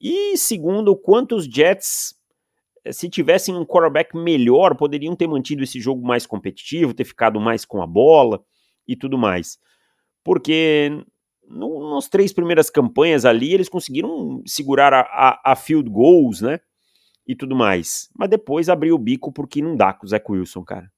E 0.00 0.36
segundo, 0.38 0.96
quantos 0.96 1.44
Jets, 1.44 2.14
eh, 2.84 2.92
se 2.92 3.10
tivessem 3.10 3.54
um 3.54 3.66
quarterback 3.66 4.16
melhor, 4.16 4.76
poderiam 4.76 5.14
ter 5.14 5.26
mantido 5.26 5.62
esse 5.62 5.78
jogo 5.78 6.06
mais 6.06 6.24
competitivo, 6.24 6.94
ter 6.94 7.04
ficado 7.04 7.38
mais 7.38 7.64
com 7.64 7.82
a 7.82 7.86
bola 7.86 8.42
e 8.86 8.96
tudo 8.96 9.18
mais. 9.18 9.58
Porque 10.24 11.04
no, 11.46 11.94
nas 11.94 12.08
três 12.08 12.32
primeiras 12.32 12.70
campanhas 12.70 13.26
ali, 13.26 13.52
eles 13.52 13.68
conseguiram 13.68 14.42
segurar 14.46 14.94
a, 14.94 15.00
a, 15.00 15.52
a, 15.52 15.56
field 15.56 15.90
goals, 15.90 16.40
né? 16.40 16.60
E 17.26 17.36
tudo 17.36 17.54
mais. 17.54 18.08
Mas 18.16 18.30
depois 18.30 18.70
abriu 18.70 18.94
o 18.94 18.98
bico 18.98 19.30
porque 19.32 19.60
não 19.60 19.76
dá 19.76 19.92
com 19.92 20.06
o 20.06 20.08
Zach 20.08 20.24
Wilson, 20.30 20.64
cara. 20.64 20.90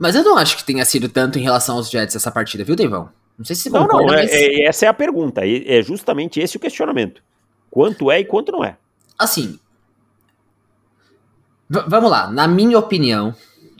Mas 0.00 0.14
eu 0.14 0.24
não 0.24 0.38
acho 0.38 0.56
que 0.56 0.64
tenha 0.64 0.82
sido 0.86 1.10
tanto 1.10 1.38
em 1.38 1.42
relação 1.42 1.76
aos 1.76 1.90
Jets 1.90 2.16
essa 2.16 2.30
partida, 2.30 2.64
viu, 2.64 2.74
Devão? 2.74 3.10
Não 3.36 3.44
sei 3.44 3.54
se 3.54 3.64
você 3.64 3.70
concorda, 3.70 3.98
não, 3.98 4.06
não, 4.06 4.14
é, 4.14 4.22
mas... 4.22 4.32
é, 4.32 4.62
essa 4.62 4.86
é 4.86 4.88
a 4.88 4.94
pergunta. 4.94 5.42
É 5.44 5.82
justamente 5.82 6.40
esse 6.40 6.56
o 6.56 6.60
questionamento. 6.60 7.22
Quanto 7.70 8.10
é 8.10 8.20
e 8.20 8.24
quanto 8.24 8.50
não 8.50 8.64
é. 8.64 8.78
Assim. 9.18 9.60
Vamos 11.68 12.10
lá. 12.10 12.30
Na 12.30 12.48
minha 12.48 12.78
opinião, 12.78 13.34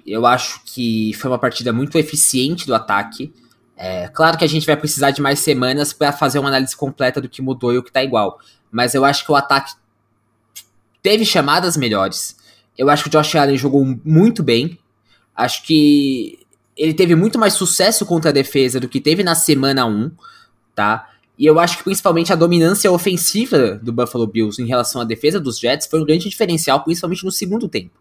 eu 0.07 0.27
acho 0.27 0.63
que 0.67 1.15
foi 1.15 1.31
uma 1.31 1.39
partida 1.39 1.73
muito 1.73 1.97
eficiente 1.97 2.67
do 2.67 2.75
ataque. 2.75 3.33
É, 3.75 4.07
claro 4.09 4.37
que 4.37 4.45
a 4.45 4.49
gente 4.49 4.67
vai 4.67 4.77
precisar 4.77 5.13
de 5.13 5.23
mais 5.23 5.39
semanas 5.39 5.95
para 5.95 6.13
fazer 6.13 6.39
uma 6.39 6.51
análise 6.51 6.77
completa 6.77 7.19
do 7.19 7.31
que 7.31 7.41
mudou 7.41 7.73
e 7.73 7.79
o 7.79 7.83
que 7.83 7.91
tá 7.91 8.05
igual. 8.05 8.39
Mas 8.71 8.95
eu 8.95 9.07
acho 9.07 9.25
que 9.25 9.33
o 9.33 9.37
ataque 9.37 9.73
teve 11.03 11.25
chamadas 11.25 11.79
melhores. 11.79 12.37
Eu 12.77 12.91
acho 12.91 13.05
que 13.05 13.09
o 13.09 13.13
Josh 13.13 13.35
Allen 13.37 13.57
jogou 13.57 13.85
muito 14.05 14.43
bem. 14.43 14.79
Acho 15.41 15.65
que 15.65 16.39
ele 16.77 16.93
teve 16.93 17.15
muito 17.15 17.39
mais 17.39 17.55
sucesso 17.55 18.05
contra 18.05 18.29
a 18.29 18.33
defesa 18.33 18.79
do 18.79 18.89
que 18.89 19.01
teve 19.01 19.23
na 19.23 19.35
semana 19.35 19.87
1, 19.87 20.11
tá? 20.75 21.09
E 21.39 21.47
eu 21.47 21.59
acho 21.59 21.79
que 21.79 21.85
principalmente 21.85 22.31
a 22.31 22.37
dominância 22.37 22.93
ofensiva 22.93 23.81
do 23.83 23.91
Buffalo 23.91 24.27
Bills 24.27 24.61
em 24.61 24.67
relação 24.67 25.01
à 25.01 25.05
defesa 25.05 25.41
dos 25.41 25.59
Jets 25.59 25.87
foi 25.87 25.99
um 25.99 26.05
grande 26.05 26.29
diferencial, 26.29 26.85
principalmente 26.85 27.25
no 27.25 27.33
segundo 27.33 27.71
tempo. 27.71 27.99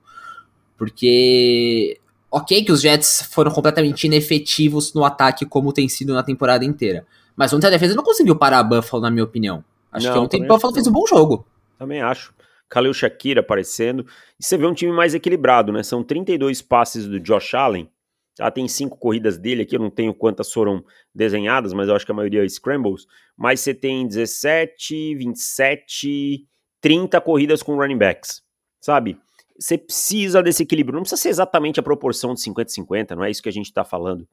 Porque, 0.77 1.97
ok, 2.29 2.61
que 2.65 2.73
os 2.73 2.81
Jets 2.81 3.29
foram 3.31 3.51
completamente 3.51 4.03
inefetivos 4.03 4.93
no 4.93 5.05
ataque, 5.05 5.45
como 5.45 5.71
tem 5.71 5.87
sido 5.87 6.13
na 6.13 6.23
temporada 6.23 6.65
inteira. 6.65 7.07
Mas 7.37 7.53
ontem 7.53 7.67
a 7.67 7.69
defesa 7.69 7.95
não 7.95 8.03
conseguiu 8.03 8.35
parar 8.35 8.59
a 8.59 8.63
Buffalo, 8.63 9.01
na 9.01 9.09
minha 9.09 9.23
opinião. 9.23 9.63
Acho 9.89 10.07
não, 10.07 10.13
que 10.13 10.19
ontem 10.19 10.43
o 10.43 10.47
Buffalo 10.47 10.73
fez 10.73 10.85
um 10.87 10.91
bom 10.91 11.07
jogo. 11.07 11.45
Também 11.77 12.01
acho. 12.01 12.33
Khalil 12.69 12.93
Shakir 12.93 13.37
aparecendo. 13.37 14.05
E 14.39 14.45
você 14.45 14.57
vê 14.57 14.65
um 14.65 14.73
time 14.73 14.91
mais 14.91 15.13
equilibrado, 15.13 15.71
né? 15.71 15.83
São 15.83 16.03
32 16.03 16.61
passes 16.61 17.07
do 17.07 17.19
Josh 17.19 17.53
Allen. 17.53 17.89
Já 18.37 18.49
tem 18.49 18.67
cinco 18.69 18.97
corridas 18.97 19.37
dele 19.37 19.63
aqui, 19.63 19.75
eu 19.75 19.81
não 19.81 19.89
tenho 19.89 20.13
quantas 20.13 20.51
foram 20.53 20.81
desenhadas, 21.13 21.73
mas 21.73 21.89
eu 21.89 21.95
acho 21.95 22.05
que 22.05 22.11
a 22.11 22.15
maioria 22.15 22.41
é 22.41 22.47
scrambles. 22.47 23.05
Mas 23.35 23.59
você 23.59 23.73
tem 23.73 24.07
17, 24.07 25.15
27, 25.15 26.47
30 26.79 27.19
corridas 27.19 27.61
com 27.61 27.75
running 27.75 27.97
backs, 27.97 28.41
sabe? 28.79 29.17
Você 29.59 29.77
precisa 29.77 30.41
desse 30.41 30.63
equilíbrio. 30.63 30.95
Não 30.95 31.01
precisa 31.01 31.21
ser 31.21 31.29
exatamente 31.29 31.81
a 31.81 31.83
proporção 31.83 32.33
de 32.33 32.39
50-50, 32.39 33.11
não 33.13 33.25
é 33.25 33.31
isso 33.31 33.43
que 33.43 33.49
a 33.49 33.51
gente 33.51 33.73
tá 33.73 33.83
falando, 33.83 34.25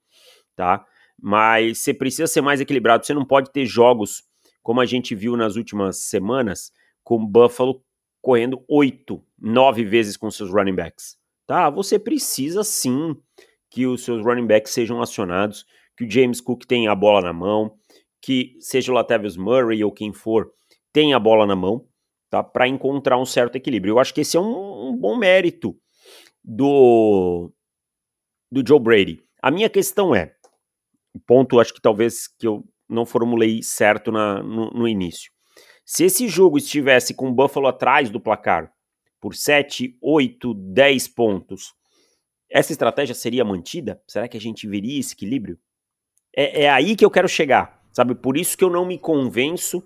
tá? 0.55 0.87
Mas 1.21 1.79
você 1.81 1.93
precisa 1.93 2.29
ser 2.29 2.43
mais 2.43 2.61
equilibrado. 2.61 3.05
Você 3.05 3.15
não 3.15 3.25
pode 3.25 3.51
ter 3.51 3.67
jogos 3.67 4.23
como 4.63 4.81
a 4.81 4.87
gente 4.87 5.17
viu 5.17 5.37
nas 5.37 5.57
últimas 5.57 5.99
semanas, 5.99 6.73
com 7.03 7.25
Buffalo 7.25 7.83
correndo 8.27 8.61
oito, 8.69 9.25
nove 9.39 9.85
vezes 9.85 10.17
com 10.17 10.29
seus 10.33 10.51
running 10.51 10.75
backs. 10.75 11.17
Tá? 11.47 11.71
Você 11.71 11.97
precisa 11.97 12.65
sim 12.65 13.15
que 13.71 13.87
os 13.87 14.03
seus 14.05 14.21
running 14.25 14.49
backs 14.49 14.73
sejam 14.73 15.01
acionados, 15.01 15.65
que 15.97 16.05
o 16.05 16.11
James 16.11 16.41
Cook 16.41 16.65
tenha 16.67 16.91
a 16.91 16.95
bola 16.97 17.21
na 17.21 17.33
mão, 17.33 17.79
que 18.21 18.57
seja 18.59 18.91
o 18.91 18.95
Latavius 18.97 19.37
Murray 19.37 19.85
ou 19.85 19.93
quem 19.93 20.13
for 20.13 20.51
tenha 20.93 21.15
a 21.15 21.21
bola 21.21 21.47
na 21.47 21.55
mão, 21.55 21.87
tá? 22.29 22.43
Para 22.43 22.67
encontrar 22.67 23.17
um 23.17 23.25
certo 23.25 23.55
equilíbrio. 23.55 23.93
Eu 23.93 24.01
acho 24.01 24.13
que 24.13 24.23
esse 24.23 24.37
é 24.37 24.41
um, 24.41 24.89
um 24.89 24.97
bom 24.97 25.17
mérito 25.17 25.79
do 26.43 27.53
do 28.51 28.67
Joe 28.67 28.81
Brady. 28.81 29.23
A 29.41 29.53
minha 29.53 29.71
questão 29.71 30.13
é, 30.13 30.35
o 31.15 31.21
ponto 31.21 31.61
acho 31.61 31.73
que 31.73 31.81
talvez 31.81 32.27
que 32.27 32.49
eu 32.49 32.65
não 32.89 33.07
formulei 33.07 33.63
certo 33.63 34.11
na, 34.11 34.43
no, 34.43 34.69
no 34.73 34.89
início. 34.89 35.31
Se 35.89 36.05
esse 36.05 36.27
jogo 36.27 36.59
estivesse 36.59 37.15
com 37.15 37.29
o 37.29 37.33
Buffalo 37.33 37.69
atrás 37.69 38.11
do 38.11 38.19
placar 38.19 38.73
por 39.21 39.37
7, 39.37 39.97
8, 40.03 40.53
10 40.53 41.07
pontos, 41.07 41.75
essa 42.51 42.73
estratégia 42.73 43.15
seria 43.15 43.45
mantida? 43.45 44.03
Será 44.05 44.27
que 44.27 44.37
a 44.37 44.41
gente 44.41 44.67
veria 44.67 44.99
esse 44.99 45.15
equilíbrio? 45.15 45.57
É, 46.37 46.65
é 46.65 46.71
aí 46.71 46.97
que 46.97 47.05
eu 47.05 47.11
quero 47.11 47.29
chegar, 47.29 47.81
sabe? 47.93 48.17
Por 48.17 48.37
isso 48.37 48.59
que 48.59 48.65
eu 48.65 48.69
não 48.69 48.85
me 48.85 48.99
convenço 48.99 49.81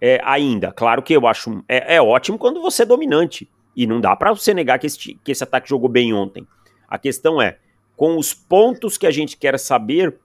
é, 0.00 0.18
ainda. 0.24 0.72
Claro 0.72 1.02
que 1.02 1.12
eu 1.12 1.26
acho 1.26 1.62
é, 1.68 1.96
é, 1.96 2.00
ótimo 2.00 2.38
quando 2.38 2.62
você 2.62 2.84
é 2.84 2.86
dominante 2.86 3.46
e 3.76 3.86
não 3.86 4.00
dá 4.00 4.16
para 4.16 4.32
você 4.32 4.54
negar 4.54 4.78
que 4.78 4.86
esse, 4.86 5.14
que 5.16 5.30
esse 5.30 5.44
ataque 5.44 5.68
jogou 5.68 5.90
bem 5.90 6.14
ontem. 6.14 6.48
A 6.88 6.98
questão 6.98 7.40
é, 7.40 7.58
com 7.94 8.16
os 8.16 8.32
pontos 8.32 8.96
que 8.96 9.06
a 9.06 9.10
gente 9.10 9.36
quer 9.36 9.58
saber, 9.58 10.18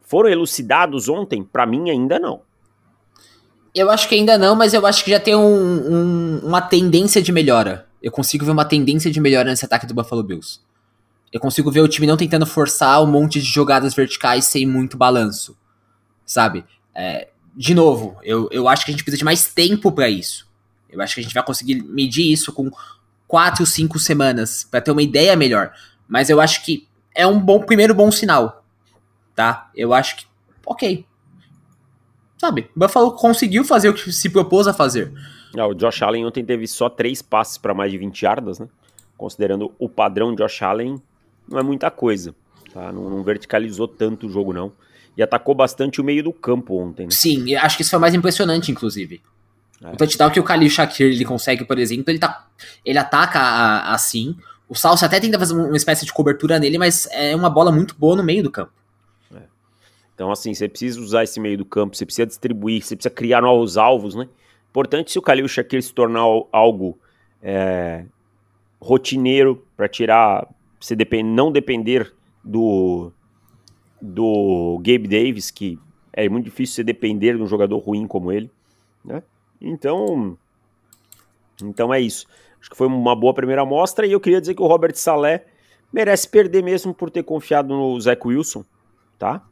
foram 0.00 0.30
elucidados 0.30 1.08
ontem? 1.08 1.42
Para 1.42 1.66
mim 1.66 1.90
ainda 1.90 2.20
não. 2.20 2.51
Eu 3.74 3.90
acho 3.90 4.08
que 4.08 4.14
ainda 4.14 4.36
não, 4.36 4.54
mas 4.54 4.74
eu 4.74 4.84
acho 4.86 5.04
que 5.04 5.10
já 5.10 5.18
tem 5.18 5.34
um, 5.34 5.40
um, 5.44 6.38
uma 6.44 6.60
tendência 6.60 7.22
de 7.22 7.32
melhora. 7.32 7.86
Eu 8.02 8.12
consigo 8.12 8.44
ver 8.44 8.50
uma 8.50 8.64
tendência 8.64 9.10
de 9.10 9.20
melhora 9.20 9.48
nesse 9.48 9.64
ataque 9.64 9.86
do 9.86 9.94
Buffalo 9.94 10.22
Bills. 10.22 10.60
Eu 11.32 11.40
consigo 11.40 11.70
ver 11.70 11.80
o 11.80 11.88
time 11.88 12.06
não 12.06 12.16
tentando 12.16 12.44
forçar 12.44 13.02
um 13.02 13.06
monte 13.06 13.40
de 13.40 13.46
jogadas 13.46 13.94
verticais 13.94 14.44
sem 14.44 14.66
muito 14.66 14.98
balanço. 14.98 15.56
Sabe? 16.26 16.64
É, 16.94 17.28
de 17.56 17.74
novo, 17.74 18.18
eu, 18.22 18.48
eu 18.50 18.68
acho 18.68 18.84
que 18.84 18.90
a 18.90 18.92
gente 18.92 19.02
precisa 19.02 19.18
de 19.18 19.24
mais 19.24 19.46
tempo 19.46 19.90
para 19.90 20.10
isso. 20.10 20.46
Eu 20.90 21.00
acho 21.00 21.14
que 21.14 21.20
a 21.20 21.22
gente 21.22 21.34
vai 21.34 21.42
conseguir 21.42 21.82
medir 21.82 22.30
isso 22.30 22.52
com 22.52 22.70
quatro, 23.26 23.64
cinco 23.64 23.98
semanas 23.98 24.66
para 24.70 24.82
ter 24.82 24.90
uma 24.90 25.02
ideia 25.02 25.34
melhor. 25.34 25.72
Mas 26.06 26.28
eu 26.28 26.38
acho 26.38 26.62
que 26.62 26.86
é 27.14 27.26
um 27.26 27.40
bom 27.40 27.60
primeiro 27.60 27.94
bom 27.94 28.10
sinal, 28.10 28.62
tá? 29.34 29.70
Eu 29.74 29.94
acho 29.94 30.16
que 30.16 30.26
ok, 30.66 31.06
Sabe? 32.42 32.68
O 32.74 32.80
Buffalo 32.80 33.12
conseguiu 33.12 33.64
fazer 33.64 33.88
o 33.88 33.94
que 33.94 34.10
se 34.10 34.28
propôs 34.28 34.66
a 34.66 34.74
fazer. 34.74 35.12
Ah, 35.56 35.68
o 35.68 35.74
Josh 35.74 36.02
Allen 36.02 36.26
ontem 36.26 36.44
teve 36.44 36.66
só 36.66 36.88
três 36.88 37.22
passes 37.22 37.56
para 37.56 37.72
mais 37.72 37.92
de 37.92 37.98
20 37.98 38.20
yardas, 38.20 38.58
né? 38.58 38.66
Considerando 39.16 39.72
o 39.78 39.88
padrão 39.88 40.34
Josh 40.34 40.60
Allen, 40.60 41.00
não 41.48 41.60
é 41.60 41.62
muita 41.62 41.88
coisa. 41.88 42.34
Tá? 42.74 42.90
Não, 42.90 43.08
não, 43.08 43.22
verticalizou 43.22 43.86
tanto 43.86 44.26
o 44.26 44.28
jogo, 44.28 44.52
não. 44.52 44.72
E 45.16 45.22
atacou 45.22 45.54
bastante 45.54 46.00
o 46.00 46.04
meio 46.04 46.24
do 46.24 46.32
campo 46.32 46.76
ontem. 46.76 47.04
Né? 47.04 47.12
Sim, 47.12 47.54
acho 47.54 47.76
que 47.76 47.82
isso 47.82 47.92
foi 47.92 48.00
mais 48.00 48.12
impressionante, 48.12 48.72
inclusive. 48.72 49.22
É. 49.80 49.92
O 49.92 49.96
touchdown 49.96 50.30
que 50.30 50.40
o 50.40 50.42
Khalil 50.42 50.68
Shakir 50.68 51.12
ele 51.12 51.24
consegue, 51.24 51.64
por 51.64 51.78
exemplo, 51.78 52.06
ele, 52.08 52.18
tá, 52.18 52.48
ele 52.84 52.98
ataca 52.98 53.38
a, 53.38 53.78
a, 53.90 53.94
assim. 53.94 54.34
O 54.68 54.74
Salsa 54.74 55.06
até 55.06 55.20
tenta 55.20 55.38
fazer 55.38 55.54
uma 55.54 55.76
espécie 55.76 56.04
de 56.04 56.12
cobertura 56.12 56.58
nele, 56.58 56.76
mas 56.76 57.06
é 57.12 57.36
uma 57.36 57.48
bola 57.48 57.70
muito 57.70 57.94
boa 57.94 58.16
no 58.16 58.24
meio 58.24 58.42
do 58.42 58.50
campo. 58.50 58.72
Então, 60.14 60.30
assim, 60.30 60.52
você 60.54 60.68
precisa 60.68 61.00
usar 61.00 61.24
esse 61.24 61.40
meio 61.40 61.58
do 61.58 61.64
campo, 61.64 61.96
você 61.96 62.04
precisa 62.04 62.26
distribuir, 62.26 62.82
você 62.82 62.94
precisa 62.94 63.14
criar 63.14 63.40
novos 63.40 63.76
alvos, 63.76 64.14
né? 64.14 64.28
Importante 64.70 65.10
se 65.10 65.18
o 65.18 65.22
Khalil 65.22 65.48
Shakir 65.48 65.82
se 65.82 65.92
tornar 65.92 66.22
algo 66.50 66.98
é, 67.42 68.04
rotineiro 68.80 69.66
para 69.76 69.88
tirar, 69.88 70.48
você 70.80 70.94
depend, 70.94 71.24
não 71.24 71.52
depender 71.52 72.12
do, 72.42 73.12
do 74.00 74.78
Gabe 74.78 75.08
Davis, 75.08 75.50
que 75.50 75.78
é 76.12 76.28
muito 76.28 76.46
difícil 76.46 76.76
você 76.76 76.84
depender 76.84 77.36
de 77.36 77.42
um 77.42 77.46
jogador 77.46 77.78
ruim 77.78 78.06
como 78.06 78.32
ele, 78.32 78.50
né? 79.04 79.22
Então, 79.60 80.36
então 81.62 81.92
é 81.92 82.00
isso. 82.00 82.26
Acho 82.60 82.70
que 82.70 82.76
foi 82.76 82.86
uma 82.86 83.16
boa 83.16 83.34
primeira 83.34 83.62
amostra 83.62 84.06
e 84.06 84.12
eu 84.12 84.20
queria 84.20 84.40
dizer 84.40 84.54
que 84.54 84.62
o 84.62 84.66
Robert 84.66 84.94
Salé 84.94 85.46
merece 85.92 86.28
perder 86.28 86.62
mesmo 86.62 86.94
por 86.94 87.10
ter 87.10 87.22
confiado 87.22 87.68
no 87.68 88.00
Zach 88.00 88.26
Wilson, 88.26 88.64
tá? 89.18 89.42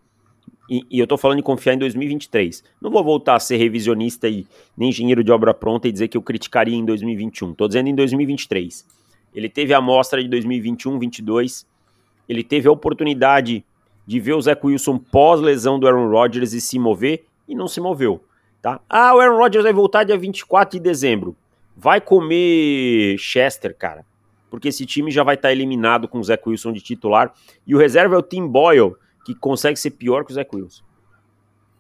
E, 0.70 0.86
e, 0.88 1.00
eu 1.00 1.06
tô 1.06 1.18
falando 1.18 1.38
de 1.38 1.42
confiar 1.42 1.74
em 1.74 1.78
2023. 1.78 2.62
Não 2.80 2.92
vou 2.92 3.02
voltar 3.02 3.34
a 3.34 3.40
ser 3.40 3.56
revisionista 3.56 4.28
e 4.28 4.46
nem 4.76 4.90
engenheiro 4.90 5.24
de 5.24 5.32
obra 5.32 5.52
pronta 5.52 5.88
e 5.88 5.92
dizer 5.92 6.06
que 6.06 6.16
eu 6.16 6.22
criticaria 6.22 6.76
em 6.76 6.84
2021. 6.84 7.54
Tô 7.54 7.66
dizendo 7.66 7.88
em 7.88 7.94
2023. 7.94 8.86
Ele 9.34 9.48
teve 9.48 9.74
a 9.74 9.78
amostra 9.78 10.22
de 10.22 10.28
2021, 10.28 10.96
22. 11.00 11.66
Ele 12.28 12.44
teve 12.44 12.68
a 12.68 12.70
oportunidade 12.70 13.64
de 14.06 14.20
ver 14.20 14.34
o 14.34 14.40
Zach 14.40 14.64
Wilson 14.64 14.96
pós-lesão 14.98 15.78
do 15.78 15.88
Aaron 15.88 16.08
Rodgers 16.08 16.52
e 16.52 16.60
se 16.60 16.78
mover 16.78 17.24
e 17.48 17.54
não 17.54 17.66
se 17.66 17.80
moveu, 17.80 18.22
tá? 18.62 18.80
Ah, 18.88 19.14
o 19.14 19.18
Aaron 19.18 19.38
Rodgers 19.38 19.64
vai 19.64 19.72
voltar 19.72 20.04
dia 20.04 20.16
24 20.16 20.78
de 20.78 20.82
dezembro. 20.82 21.36
Vai 21.76 22.00
comer 22.00 23.16
Chester, 23.18 23.76
cara. 23.76 24.04
Porque 24.48 24.68
esse 24.68 24.86
time 24.86 25.10
já 25.10 25.24
vai 25.24 25.34
estar 25.34 25.48
tá 25.48 25.52
eliminado 25.52 26.06
com 26.06 26.18
o 26.18 26.24
Zach 26.24 26.42
Wilson 26.48 26.72
de 26.72 26.80
titular. 26.80 27.32
E 27.66 27.74
o 27.74 27.78
reserva 27.78 28.14
é 28.14 28.18
o 28.18 28.22
Tim 28.22 28.46
Boyle, 28.46 28.94
que 29.34 29.40
consegue 29.40 29.78
ser 29.78 29.90
pior 29.90 30.24
que 30.24 30.32
o 30.32 30.34
Zach 30.34 30.48
Wilson. 30.54 30.82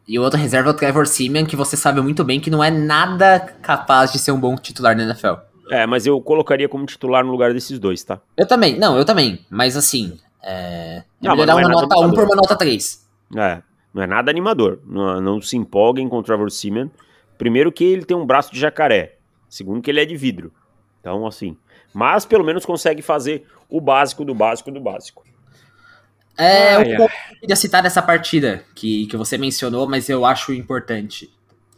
E 0.06 0.18
o 0.18 0.22
outro 0.22 0.38
reserva 0.38 0.70
é 0.70 0.72
o 0.72 0.76
Trevor 0.76 1.06
Simeon, 1.06 1.46
que 1.46 1.56
você 1.56 1.76
sabe 1.76 2.00
muito 2.00 2.24
bem 2.24 2.40
que 2.40 2.50
não 2.50 2.62
é 2.62 2.70
nada 2.70 3.38
capaz 3.62 4.12
de 4.12 4.18
ser 4.18 4.32
um 4.32 4.40
bom 4.40 4.56
titular 4.56 4.96
na 4.96 5.04
NFL. 5.04 5.34
É, 5.70 5.86
mas 5.86 6.04
eu 6.04 6.20
colocaria 6.20 6.68
como 6.68 6.84
titular 6.84 7.24
no 7.24 7.30
lugar 7.30 7.52
desses 7.52 7.78
dois, 7.78 8.02
tá? 8.02 8.20
Eu 8.36 8.46
também, 8.46 8.76
não, 8.76 8.96
eu 8.96 9.04
também. 9.04 9.44
Mas 9.48 9.76
assim, 9.76 10.18
é, 10.42 10.96
é 10.96 11.04
não, 11.22 11.36
melhorar 11.36 11.54
uma 11.54 11.62
é 11.62 11.68
nota 11.68 11.98
1 11.98 12.10
por 12.12 12.24
uma 12.24 12.34
nota 12.34 12.56
3. 12.56 13.08
É, 13.36 13.62
não 13.94 14.02
é 14.02 14.06
nada 14.06 14.30
animador. 14.30 14.80
Não, 14.84 15.20
não 15.20 15.40
se 15.40 15.56
empolguem 15.56 16.08
com 16.08 16.18
o 16.18 16.22
Trevor 16.22 16.50
Simeon. 16.50 16.88
Primeiro 17.38 17.70
que 17.70 17.84
ele 17.84 18.04
tem 18.04 18.16
um 18.16 18.26
braço 18.26 18.52
de 18.52 18.58
jacaré. 18.58 19.16
Segundo 19.48 19.80
que 19.80 19.90
ele 19.90 20.00
é 20.00 20.04
de 20.04 20.16
vidro. 20.16 20.52
Então, 21.00 21.26
assim. 21.26 21.56
Mas 21.94 22.24
pelo 22.24 22.44
menos 22.44 22.66
consegue 22.66 23.02
fazer 23.02 23.46
o 23.68 23.80
básico 23.80 24.24
do 24.24 24.34
básico 24.34 24.70
do 24.70 24.80
básico. 24.80 25.24
É, 26.40 26.74
ai, 26.74 26.96
eu 26.96 27.08
queria 27.38 27.56
citar 27.56 27.84
essa 27.84 28.00
partida 28.00 28.64
que, 28.74 29.06
que 29.06 29.16
você 29.16 29.36
mencionou, 29.36 29.86
mas 29.86 30.08
eu 30.08 30.24
acho 30.24 30.54
importante 30.54 31.30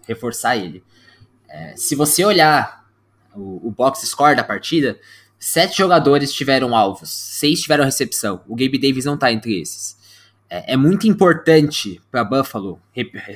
reforçar 0.07 0.57
ele. 0.57 0.85
É, 1.49 1.75
se 1.77 1.97
você 1.97 2.25
olhar 2.25 2.87
o, 3.35 3.69
o 3.69 3.71
box 3.71 4.07
score 4.07 4.37
da 4.37 4.45
partida, 4.45 4.99
sete 5.37 5.79
jogadores 5.79 6.33
tiveram 6.33 6.77
alvos, 6.77 7.11
seis 7.11 7.61
tiveram 7.61 7.85
recepção. 7.85 8.43
O 8.47 8.55
Gabe 8.55 8.79
Davis 8.79 9.05
não 9.05 9.17
tá 9.17 9.33
entre 9.33 9.61
esses. 9.61 9.97
É, 10.49 10.75
é 10.75 10.77
muito 10.77 11.09
importante 11.09 12.01
para 12.09 12.23
Buffalo, 12.23 12.81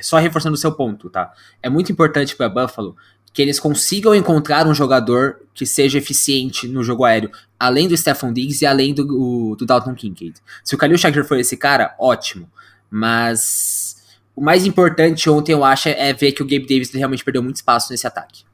só 0.02 0.18
reforçando 0.18 0.54
o 0.54 0.58
seu 0.58 0.72
ponto, 0.72 1.10
tá? 1.10 1.32
É 1.60 1.68
muito 1.68 1.90
importante 1.90 2.36
para 2.36 2.48
Buffalo 2.48 2.96
que 3.36 3.42
eles 3.42 3.60
consigam 3.60 4.14
encontrar 4.14 4.66
um 4.66 4.72
jogador 4.72 5.42
que 5.52 5.66
seja 5.66 5.98
eficiente 5.98 6.66
no 6.66 6.82
jogo 6.82 7.04
aéreo, 7.04 7.30
além 7.60 7.86
do 7.86 7.94
Stephon 7.94 8.32
Diggs 8.32 8.64
e 8.64 8.66
além 8.66 8.94
do, 8.94 9.54
do 9.54 9.66
Dalton 9.66 9.94
Kincaid. 9.94 10.40
Se 10.64 10.74
o 10.74 10.78
Khalil 10.78 10.96
Shakir 10.96 11.22
for 11.22 11.38
esse 11.38 11.54
cara, 11.54 11.94
ótimo. 11.98 12.50
Mas 12.90 14.02
o 14.34 14.40
mais 14.40 14.64
importante 14.64 15.28
ontem, 15.28 15.52
eu 15.52 15.62
acho, 15.62 15.90
é 15.90 16.14
ver 16.14 16.32
que 16.32 16.42
o 16.42 16.46
Gabe 16.46 16.66
Davis 16.66 16.90
realmente 16.94 17.22
perdeu 17.22 17.42
muito 17.42 17.56
espaço 17.56 17.92
nesse 17.92 18.06
ataque. 18.06 18.44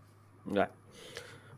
É. 0.53 0.67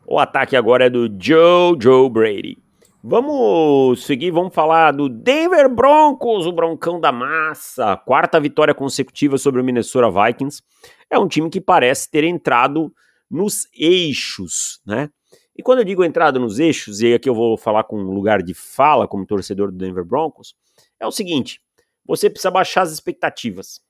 O 0.05 0.19
ataque 0.19 0.55
agora 0.55 0.85
é 0.85 0.89
do 0.91 1.07
Joe 1.19 1.75
Joe 1.81 2.07
Brady. 2.07 2.59
Vamos 3.03 4.05
seguir, 4.05 4.29
vamos 4.29 4.53
falar 4.53 4.91
do 4.91 5.09
Denver 5.09 5.67
Broncos, 5.67 6.45
o 6.45 6.51
broncão 6.51 6.99
da 7.01 7.11
massa. 7.11 7.97
Quarta 7.97 8.39
vitória 8.39 8.75
consecutiva 8.75 9.39
sobre 9.39 9.61
o 9.61 9.63
Minnesota 9.63 10.11
Vikings. 10.11 10.61
É 11.09 11.17
um 11.17 11.27
time 11.27 11.49
que 11.49 11.59
parece 11.59 12.11
ter 12.11 12.23
entrado 12.23 12.93
nos 13.29 13.67
eixos, 13.73 14.81
né? 14.85 15.09
E 15.55 15.63
quando 15.63 15.79
eu 15.79 15.85
digo 15.85 16.03
entrada 16.03 16.37
nos 16.37 16.59
eixos, 16.59 17.01
e 17.01 17.13
aqui 17.13 17.29
eu 17.29 17.35
vou 17.35 17.57
falar 17.57 17.85
com 17.85 17.97
um 17.97 18.11
lugar 18.11 18.43
de 18.43 18.53
fala 18.53 19.07
como 19.07 19.25
torcedor 19.25 19.71
do 19.71 19.77
Denver 19.77 20.03
Broncos, 20.03 20.55
é 20.99 21.07
o 21.07 21.11
seguinte: 21.11 21.61
você 22.05 22.29
precisa 22.29 22.51
baixar 22.51 22.81
as 22.81 22.91
expectativas, 22.91 23.81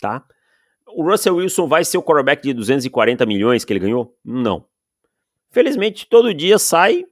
tá? 0.00 0.24
O 0.86 1.02
Russell 1.04 1.36
Wilson 1.36 1.66
vai 1.66 1.84
ser 1.84 1.98
o 1.98 2.02
quarterback 2.02 2.42
de 2.42 2.52
240 2.52 3.24
milhões 3.24 3.64
que 3.64 3.72
ele 3.72 3.80
ganhou? 3.80 4.16
Não. 4.24 4.66
Felizmente, 5.50 6.06
todo 6.06 6.34
dia 6.34 6.58
sai, 6.58 7.04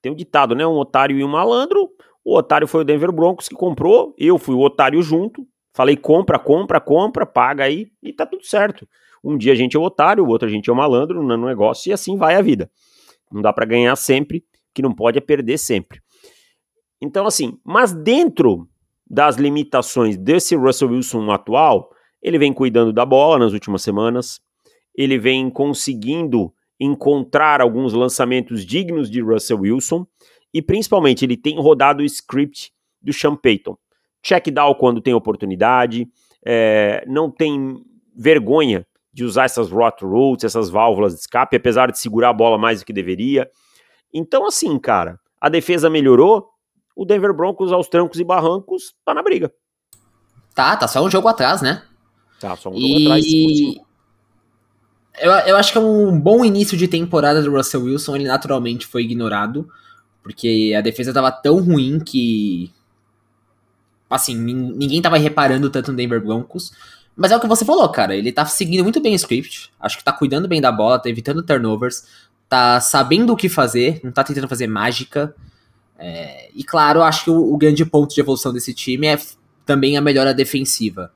tem 0.00 0.10
um 0.10 0.14
ditado, 0.14 0.54
né? 0.54 0.66
Um 0.66 0.76
otário 0.76 1.18
e 1.18 1.24
um 1.24 1.28
malandro. 1.28 1.90
O 2.24 2.36
otário 2.36 2.66
foi 2.66 2.82
o 2.82 2.84
Denver 2.84 3.12
Broncos 3.12 3.48
que 3.48 3.54
comprou, 3.54 4.14
eu 4.18 4.38
fui 4.38 4.54
o 4.54 4.60
otário 4.60 5.02
junto. 5.02 5.46
Falei 5.74 5.96
compra, 5.96 6.38
compra, 6.38 6.80
compra, 6.80 7.24
paga 7.24 7.64
aí 7.64 7.90
e 8.02 8.12
tá 8.12 8.26
tudo 8.26 8.44
certo. 8.44 8.86
Um 9.22 9.36
dia 9.36 9.52
a 9.52 9.56
gente 9.56 9.76
é 9.76 9.80
o 9.80 9.82
otário, 9.82 10.24
o 10.24 10.28
outro 10.28 10.48
a 10.48 10.50
gente 10.50 10.68
é 10.68 10.72
o 10.72 10.76
malandro 10.76 11.22
no 11.22 11.46
negócio 11.46 11.90
e 11.90 11.92
assim 11.92 12.16
vai 12.16 12.34
a 12.34 12.42
vida. 12.42 12.70
Não 13.30 13.40
dá 13.40 13.52
para 13.52 13.64
ganhar 13.64 13.94
sempre, 13.96 14.44
que 14.74 14.82
não 14.82 14.92
pode 14.92 15.18
é 15.18 15.20
perder 15.20 15.58
sempre. 15.58 16.00
Então, 17.00 17.26
assim, 17.26 17.58
mas 17.64 17.92
dentro 17.92 18.68
das 19.08 19.36
limitações 19.36 20.16
desse 20.16 20.54
Russell 20.56 20.90
Wilson 20.90 21.30
atual, 21.30 21.90
ele 22.22 22.38
vem 22.38 22.52
cuidando 22.52 22.92
da 22.92 23.04
bola 23.04 23.38
nas 23.38 23.52
últimas 23.52 23.82
semanas, 23.82 24.40
ele 24.94 25.18
vem 25.18 25.50
conseguindo 25.50 26.52
encontrar 26.78 27.60
alguns 27.60 27.92
lançamentos 27.92 28.64
dignos 28.64 29.10
de 29.10 29.20
Russell 29.20 29.60
Wilson 29.60 30.06
e 30.52 30.60
principalmente 30.60 31.24
ele 31.24 31.36
tem 31.36 31.58
rodado 31.58 32.02
o 32.02 32.06
script 32.06 32.72
do 33.00 33.12
Sean 33.12 33.36
Payton. 33.36 33.76
Check 34.22 34.48
down 34.50 34.74
quando 34.74 35.00
tem 35.00 35.14
oportunidade, 35.14 36.08
é, 36.44 37.04
não 37.06 37.30
tem 37.30 37.82
vergonha 38.14 38.86
de 39.12 39.24
usar 39.24 39.44
essas 39.44 39.70
rot 39.70 40.02
routes, 40.04 40.44
essas 40.44 40.70
válvulas 40.70 41.14
de 41.14 41.20
escape, 41.20 41.56
apesar 41.56 41.90
de 41.90 41.98
segurar 41.98 42.30
a 42.30 42.32
bola 42.32 42.56
mais 42.56 42.80
do 42.80 42.86
que 42.86 42.92
deveria. 42.92 43.50
Então, 44.12 44.46
assim, 44.46 44.78
cara, 44.78 45.18
a 45.40 45.48
defesa 45.48 45.90
melhorou, 45.90 46.48
o 46.96 47.04
Denver 47.04 47.34
Broncos 47.34 47.72
aos 47.72 47.88
trancos 47.88 48.18
e 48.18 48.24
barrancos 48.24 48.94
tá 49.04 49.12
na 49.12 49.22
briga. 49.22 49.52
Tá, 50.54 50.76
tá 50.76 50.86
só 50.86 51.02
um 51.04 51.10
jogo 51.10 51.28
atrás, 51.28 51.62
né? 51.62 51.82
Tá, 52.40 52.56
só 52.56 52.70
um 52.70 52.74
jogo 52.74 52.86
e... 52.86 53.06
atrás. 53.06 53.92
Eu, 55.20 55.30
eu 55.48 55.56
acho 55.56 55.72
que 55.72 55.78
é 55.78 55.80
um 55.80 56.18
bom 56.18 56.44
início 56.44 56.76
de 56.76 56.88
temporada 56.88 57.42
do 57.42 57.52
Russell 57.52 57.82
Wilson, 57.82 58.16
ele 58.16 58.24
naturalmente 58.24 58.86
foi 58.86 59.02
ignorado, 59.02 59.68
porque 60.22 60.74
a 60.76 60.80
defesa 60.80 61.12
tava 61.12 61.30
tão 61.30 61.62
ruim 61.62 62.00
que. 62.00 62.72
Assim, 64.08 64.34
ninguém 64.34 65.00
tava 65.00 65.16
reparando 65.16 65.70
tanto 65.70 65.90
no 65.90 65.96
Denver 65.96 66.22
Broncos. 66.22 66.72
Mas 67.16 67.30
é 67.30 67.36
o 67.36 67.40
que 67.40 67.46
você 67.46 67.64
falou, 67.64 67.88
cara. 67.88 68.16
Ele 68.16 68.32
tá 68.32 68.44
seguindo 68.46 68.82
muito 68.82 69.00
bem 69.00 69.12
o 69.12 69.16
script. 69.16 69.70
Acho 69.78 69.98
que 69.98 70.04
tá 70.04 70.12
cuidando 70.12 70.48
bem 70.48 70.60
da 70.60 70.72
bola, 70.72 70.98
tá 70.98 71.08
evitando 71.08 71.42
turnovers, 71.42 72.04
tá 72.48 72.80
sabendo 72.80 73.32
o 73.32 73.36
que 73.36 73.48
fazer, 73.48 74.00
não 74.02 74.12
tá 74.12 74.24
tentando 74.24 74.48
fazer 74.48 74.66
mágica. 74.66 75.34
É, 75.98 76.50
e 76.54 76.64
claro, 76.64 77.02
acho 77.02 77.24
que 77.24 77.30
o, 77.30 77.52
o, 77.52 77.56
grande 77.56 77.84
ponto 77.84 78.12
de 78.12 78.20
evolução 78.20 78.52
desse 78.52 78.74
time 78.74 79.06
é 79.06 79.18
também 79.64 79.96
a 79.96 80.00
melhora 80.00 80.34
defensiva. 80.34 81.12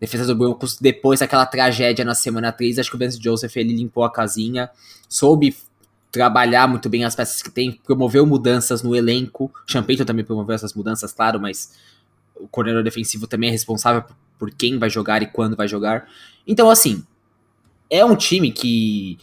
Defesa 0.00 0.26
do 0.26 0.36
Broncos, 0.36 0.78
depois 0.78 1.20
daquela 1.20 1.44
tragédia 1.44 2.04
na 2.04 2.14
semana 2.14 2.52
3, 2.52 2.78
acho 2.78 2.88
que 2.88 2.94
o 2.94 2.98
Vance 2.98 3.20
Joseph 3.20 3.56
ele 3.56 3.74
limpou 3.74 4.04
a 4.04 4.12
casinha, 4.12 4.70
soube 5.08 5.56
trabalhar 6.12 6.68
muito 6.68 6.88
bem 6.88 7.04
as 7.04 7.16
peças 7.16 7.42
que 7.42 7.50
tem, 7.50 7.80
promoveu 7.84 8.24
mudanças 8.24 8.82
no 8.82 8.94
elenco. 8.94 9.50
Champeito 9.66 10.04
também 10.04 10.24
promoveu 10.24 10.54
essas 10.54 10.72
mudanças, 10.72 11.12
claro, 11.12 11.40
mas 11.40 11.72
o 12.36 12.46
coordenador 12.46 12.84
defensivo 12.84 13.26
também 13.26 13.48
é 13.48 13.52
responsável 13.52 14.04
por 14.38 14.50
quem 14.50 14.78
vai 14.78 14.88
jogar 14.88 15.22
e 15.22 15.26
quando 15.26 15.56
vai 15.56 15.66
jogar. 15.66 16.08
Então, 16.46 16.70
assim, 16.70 17.04
é 17.90 18.04
um 18.04 18.16
time 18.16 18.52
que, 18.52 19.18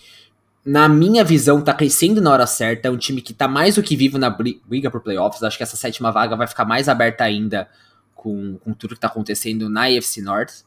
na 0.66 0.88
minha 0.90 1.24
visão, 1.24 1.62
tá 1.62 1.74
crescendo 1.74 2.22
na 2.22 2.32
hora 2.32 2.48
certa. 2.48 2.88
É 2.88 2.92
um 2.92 2.98
time 2.98 3.22
que 3.22 3.34
tá 3.34 3.48
mais 3.48 3.76
do 3.76 3.84
que 3.84 3.96
vivo 3.96 4.18
na 4.18 4.30
briga 4.30 4.92
por 4.92 5.02
playoffs. 5.02 5.42
Acho 5.44 5.58
que 5.58 5.64
essa 5.64 5.78
sétima 5.78 6.12
vaga 6.12 6.36
vai 6.36 6.48
ficar 6.48 6.66
mais 6.66 6.90
aberta 6.90 7.24
ainda 7.24 7.70
com, 8.14 8.58
com 8.58 8.74
tudo 8.74 8.96
que 8.96 9.02
tá 9.02 9.08
acontecendo 9.08 9.70
na 9.70 9.86
AFC 9.86 10.22
North. 10.22 10.64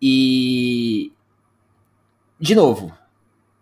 E. 0.00 1.12
De 2.38 2.54
novo, 2.54 2.92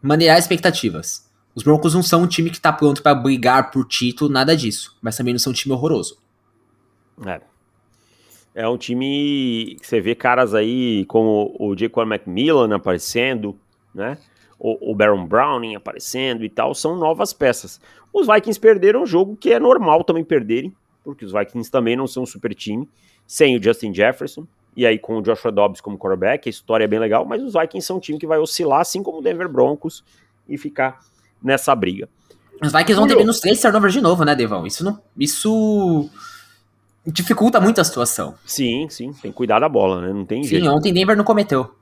maneirar 0.02 0.38
expectativas. 0.38 1.28
Os 1.54 1.62
Broncos 1.62 1.94
não 1.94 2.02
são 2.02 2.22
um 2.22 2.26
time 2.26 2.50
que 2.50 2.60
tá 2.60 2.72
pronto 2.72 3.02
para 3.02 3.14
brigar 3.14 3.70
por 3.70 3.86
título, 3.86 4.30
nada 4.30 4.56
disso. 4.56 4.96
Mas 5.02 5.16
também 5.16 5.34
não 5.34 5.38
são 5.38 5.50
um 5.50 5.54
time 5.54 5.74
horroroso. 5.74 6.18
É, 7.26 7.40
é 8.54 8.68
um 8.68 8.76
time 8.76 9.76
que 9.80 9.86
você 9.86 10.00
vê 10.00 10.14
caras 10.14 10.54
aí 10.54 11.04
como 11.06 11.54
o 11.58 11.76
Jacob 11.76 12.10
McMillan 12.10 12.74
aparecendo, 12.74 13.56
né? 13.94 14.18
O, 14.58 14.92
o 14.92 14.94
Baron 14.94 15.24
Browning 15.26 15.74
aparecendo 15.74 16.44
e 16.44 16.48
tal, 16.50 16.74
são 16.74 16.96
novas 16.96 17.32
peças. 17.32 17.80
Os 18.12 18.26
Vikings 18.26 18.60
perderam 18.60 19.02
um 19.02 19.06
jogo 19.06 19.36
que 19.36 19.52
é 19.52 19.58
normal 19.58 20.04
também 20.04 20.24
perderem, 20.24 20.74
porque 21.02 21.24
os 21.24 21.32
Vikings 21.32 21.70
também 21.70 21.96
não 21.96 22.06
são 22.06 22.24
um 22.24 22.26
super 22.26 22.54
time, 22.54 22.88
sem 23.26 23.56
o 23.56 23.62
Justin 23.62 23.94
Jefferson, 23.94 24.46
e 24.76 24.84
aí 24.84 24.98
com 24.98 25.16
o 25.16 25.22
Joshua 25.22 25.50
Dobbs 25.50 25.80
como 25.80 25.96
quarterback, 25.96 26.48
a 26.48 26.50
história 26.50 26.84
é 26.84 26.88
bem 26.88 26.98
legal, 26.98 27.24
mas 27.24 27.42
os 27.42 27.54
Vikings 27.54 27.86
são 27.86 27.96
um 27.96 28.00
time 28.00 28.18
que 28.18 28.26
vai 28.26 28.38
oscilar, 28.38 28.80
assim 28.80 29.02
como 29.02 29.18
o 29.18 29.22
Denver 29.22 29.48
Broncos, 29.48 30.04
e 30.48 30.58
ficar 30.58 31.00
nessa 31.42 31.74
briga. 31.74 32.08
Os 32.62 32.72
Vikings 32.72 32.94
vão 32.94 33.06
ter 33.06 33.16
menos 33.16 33.40
três 33.40 33.60
turnovers 33.60 33.94
de 33.94 34.00
novo, 34.02 34.24
né, 34.24 34.34
Devão? 34.34 34.66
Isso 34.66 34.84
não. 34.84 35.00
Isso 35.16 36.10
dificulta 37.06 37.60
muito 37.60 37.80
a 37.80 37.84
situação. 37.84 38.34
Sim, 38.44 38.88
sim, 38.88 39.12
tem 39.12 39.30
que 39.30 39.36
cuidar 39.36 39.58
da 39.58 39.68
bola, 39.68 40.00
né? 40.00 40.12
Não 40.12 40.24
tem 40.24 40.42
sim, 40.42 40.50
jeito. 40.50 40.64
Sim, 40.64 40.70
ontem 40.70 40.92
Denver 40.92 41.16
não 41.16 41.24
cometeu. 41.24 41.74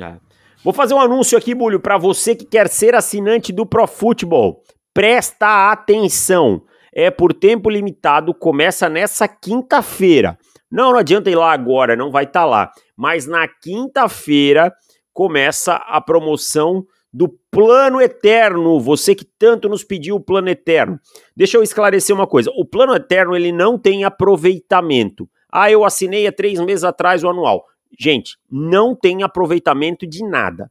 É. 0.00 0.14
Vou 0.62 0.72
fazer 0.72 0.94
um 0.94 1.00
anúncio 1.00 1.36
aqui, 1.36 1.54
Bulho, 1.54 1.78
para 1.78 1.98
você 1.98 2.34
que 2.34 2.44
quer 2.44 2.68
ser 2.68 2.94
assinante 2.94 3.52
do 3.52 3.66
Pro 3.66 3.86
Football. 3.86 4.62
Presta 4.92 5.70
atenção. 5.70 6.62
É 6.92 7.10
por 7.10 7.34
tempo 7.34 7.68
limitado, 7.68 8.32
começa 8.32 8.88
nessa 8.88 9.26
quinta-feira. 9.28 10.38
Não, 10.70 10.92
não 10.92 10.98
adianta 10.98 11.28
ir 11.28 11.34
lá 11.34 11.52
agora, 11.52 11.94
não 11.94 12.10
vai 12.10 12.24
estar 12.24 12.40
tá 12.40 12.46
lá. 12.46 12.72
Mas 12.96 13.26
na 13.26 13.46
quinta-feira 13.46 14.72
começa 15.12 15.74
a 15.74 16.00
promoção 16.00 16.84
do 17.14 17.28
Plano 17.48 18.00
Eterno. 18.00 18.80
Você 18.80 19.14
que 19.14 19.24
tanto 19.24 19.68
nos 19.68 19.84
pediu 19.84 20.16
o 20.16 20.20
Plano 20.20 20.48
Eterno. 20.48 20.98
Deixa 21.36 21.56
eu 21.56 21.62
esclarecer 21.62 22.14
uma 22.14 22.26
coisa. 22.26 22.50
O 22.56 22.64
Plano 22.64 22.92
Eterno 22.92 23.36
ele 23.36 23.52
não 23.52 23.78
tem 23.78 24.02
aproveitamento. 24.02 25.30
Ah, 25.50 25.70
eu 25.70 25.84
assinei 25.84 26.26
há 26.26 26.32
três 26.32 26.58
meses 26.58 26.82
atrás 26.82 27.22
o 27.22 27.28
anual. 27.28 27.64
Gente, 27.96 28.36
não 28.50 28.96
tem 28.96 29.22
aproveitamento 29.22 30.04
de 30.04 30.26
nada, 30.26 30.68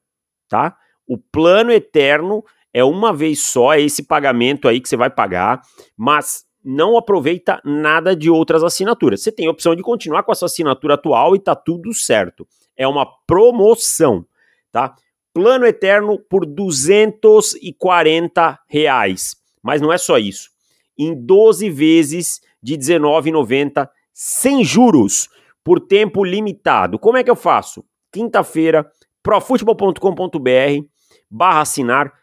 tá? 0.49 0.75
O 1.07 1.17
Plano 1.17 1.71
Eterno 1.71 2.43
é 2.73 2.83
uma 2.83 3.13
vez 3.13 3.47
só, 3.47 3.73
é 3.73 3.81
esse 3.81 4.03
pagamento 4.03 4.67
aí 4.67 4.81
que 4.81 4.89
você 4.89 4.97
vai 4.97 5.09
pagar, 5.09 5.61
mas 5.95 6.43
não 6.61 6.97
aproveita 6.97 7.61
nada 7.63 8.13
de 8.13 8.29
outras 8.29 8.63
assinaturas. 8.65 9.21
Você 9.23 9.31
tem 9.31 9.47
a 9.47 9.51
opção 9.51 9.73
de 9.73 9.81
continuar 9.81 10.23
com 10.23 10.33
a 10.33 10.35
sua 10.35 10.47
assinatura 10.47 10.95
atual 10.95 11.37
e 11.37 11.39
tá 11.39 11.55
tudo 11.55 11.93
certo. 11.93 12.45
É 12.75 12.85
uma 12.85 13.05
promoção, 13.25 14.25
tá? 14.69 14.93
Plano 15.33 15.65
Eterno 15.65 16.19
por 16.19 16.45
240 16.45 18.59
reais. 18.69 19.35
Mas 19.61 19.81
não 19.81 19.91
é 19.91 19.97
só 19.97 20.17
isso. 20.17 20.49
Em 20.97 21.13
12 21.15 21.69
vezes 21.69 22.39
de 22.61 22.73
R$19,90 22.73 23.89
sem 24.13 24.63
juros, 24.63 25.27
por 25.63 25.79
tempo 25.79 26.23
limitado. 26.23 26.99
Como 26.99 27.17
é 27.17 27.23
que 27.23 27.31
eu 27.31 27.35
faço? 27.35 27.83
Quinta-feira, 28.11 28.85
profutebol.com.br 29.23 30.85
barra 31.29 31.61
assinar 31.61 32.13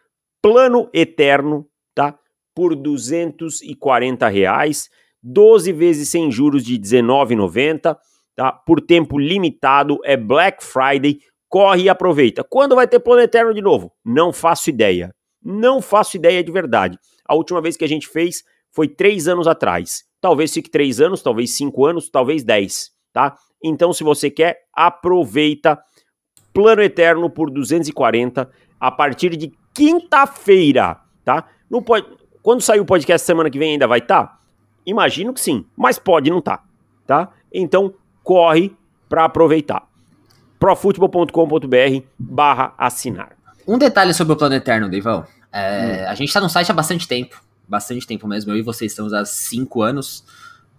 plano 0.41 0.89
eterno, 0.93 1.67
tá? 1.93 2.17
Por 2.55 2.75
240 2.75 4.27
reais, 4.27 4.89
12 5.21 5.73
vezes 5.73 6.09
sem 6.09 6.31
juros 6.31 6.63
de 6.63 6.79
19,90, 6.79 7.97
tá? 8.35 8.51
Por 8.51 8.81
tempo 8.81 9.17
limitado, 9.17 9.99
é 10.03 10.15
Black 10.15 10.63
Friday, 10.63 11.19
corre 11.51 11.83
e 11.83 11.89
aproveita. 11.89 12.45
Quando 12.45 12.75
vai 12.75 12.87
ter 12.87 12.99
plano 13.01 13.21
eterno 13.21 13.53
de 13.53 13.61
novo? 13.61 13.91
Não 14.05 14.31
faço 14.31 14.69
ideia. 14.69 15.13
Não 15.43 15.81
faço 15.81 16.15
ideia 16.15 16.41
de 16.41 16.51
verdade. 16.51 16.97
A 17.27 17.35
última 17.35 17.61
vez 17.61 17.75
que 17.75 17.83
a 17.83 17.87
gente 17.87 18.07
fez 18.07 18.41
foi 18.71 18.87
três 18.87 19.27
anos 19.27 19.47
atrás. 19.47 20.05
Talvez 20.21 20.53
fique 20.53 20.69
três 20.69 21.01
anos, 21.01 21.21
talvez 21.21 21.51
cinco 21.51 21.85
anos, 21.85 22.09
talvez 22.09 22.43
dez, 22.43 22.91
tá? 23.11 23.35
Então, 23.61 23.91
se 23.91 24.03
você 24.03 24.29
quer, 24.29 24.59
aproveita. 24.73 25.77
Plano 26.53 26.81
Eterno 26.81 27.29
por 27.29 27.49
240 27.49 28.49
a 28.79 28.91
partir 28.91 29.35
de 29.35 29.51
quinta-feira, 29.73 30.99
tá? 31.23 31.47
No, 31.69 31.83
quando 32.41 32.61
sair 32.61 32.79
o 32.79 32.85
podcast 32.85 33.25
semana 33.25 33.49
que 33.49 33.59
vem 33.59 33.73
ainda 33.73 33.87
vai 33.87 33.99
estar? 33.99 34.25
Tá? 34.25 34.39
Imagino 34.85 35.33
que 35.33 35.39
sim, 35.39 35.65
mas 35.77 35.97
pode 35.97 36.29
não 36.29 36.39
estar, 36.39 36.57
tá? 37.05 37.25
tá? 37.25 37.33
Então, 37.53 37.93
corre 38.23 38.75
para 39.07 39.25
aproveitar 39.25 39.90
profutebol.com.br 40.61 42.05
barra 42.19 42.75
assinar. 42.77 43.35
Um 43.67 43.79
detalhe 43.79 44.13
sobre 44.13 44.33
o 44.33 44.35
Plano 44.35 44.53
Eterno, 44.53 44.87
Deivão. 44.87 45.25
É, 45.51 46.05
hum. 46.05 46.09
A 46.11 46.13
gente 46.13 46.27
está 46.27 46.39
no 46.39 46.47
site 46.47 46.69
há 46.69 46.73
bastante 46.73 47.07
tempo. 47.07 47.43
Bastante 47.67 48.05
tempo 48.05 48.27
mesmo. 48.27 48.51
Eu 48.51 48.57
e 48.57 48.61
vocês 48.61 48.91
estamos 48.91 49.11
há 49.11 49.25
cinco 49.25 49.81
anos. 49.81 50.23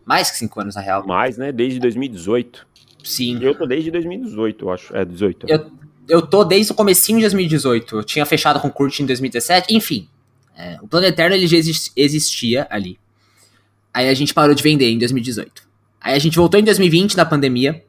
Mais 0.06 0.30
que 0.30 0.36
cinco 0.36 0.60
anos, 0.60 0.76
na 0.76 0.80
real. 0.80 1.04
Mais, 1.04 1.36
né? 1.36 1.50
Desde 1.50 1.80
2018. 1.80 2.64
Sim. 3.02 3.42
Eu 3.42 3.56
tô 3.56 3.66
desde 3.66 3.90
2018, 3.90 4.64
eu 4.64 4.70
acho. 4.70 4.96
É, 4.96 5.04
18. 5.04 5.46
Eu, 5.48 5.72
eu 6.08 6.22
tô 6.22 6.44
desde 6.44 6.70
o 6.70 6.76
comecinho 6.76 7.18
de 7.18 7.24
2018. 7.24 7.96
Eu 7.96 8.04
tinha 8.04 8.24
fechado 8.24 8.60
com 8.60 8.68
o 8.68 8.70
Kurt 8.70 9.00
em 9.00 9.06
2017. 9.06 9.74
Enfim. 9.74 10.08
É, 10.56 10.78
o 10.80 10.86
Plano 10.86 11.06
Eterno, 11.06 11.34
ele 11.34 11.48
já 11.48 11.56
existia 11.96 12.68
ali. 12.70 13.00
Aí 13.92 14.08
a 14.08 14.14
gente 14.14 14.32
parou 14.32 14.54
de 14.54 14.62
vender 14.62 14.88
em 14.88 14.98
2018. 14.98 15.66
Aí 16.00 16.14
a 16.14 16.18
gente 16.20 16.36
voltou 16.36 16.60
em 16.60 16.64
2020, 16.64 17.16
na 17.16 17.24
pandemia 17.24 17.82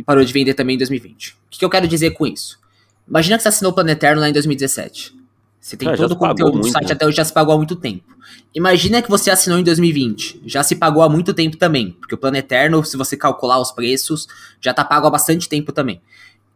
e 0.00 0.02
parou 0.02 0.24
de 0.24 0.32
vender 0.32 0.54
também 0.54 0.76
em 0.76 0.78
2020. 0.78 1.32
O 1.32 1.36
que, 1.50 1.58
que 1.58 1.64
eu 1.64 1.68
quero 1.68 1.86
dizer 1.86 2.12
com 2.12 2.26
isso? 2.26 2.58
Imagina 3.06 3.36
que 3.36 3.42
você 3.42 3.48
assinou 3.48 3.70
o 3.70 3.74
Plano 3.74 3.90
Eterno 3.90 4.18
lá 4.18 4.30
em 4.30 4.32
2017. 4.32 5.14
Você 5.60 5.76
tem 5.76 5.86
ah, 5.88 5.94
todo 5.94 6.12
o 6.12 6.16
conteúdo 6.16 6.58
do 6.58 6.68
site 6.68 6.86
né? 6.86 6.92
até 6.94 7.06
hoje 7.06 7.18
já 7.18 7.24
se 7.24 7.34
pagou 7.34 7.54
há 7.54 7.56
muito 7.58 7.76
tempo. 7.76 8.16
Imagina 8.54 9.02
que 9.02 9.10
você 9.10 9.30
assinou 9.30 9.58
em 9.58 9.62
2020. 9.62 10.40
Já 10.46 10.62
se 10.62 10.74
pagou 10.74 11.02
há 11.02 11.08
muito 11.08 11.34
tempo 11.34 11.58
também. 11.58 11.92
Porque 11.92 12.14
o 12.14 12.18
Plano 12.18 12.38
Eterno, 12.38 12.82
se 12.82 12.96
você 12.96 13.14
calcular 13.14 13.60
os 13.60 13.70
preços, 13.70 14.26
já 14.58 14.72
tá 14.72 14.82
pago 14.82 15.06
há 15.06 15.10
bastante 15.10 15.50
tempo 15.50 15.70
também. 15.70 16.00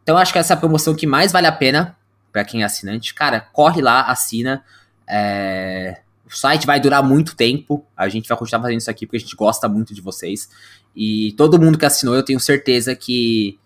Então 0.01 0.17
acho 0.17 0.33
que 0.33 0.39
essa 0.39 0.53
é 0.53 0.55
a 0.55 0.59
promoção 0.59 0.95
que 0.95 1.05
mais 1.05 1.31
vale 1.31 1.45
a 1.45 1.51
pena 1.51 1.95
para 2.31 2.43
quem 2.43 2.63
é 2.63 2.65
assinante. 2.65 3.13
Cara, 3.13 3.41
corre 3.53 3.79
lá, 3.79 4.01
assina. 4.01 4.63
É... 5.07 5.99
O 6.25 6.35
site 6.35 6.65
vai 6.65 6.79
durar 6.79 7.03
muito 7.03 7.35
tempo. 7.35 7.85
A 7.95 8.09
gente 8.09 8.27
vai 8.27 8.37
continuar 8.37 8.61
fazendo 8.61 8.79
isso 8.79 8.89
aqui 8.89 9.05
porque 9.05 9.17
a 9.17 9.19
gente 9.19 9.35
gosta 9.35 9.69
muito 9.69 9.93
de 9.93 10.01
vocês. 10.01 10.49
E 10.95 11.33
todo 11.33 11.59
mundo 11.59 11.77
que 11.77 11.85
assinou, 11.85 12.15
eu 12.15 12.23
tenho 12.23 12.39
certeza 12.39 12.95
que, 12.95 13.59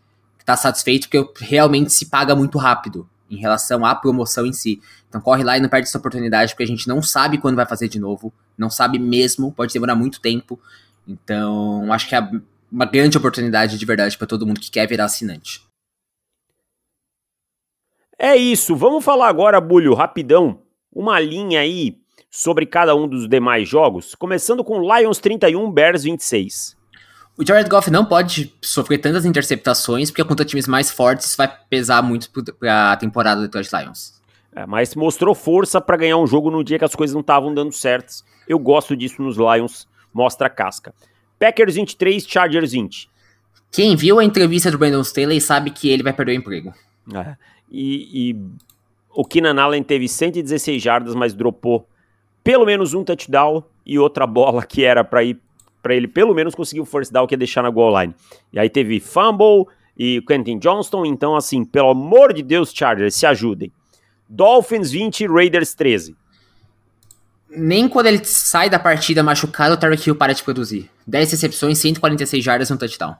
está 0.51 0.57
satisfeito, 0.57 1.07
porque 1.09 1.45
realmente 1.45 1.91
se 1.91 2.07
paga 2.07 2.35
muito 2.35 2.57
rápido 2.57 3.07
em 3.29 3.37
relação 3.37 3.85
à 3.85 3.93
promoção 3.93 4.45
em 4.45 4.53
si. 4.53 4.81
Então 5.07 5.21
corre 5.21 5.43
lá 5.43 5.57
e 5.57 5.61
não 5.61 5.69
perde 5.69 5.87
essa 5.87 5.97
oportunidade, 5.97 6.53
porque 6.53 6.63
a 6.63 6.67
gente 6.67 6.87
não 6.87 7.01
sabe 7.01 7.37
quando 7.37 7.55
vai 7.55 7.65
fazer 7.65 7.87
de 7.87 7.99
novo, 7.99 8.33
não 8.57 8.69
sabe 8.69 8.97
mesmo, 8.97 9.51
pode 9.51 9.73
demorar 9.73 9.95
muito 9.95 10.19
tempo. 10.19 10.59
Então 11.07 11.91
acho 11.93 12.07
que 12.07 12.15
é 12.15 12.31
uma 12.71 12.85
grande 12.85 13.17
oportunidade 13.17 13.77
de 13.77 13.85
verdade 13.85 14.17
para 14.17 14.27
todo 14.27 14.45
mundo 14.45 14.59
que 14.59 14.71
quer 14.71 14.87
virar 14.87 15.05
assinante. 15.05 15.61
É 18.17 18.35
isso, 18.35 18.75
vamos 18.75 19.05
falar 19.05 19.29
agora, 19.29 19.61
Bulho, 19.61 19.93
rapidão, 19.93 20.61
uma 20.91 21.19
linha 21.19 21.61
aí 21.61 21.98
sobre 22.29 22.65
cada 22.65 22.95
um 22.95 23.07
dos 23.07 23.27
demais 23.27 23.67
jogos, 23.67 24.13
começando 24.15 24.63
com 24.63 24.81
Lions 24.81 25.19
31, 25.19 25.71
Bears 25.71 26.03
26. 26.03 26.77
O 27.37 27.45
Jared 27.45 27.69
Goff 27.69 27.89
não 27.89 28.05
pode 28.05 28.53
sofrer 28.61 28.97
tantas 28.97 29.25
interceptações, 29.25 30.11
porque 30.11 30.23
contra 30.25 30.45
times 30.45 30.67
mais 30.67 30.91
fortes 30.91 31.35
vai 31.35 31.49
pesar 31.69 32.01
muito 32.01 32.29
para 32.59 32.91
a 32.91 32.97
temporada 32.97 33.41
do 33.41 33.47
Detroit 33.47 33.69
Lions. 33.73 34.19
É, 34.53 34.65
mas 34.65 34.93
mostrou 34.93 35.33
força 35.33 35.79
para 35.79 35.95
ganhar 35.95 36.17
um 36.17 36.27
jogo 36.27 36.51
no 36.51 36.63
dia 36.63 36.77
que 36.77 36.83
as 36.83 36.95
coisas 36.95 37.13
não 37.13 37.21
estavam 37.21 37.53
dando 37.53 37.71
certas. 37.71 38.25
Eu 38.47 38.59
gosto 38.59 38.95
disso 38.95 39.21
nos 39.21 39.37
Lions, 39.37 39.87
mostra 40.13 40.47
a 40.47 40.49
casca. 40.49 40.93
Packers 41.39 41.75
23, 41.75 42.27
Chargers 42.27 42.71
20. 42.73 43.09
Quem 43.71 43.95
viu 43.95 44.19
a 44.19 44.25
entrevista 44.25 44.69
do 44.69 44.77
Brandon 44.77 45.01
Staley 45.01 45.39
sabe 45.39 45.71
que 45.71 45.89
ele 45.89 46.03
vai 46.03 46.11
perder 46.11 46.33
o 46.33 46.35
emprego. 46.35 46.73
É, 47.13 47.37
e, 47.71 48.31
e 48.31 48.35
o 49.11 49.23
Keenan 49.23 49.61
Allen 49.61 49.83
teve 49.83 50.09
116 50.09 50.81
jardas, 50.81 51.15
mas 51.15 51.33
dropou 51.33 51.87
pelo 52.43 52.65
menos 52.65 52.93
um 52.93 53.03
touchdown 53.03 53.63
e 53.85 53.97
outra 53.97 54.25
bola 54.27 54.65
que 54.65 54.83
era 54.83 55.03
para 55.03 55.23
ir 55.23 55.39
para 55.81 55.95
ele 55.95 56.07
pelo 56.07 56.33
menos 56.33 56.53
conseguir 56.53 56.81
o 56.81 56.85
first 56.85 57.11
down 57.11 57.25
que 57.25 57.35
é 57.35 57.37
deixar 57.37 57.61
na 57.61 57.69
goal 57.69 57.99
line. 57.99 58.13
E 58.51 58.59
aí 58.59 58.69
teve 58.69 58.99
fumble 58.99 59.65
e 59.97 60.21
Quentin 60.21 60.57
Johnston, 60.59 61.05
então 61.05 61.35
assim, 61.35 61.63
pelo 61.65 61.89
amor 61.89 62.33
de 62.33 62.41
Deus, 62.41 62.71
Chargers, 62.73 63.15
se 63.15 63.25
ajudem. 63.25 63.71
Dolphins 64.27 64.91
20, 64.91 65.27
Raiders 65.27 65.73
13. 65.73 66.15
Nem 67.49 67.89
quando 67.89 68.05
ele 68.05 68.23
sai 68.23 68.69
da 68.69 68.77
partida 68.77 69.23
machucado, 69.23 69.73
o 69.73 69.77
Tarek 69.77 70.07
Hill 70.07 70.15
para 70.15 70.33
de 70.33 70.43
produzir. 70.43 70.89
10 71.07 71.31
recepções, 71.31 71.79
146 71.79 72.43
jardas, 72.43 72.69
um 72.69 72.77
touchdown. 72.77 73.15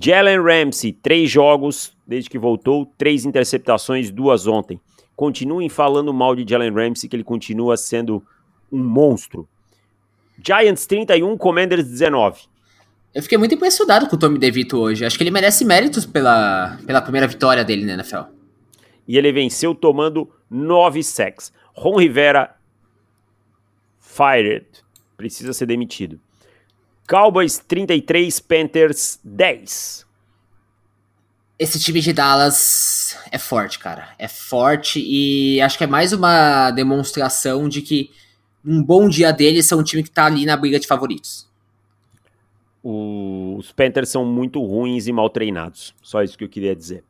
Jalen 0.00 0.40
Ramsey, 0.40 0.92
3 0.92 1.28
jogos 1.28 1.92
desde 2.06 2.30
que 2.30 2.38
voltou, 2.38 2.86
3 2.96 3.24
interceptações, 3.24 4.10
duas 4.10 4.46
ontem. 4.46 4.80
Continuem 5.16 5.68
falando 5.68 6.12
mal 6.12 6.34
de 6.34 6.48
Jalen 6.48 6.72
Ramsey, 6.72 7.08
que 7.08 7.16
ele 7.16 7.24
continua 7.24 7.76
sendo 7.76 8.24
um 8.74 8.82
monstro. 8.82 9.48
Giants 10.44 10.86
31, 10.86 11.36
Commanders 11.38 11.86
19. 11.88 12.42
Eu 13.14 13.22
fiquei 13.22 13.38
muito 13.38 13.54
impressionado 13.54 14.08
com 14.08 14.16
o 14.16 14.18
Tommy 14.18 14.38
DeVito 14.38 14.76
hoje. 14.76 15.04
Acho 15.04 15.16
que 15.16 15.22
ele 15.22 15.30
merece 15.30 15.64
méritos 15.64 16.04
pela, 16.04 16.76
pela 16.84 17.00
primeira 17.00 17.28
vitória 17.28 17.64
dele 17.64 17.86
na 17.86 17.94
NFL. 17.94 18.22
E 19.06 19.16
ele 19.16 19.30
venceu 19.32 19.74
tomando 19.74 20.28
9 20.50 21.02
sacks. 21.04 21.52
Ron 21.72 21.98
Rivera 21.98 22.56
fired. 24.00 24.66
Precisa 25.16 25.52
ser 25.52 25.66
demitido. 25.66 26.18
Cowboys 27.08 27.58
33, 27.58 28.40
Panthers 28.40 29.20
10. 29.22 30.04
Esse 31.56 31.78
time 31.78 32.00
de 32.00 32.12
Dallas 32.12 33.16
é 33.30 33.38
forte, 33.38 33.78
cara. 33.78 34.08
É 34.18 34.26
forte 34.26 35.00
e 35.00 35.60
acho 35.60 35.78
que 35.78 35.84
é 35.84 35.86
mais 35.86 36.12
uma 36.12 36.72
demonstração 36.72 37.68
de 37.68 37.80
que 37.80 38.10
um 38.64 38.82
bom 38.82 39.08
dia 39.08 39.32
deles 39.32 39.66
são 39.66 39.80
um 39.80 39.82
time 39.82 40.02
que 40.02 40.10
tá 40.10 40.26
ali 40.26 40.46
na 40.46 40.56
briga 40.56 40.80
de 40.80 40.86
favoritos. 40.86 41.48
Os 42.82 43.72
Panthers 43.72 44.10
são 44.10 44.24
muito 44.24 44.62
ruins 44.62 45.06
e 45.06 45.12
mal 45.12 45.30
treinados. 45.30 45.94
Só 46.02 46.22
isso 46.22 46.36
que 46.36 46.44
eu 46.44 46.48
queria 46.48 46.76
dizer. 46.76 47.02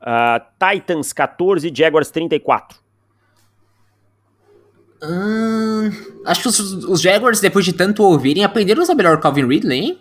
Uh, 0.00 0.40
Titans 0.58 1.12
14, 1.12 1.72
Jaguars 1.74 2.10
34. 2.10 2.78
Hum, 5.02 5.90
acho 6.24 6.42
que 6.42 6.48
os, 6.48 6.58
os, 6.58 7.00
Jaguars, 7.00 7.40
depois 7.40 7.64
de 7.64 7.72
tanto 7.72 8.02
ouvirem, 8.02 8.44
aprenderam 8.44 8.80
a 8.80 8.84
usar 8.84 8.94
melhor 8.94 9.16
o 9.16 9.20
Calvin 9.20 9.46
Ridley, 9.46 9.78
hein? 9.78 10.00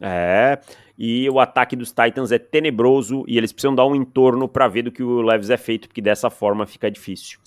É, 0.00 0.58
e 0.98 1.28
o 1.28 1.38
ataque 1.38 1.76
dos 1.76 1.90
Titans 1.90 2.32
é 2.32 2.38
tenebroso 2.38 3.24
e 3.26 3.36
eles 3.36 3.52
precisam 3.52 3.74
dar 3.74 3.86
um 3.86 3.94
entorno 3.94 4.48
para 4.48 4.68
ver 4.68 4.82
do 4.82 4.92
que 4.92 5.02
o 5.02 5.20
Leves 5.20 5.50
é 5.50 5.56
feito, 5.56 5.88
porque 5.88 6.00
dessa 6.00 6.30
forma 6.30 6.66
fica 6.66 6.90
difícil. 6.90 7.38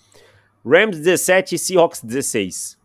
Rams 0.66 0.98
17 0.98 1.60
Seahawks 1.60 2.02
16. 2.02 2.76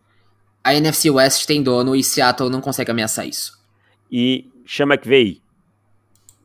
A 0.63 0.75
NFC 0.75 1.09
West 1.09 1.47
tem 1.47 1.63
dono 1.63 1.95
e 1.95 2.03
Seattle 2.03 2.49
não 2.49 2.61
consegue 2.61 2.91
ameaçar 2.91 3.27
isso. 3.27 3.59
E 4.11 4.51
chama 4.63 4.97
que 4.97 5.07
veio. 5.07 5.37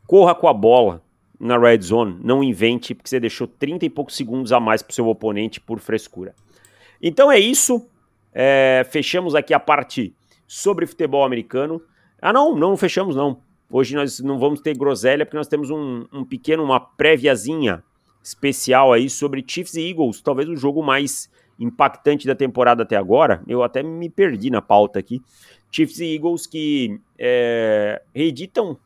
Corra 0.06 0.34
com 0.34 0.48
a 0.48 0.54
bola 0.54 1.02
na 1.38 1.58
red 1.58 1.82
zone, 1.82 2.18
não 2.22 2.42
invente, 2.42 2.94
porque 2.94 3.10
você 3.10 3.20
deixou 3.20 3.46
30 3.46 3.84
e 3.84 3.90
poucos 3.90 4.16
segundos 4.16 4.50
a 4.50 4.58
mais 4.58 4.80
para 4.80 4.92
o 4.92 4.94
seu 4.94 5.06
oponente 5.08 5.60
por 5.60 5.78
frescura. 5.78 6.34
Então 7.02 7.30
é 7.30 7.38
isso. 7.38 7.86
É, 8.32 8.86
fechamos 8.90 9.34
aqui 9.34 9.52
a 9.52 9.60
parte 9.60 10.14
sobre 10.46 10.86
futebol 10.86 11.22
americano. 11.22 11.82
Ah, 12.22 12.32
não, 12.32 12.56
não 12.56 12.76
fechamos, 12.78 13.14
não. 13.14 13.42
Hoje 13.70 13.94
nós 13.94 14.20
não 14.20 14.38
vamos 14.38 14.60
ter 14.60 14.74
groselha, 14.74 15.26
porque 15.26 15.36
nós 15.36 15.48
temos 15.48 15.68
um, 15.68 16.06
um 16.10 16.24
pequeno, 16.24 16.64
uma 16.64 16.80
préviazinha 16.80 17.84
especial 18.26 18.92
aí 18.92 19.08
sobre 19.08 19.44
Chiefs 19.46 19.74
e 19.74 19.88
Eagles, 19.88 20.20
talvez 20.20 20.48
o 20.48 20.56
jogo 20.56 20.82
mais 20.82 21.30
impactante 21.60 22.26
da 22.26 22.34
temporada 22.34 22.82
até 22.82 22.96
agora. 22.96 23.40
Eu 23.46 23.62
até 23.62 23.84
me 23.84 24.10
perdi 24.10 24.50
na 24.50 24.60
pauta 24.60 24.98
aqui. 24.98 25.22
Chiefs 25.70 26.00
e 26.00 26.14
Eagles 26.16 26.44
que 26.44 27.00
é, 27.16 28.02
reeditam 28.12 28.76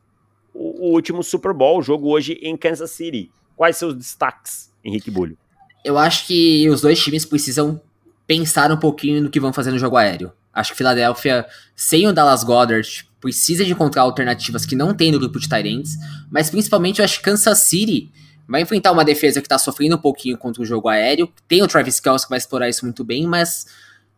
o, 0.53 0.89
o, 0.89 0.93
último 0.93 1.23
Super 1.23 1.53
Bowl, 1.53 1.81
jogo 1.81 2.07
hoje 2.09 2.33
em 2.33 2.55
Kansas 2.55 2.91
City. 2.91 3.31
Quais 3.55 3.77
seus 3.77 3.95
destaques, 3.95 4.71
Henrique 4.85 5.09
Bulho? 5.09 5.35
Eu 5.83 5.97
acho 5.97 6.27
que 6.27 6.69
os 6.69 6.81
dois 6.81 7.03
times 7.03 7.25
precisam 7.25 7.81
pensar 8.27 8.71
um 8.71 8.77
pouquinho 8.77 9.23
no 9.23 9.29
que 9.31 9.39
vão 9.39 9.51
fazer 9.51 9.71
no 9.71 9.79
jogo 9.79 9.97
aéreo. 9.97 10.31
Acho 10.53 10.71
que 10.71 10.77
Filadélfia, 10.77 11.47
sem 11.75 12.07
o 12.07 12.13
Dallas 12.13 12.43
Goddard, 12.43 13.07
precisa 13.19 13.65
de 13.65 13.71
encontrar 13.71 14.03
alternativas 14.03 14.65
que 14.65 14.75
não 14.75 14.93
tem 14.93 15.11
no 15.11 15.19
grupo 15.19 15.39
de 15.39 15.49
Tyrants, 15.49 15.97
mas 16.29 16.49
principalmente 16.49 16.99
eu 16.99 17.05
acho 17.05 17.17
que 17.17 17.23
Kansas 17.23 17.57
City 17.59 18.11
vai 18.47 18.61
enfrentar 18.61 18.91
uma 18.91 19.05
defesa 19.05 19.41
que 19.41 19.45
está 19.45 19.57
sofrendo 19.57 19.95
um 19.95 19.99
pouquinho 19.99 20.37
contra 20.37 20.61
o 20.61 20.65
jogo 20.65 20.87
aéreo. 20.89 21.31
Tem 21.47 21.61
o 21.61 21.67
Travis 21.67 21.99
Kelce 21.99 22.25
que 22.25 22.29
vai 22.29 22.37
explorar 22.37 22.69
isso 22.69 22.85
muito 22.85 23.03
bem, 23.03 23.25
mas 23.25 23.65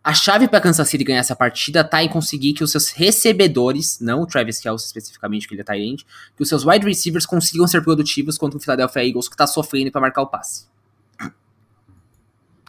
a 0.03 0.13
chave 0.13 0.47
para 0.47 0.59
Kansas 0.59 0.89
City 0.89 1.03
ganhar 1.03 1.19
essa 1.19 1.35
partida 1.35 1.83
tá 1.83 2.03
em 2.03 2.09
conseguir 2.09 2.53
que 2.53 2.63
os 2.63 2.71
seus 2.71 2.89
recebedores, 2.89 3.99
não 4.01 4.23
o 4.23 4.27
Travis 4.27 4.59
Kelce 4.59 4.85
especificamente, 4.85 5.47
que 5.47 5.53
ele 5.53 5.61
é 5.61 5.63
Tyrant, 5.63 6.01
que 6.35 6.43
os 6.43 6.49
seus 6.49 6.65
wide 6.65 6.85
receivers 6.85 7.25
consigam 7.25 7.65
ser 7.67 7.81
produtivos 7.81 8.37
contra 8.37 8.57
o 8.57 8.61
Philadelphia 8.61 9.07
Eagles 9.07 9.29
que 9.29 9.35
está 9.35 9.47
sofrendo 9.47 9.91
para 9.91 10.01
marcar 10.01 10.23
o 10.23 10.27
passe. 10.27 10.67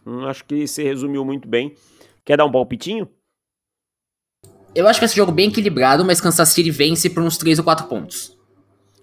Hum, 0.07 0.27
acho 0.27 0.45
que 0.45 0.67
você 0.67 0.85
resumiu 0.85 1.25
muito 1.25 1.49
bem. 1.49 1.75
Quer 2.25 2.37
dar 2.37 2.45
um 2.45 2.53
palpitinho? 2.53 3.09
Eu 4.75 4.87
acho 4.87 4.99
que 4.99 5.05
esse 5.05 5.17
jogo 5.17 5.33
bem 5.33 5.49
equilibrado, 5.49 6.05
mas 6.05 6.21
Kansas 6.21 6.49
City 6.51 6.71
vence 6.71 7.09
por 7.09 7.23
uns 7.23 7.37
3 7.37 7.59
ou 7.59 7.65
4 7.65 7.87
pontos. 7.87 8.34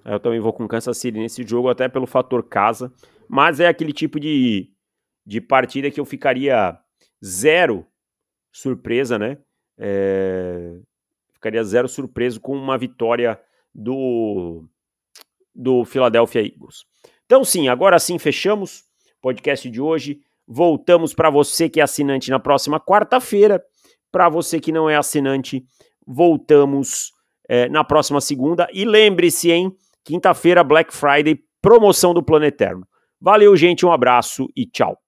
Eu 0.03 0.19
também 0.19 0.39
vou 0.39 0.53
com 0.53 0.67
Kansas 0.67 0.97
City 0.97 1.19
nesse 1.19 1.43
jogo, 1.43 1.69
até 1.69 1.87
pelo 1.87 2.07
fator 2.07 2.43
casa. 2.43 2.91
Mas 3.27 3.59
é 3.59 3.67
aquele 3.67 3.93
tipo 3.93 4.19
de, 4.19 4.69
de 5.25 5.39
partida 5.39 5.91
que 5.91 5.99
eu 5.99 6.05
ficaria 6.05 6.77
zero 7.23 7.85
surpresa, 8.51 9.17
né? 9.17 9.37
É, 9.77 10.75
ficaria 11.33 11.63
zero 11.63 11.87
surpreso 11.87 12.39
com 12.39 12.55
uma 12.55 12.77
vitória 12.77 13.39
do, 13.73 14.65
do 15.55 15.85
Philadelphia 15.85 16.41
Eagles. 16.41 16.85
Então, 17.25 17.43
sim, 17.43 17.67
agora 17.67 17.97
sim 17.99 18.19
fechamos 18.19 18.81
o 19.17 19.21
podcast 19.21 19.69
de 19.69 19.79
hoje. 19.79 20.19
Voltamos 20.47 21.13
para 21.13 21.29
você 21.29 21.69
que 21.69 21.79
é 21.79 21.83
assinante 21.83 22.29
na 22.29 22.39
próxima 22.39 22.79
quarta-feira. 22.79 23.63
Para 24.11 24.27
você 24.27 24.59
que 24.59 24.71
não 24.71 24.89
é 24.89 24.97
assinante, 24.97 25.65
voltamos 26.05 27.13
é, 27.47 27.69
na 27.69 27.83
próxima 27.83 28.19
segunda. 28.19 28.67
E 28.73 28.83
lembre-se, 28.83 29.49
hein? 29.49 29.75
Quinta-feira, 30.03 30.63
Black 30.63 30.93
Friday, 30.93 31.39
promoção 31.61 32.13
do 32.13 32.23
Plano 32.23 32.45
Eterno. 32.45 32.85
Valeu, 33.19 33.55
gente, 33.55 33.85
um 33.85 33.91
abraço 33.91 34.47
e 34.55 34.65
tchau. 34.65 35.00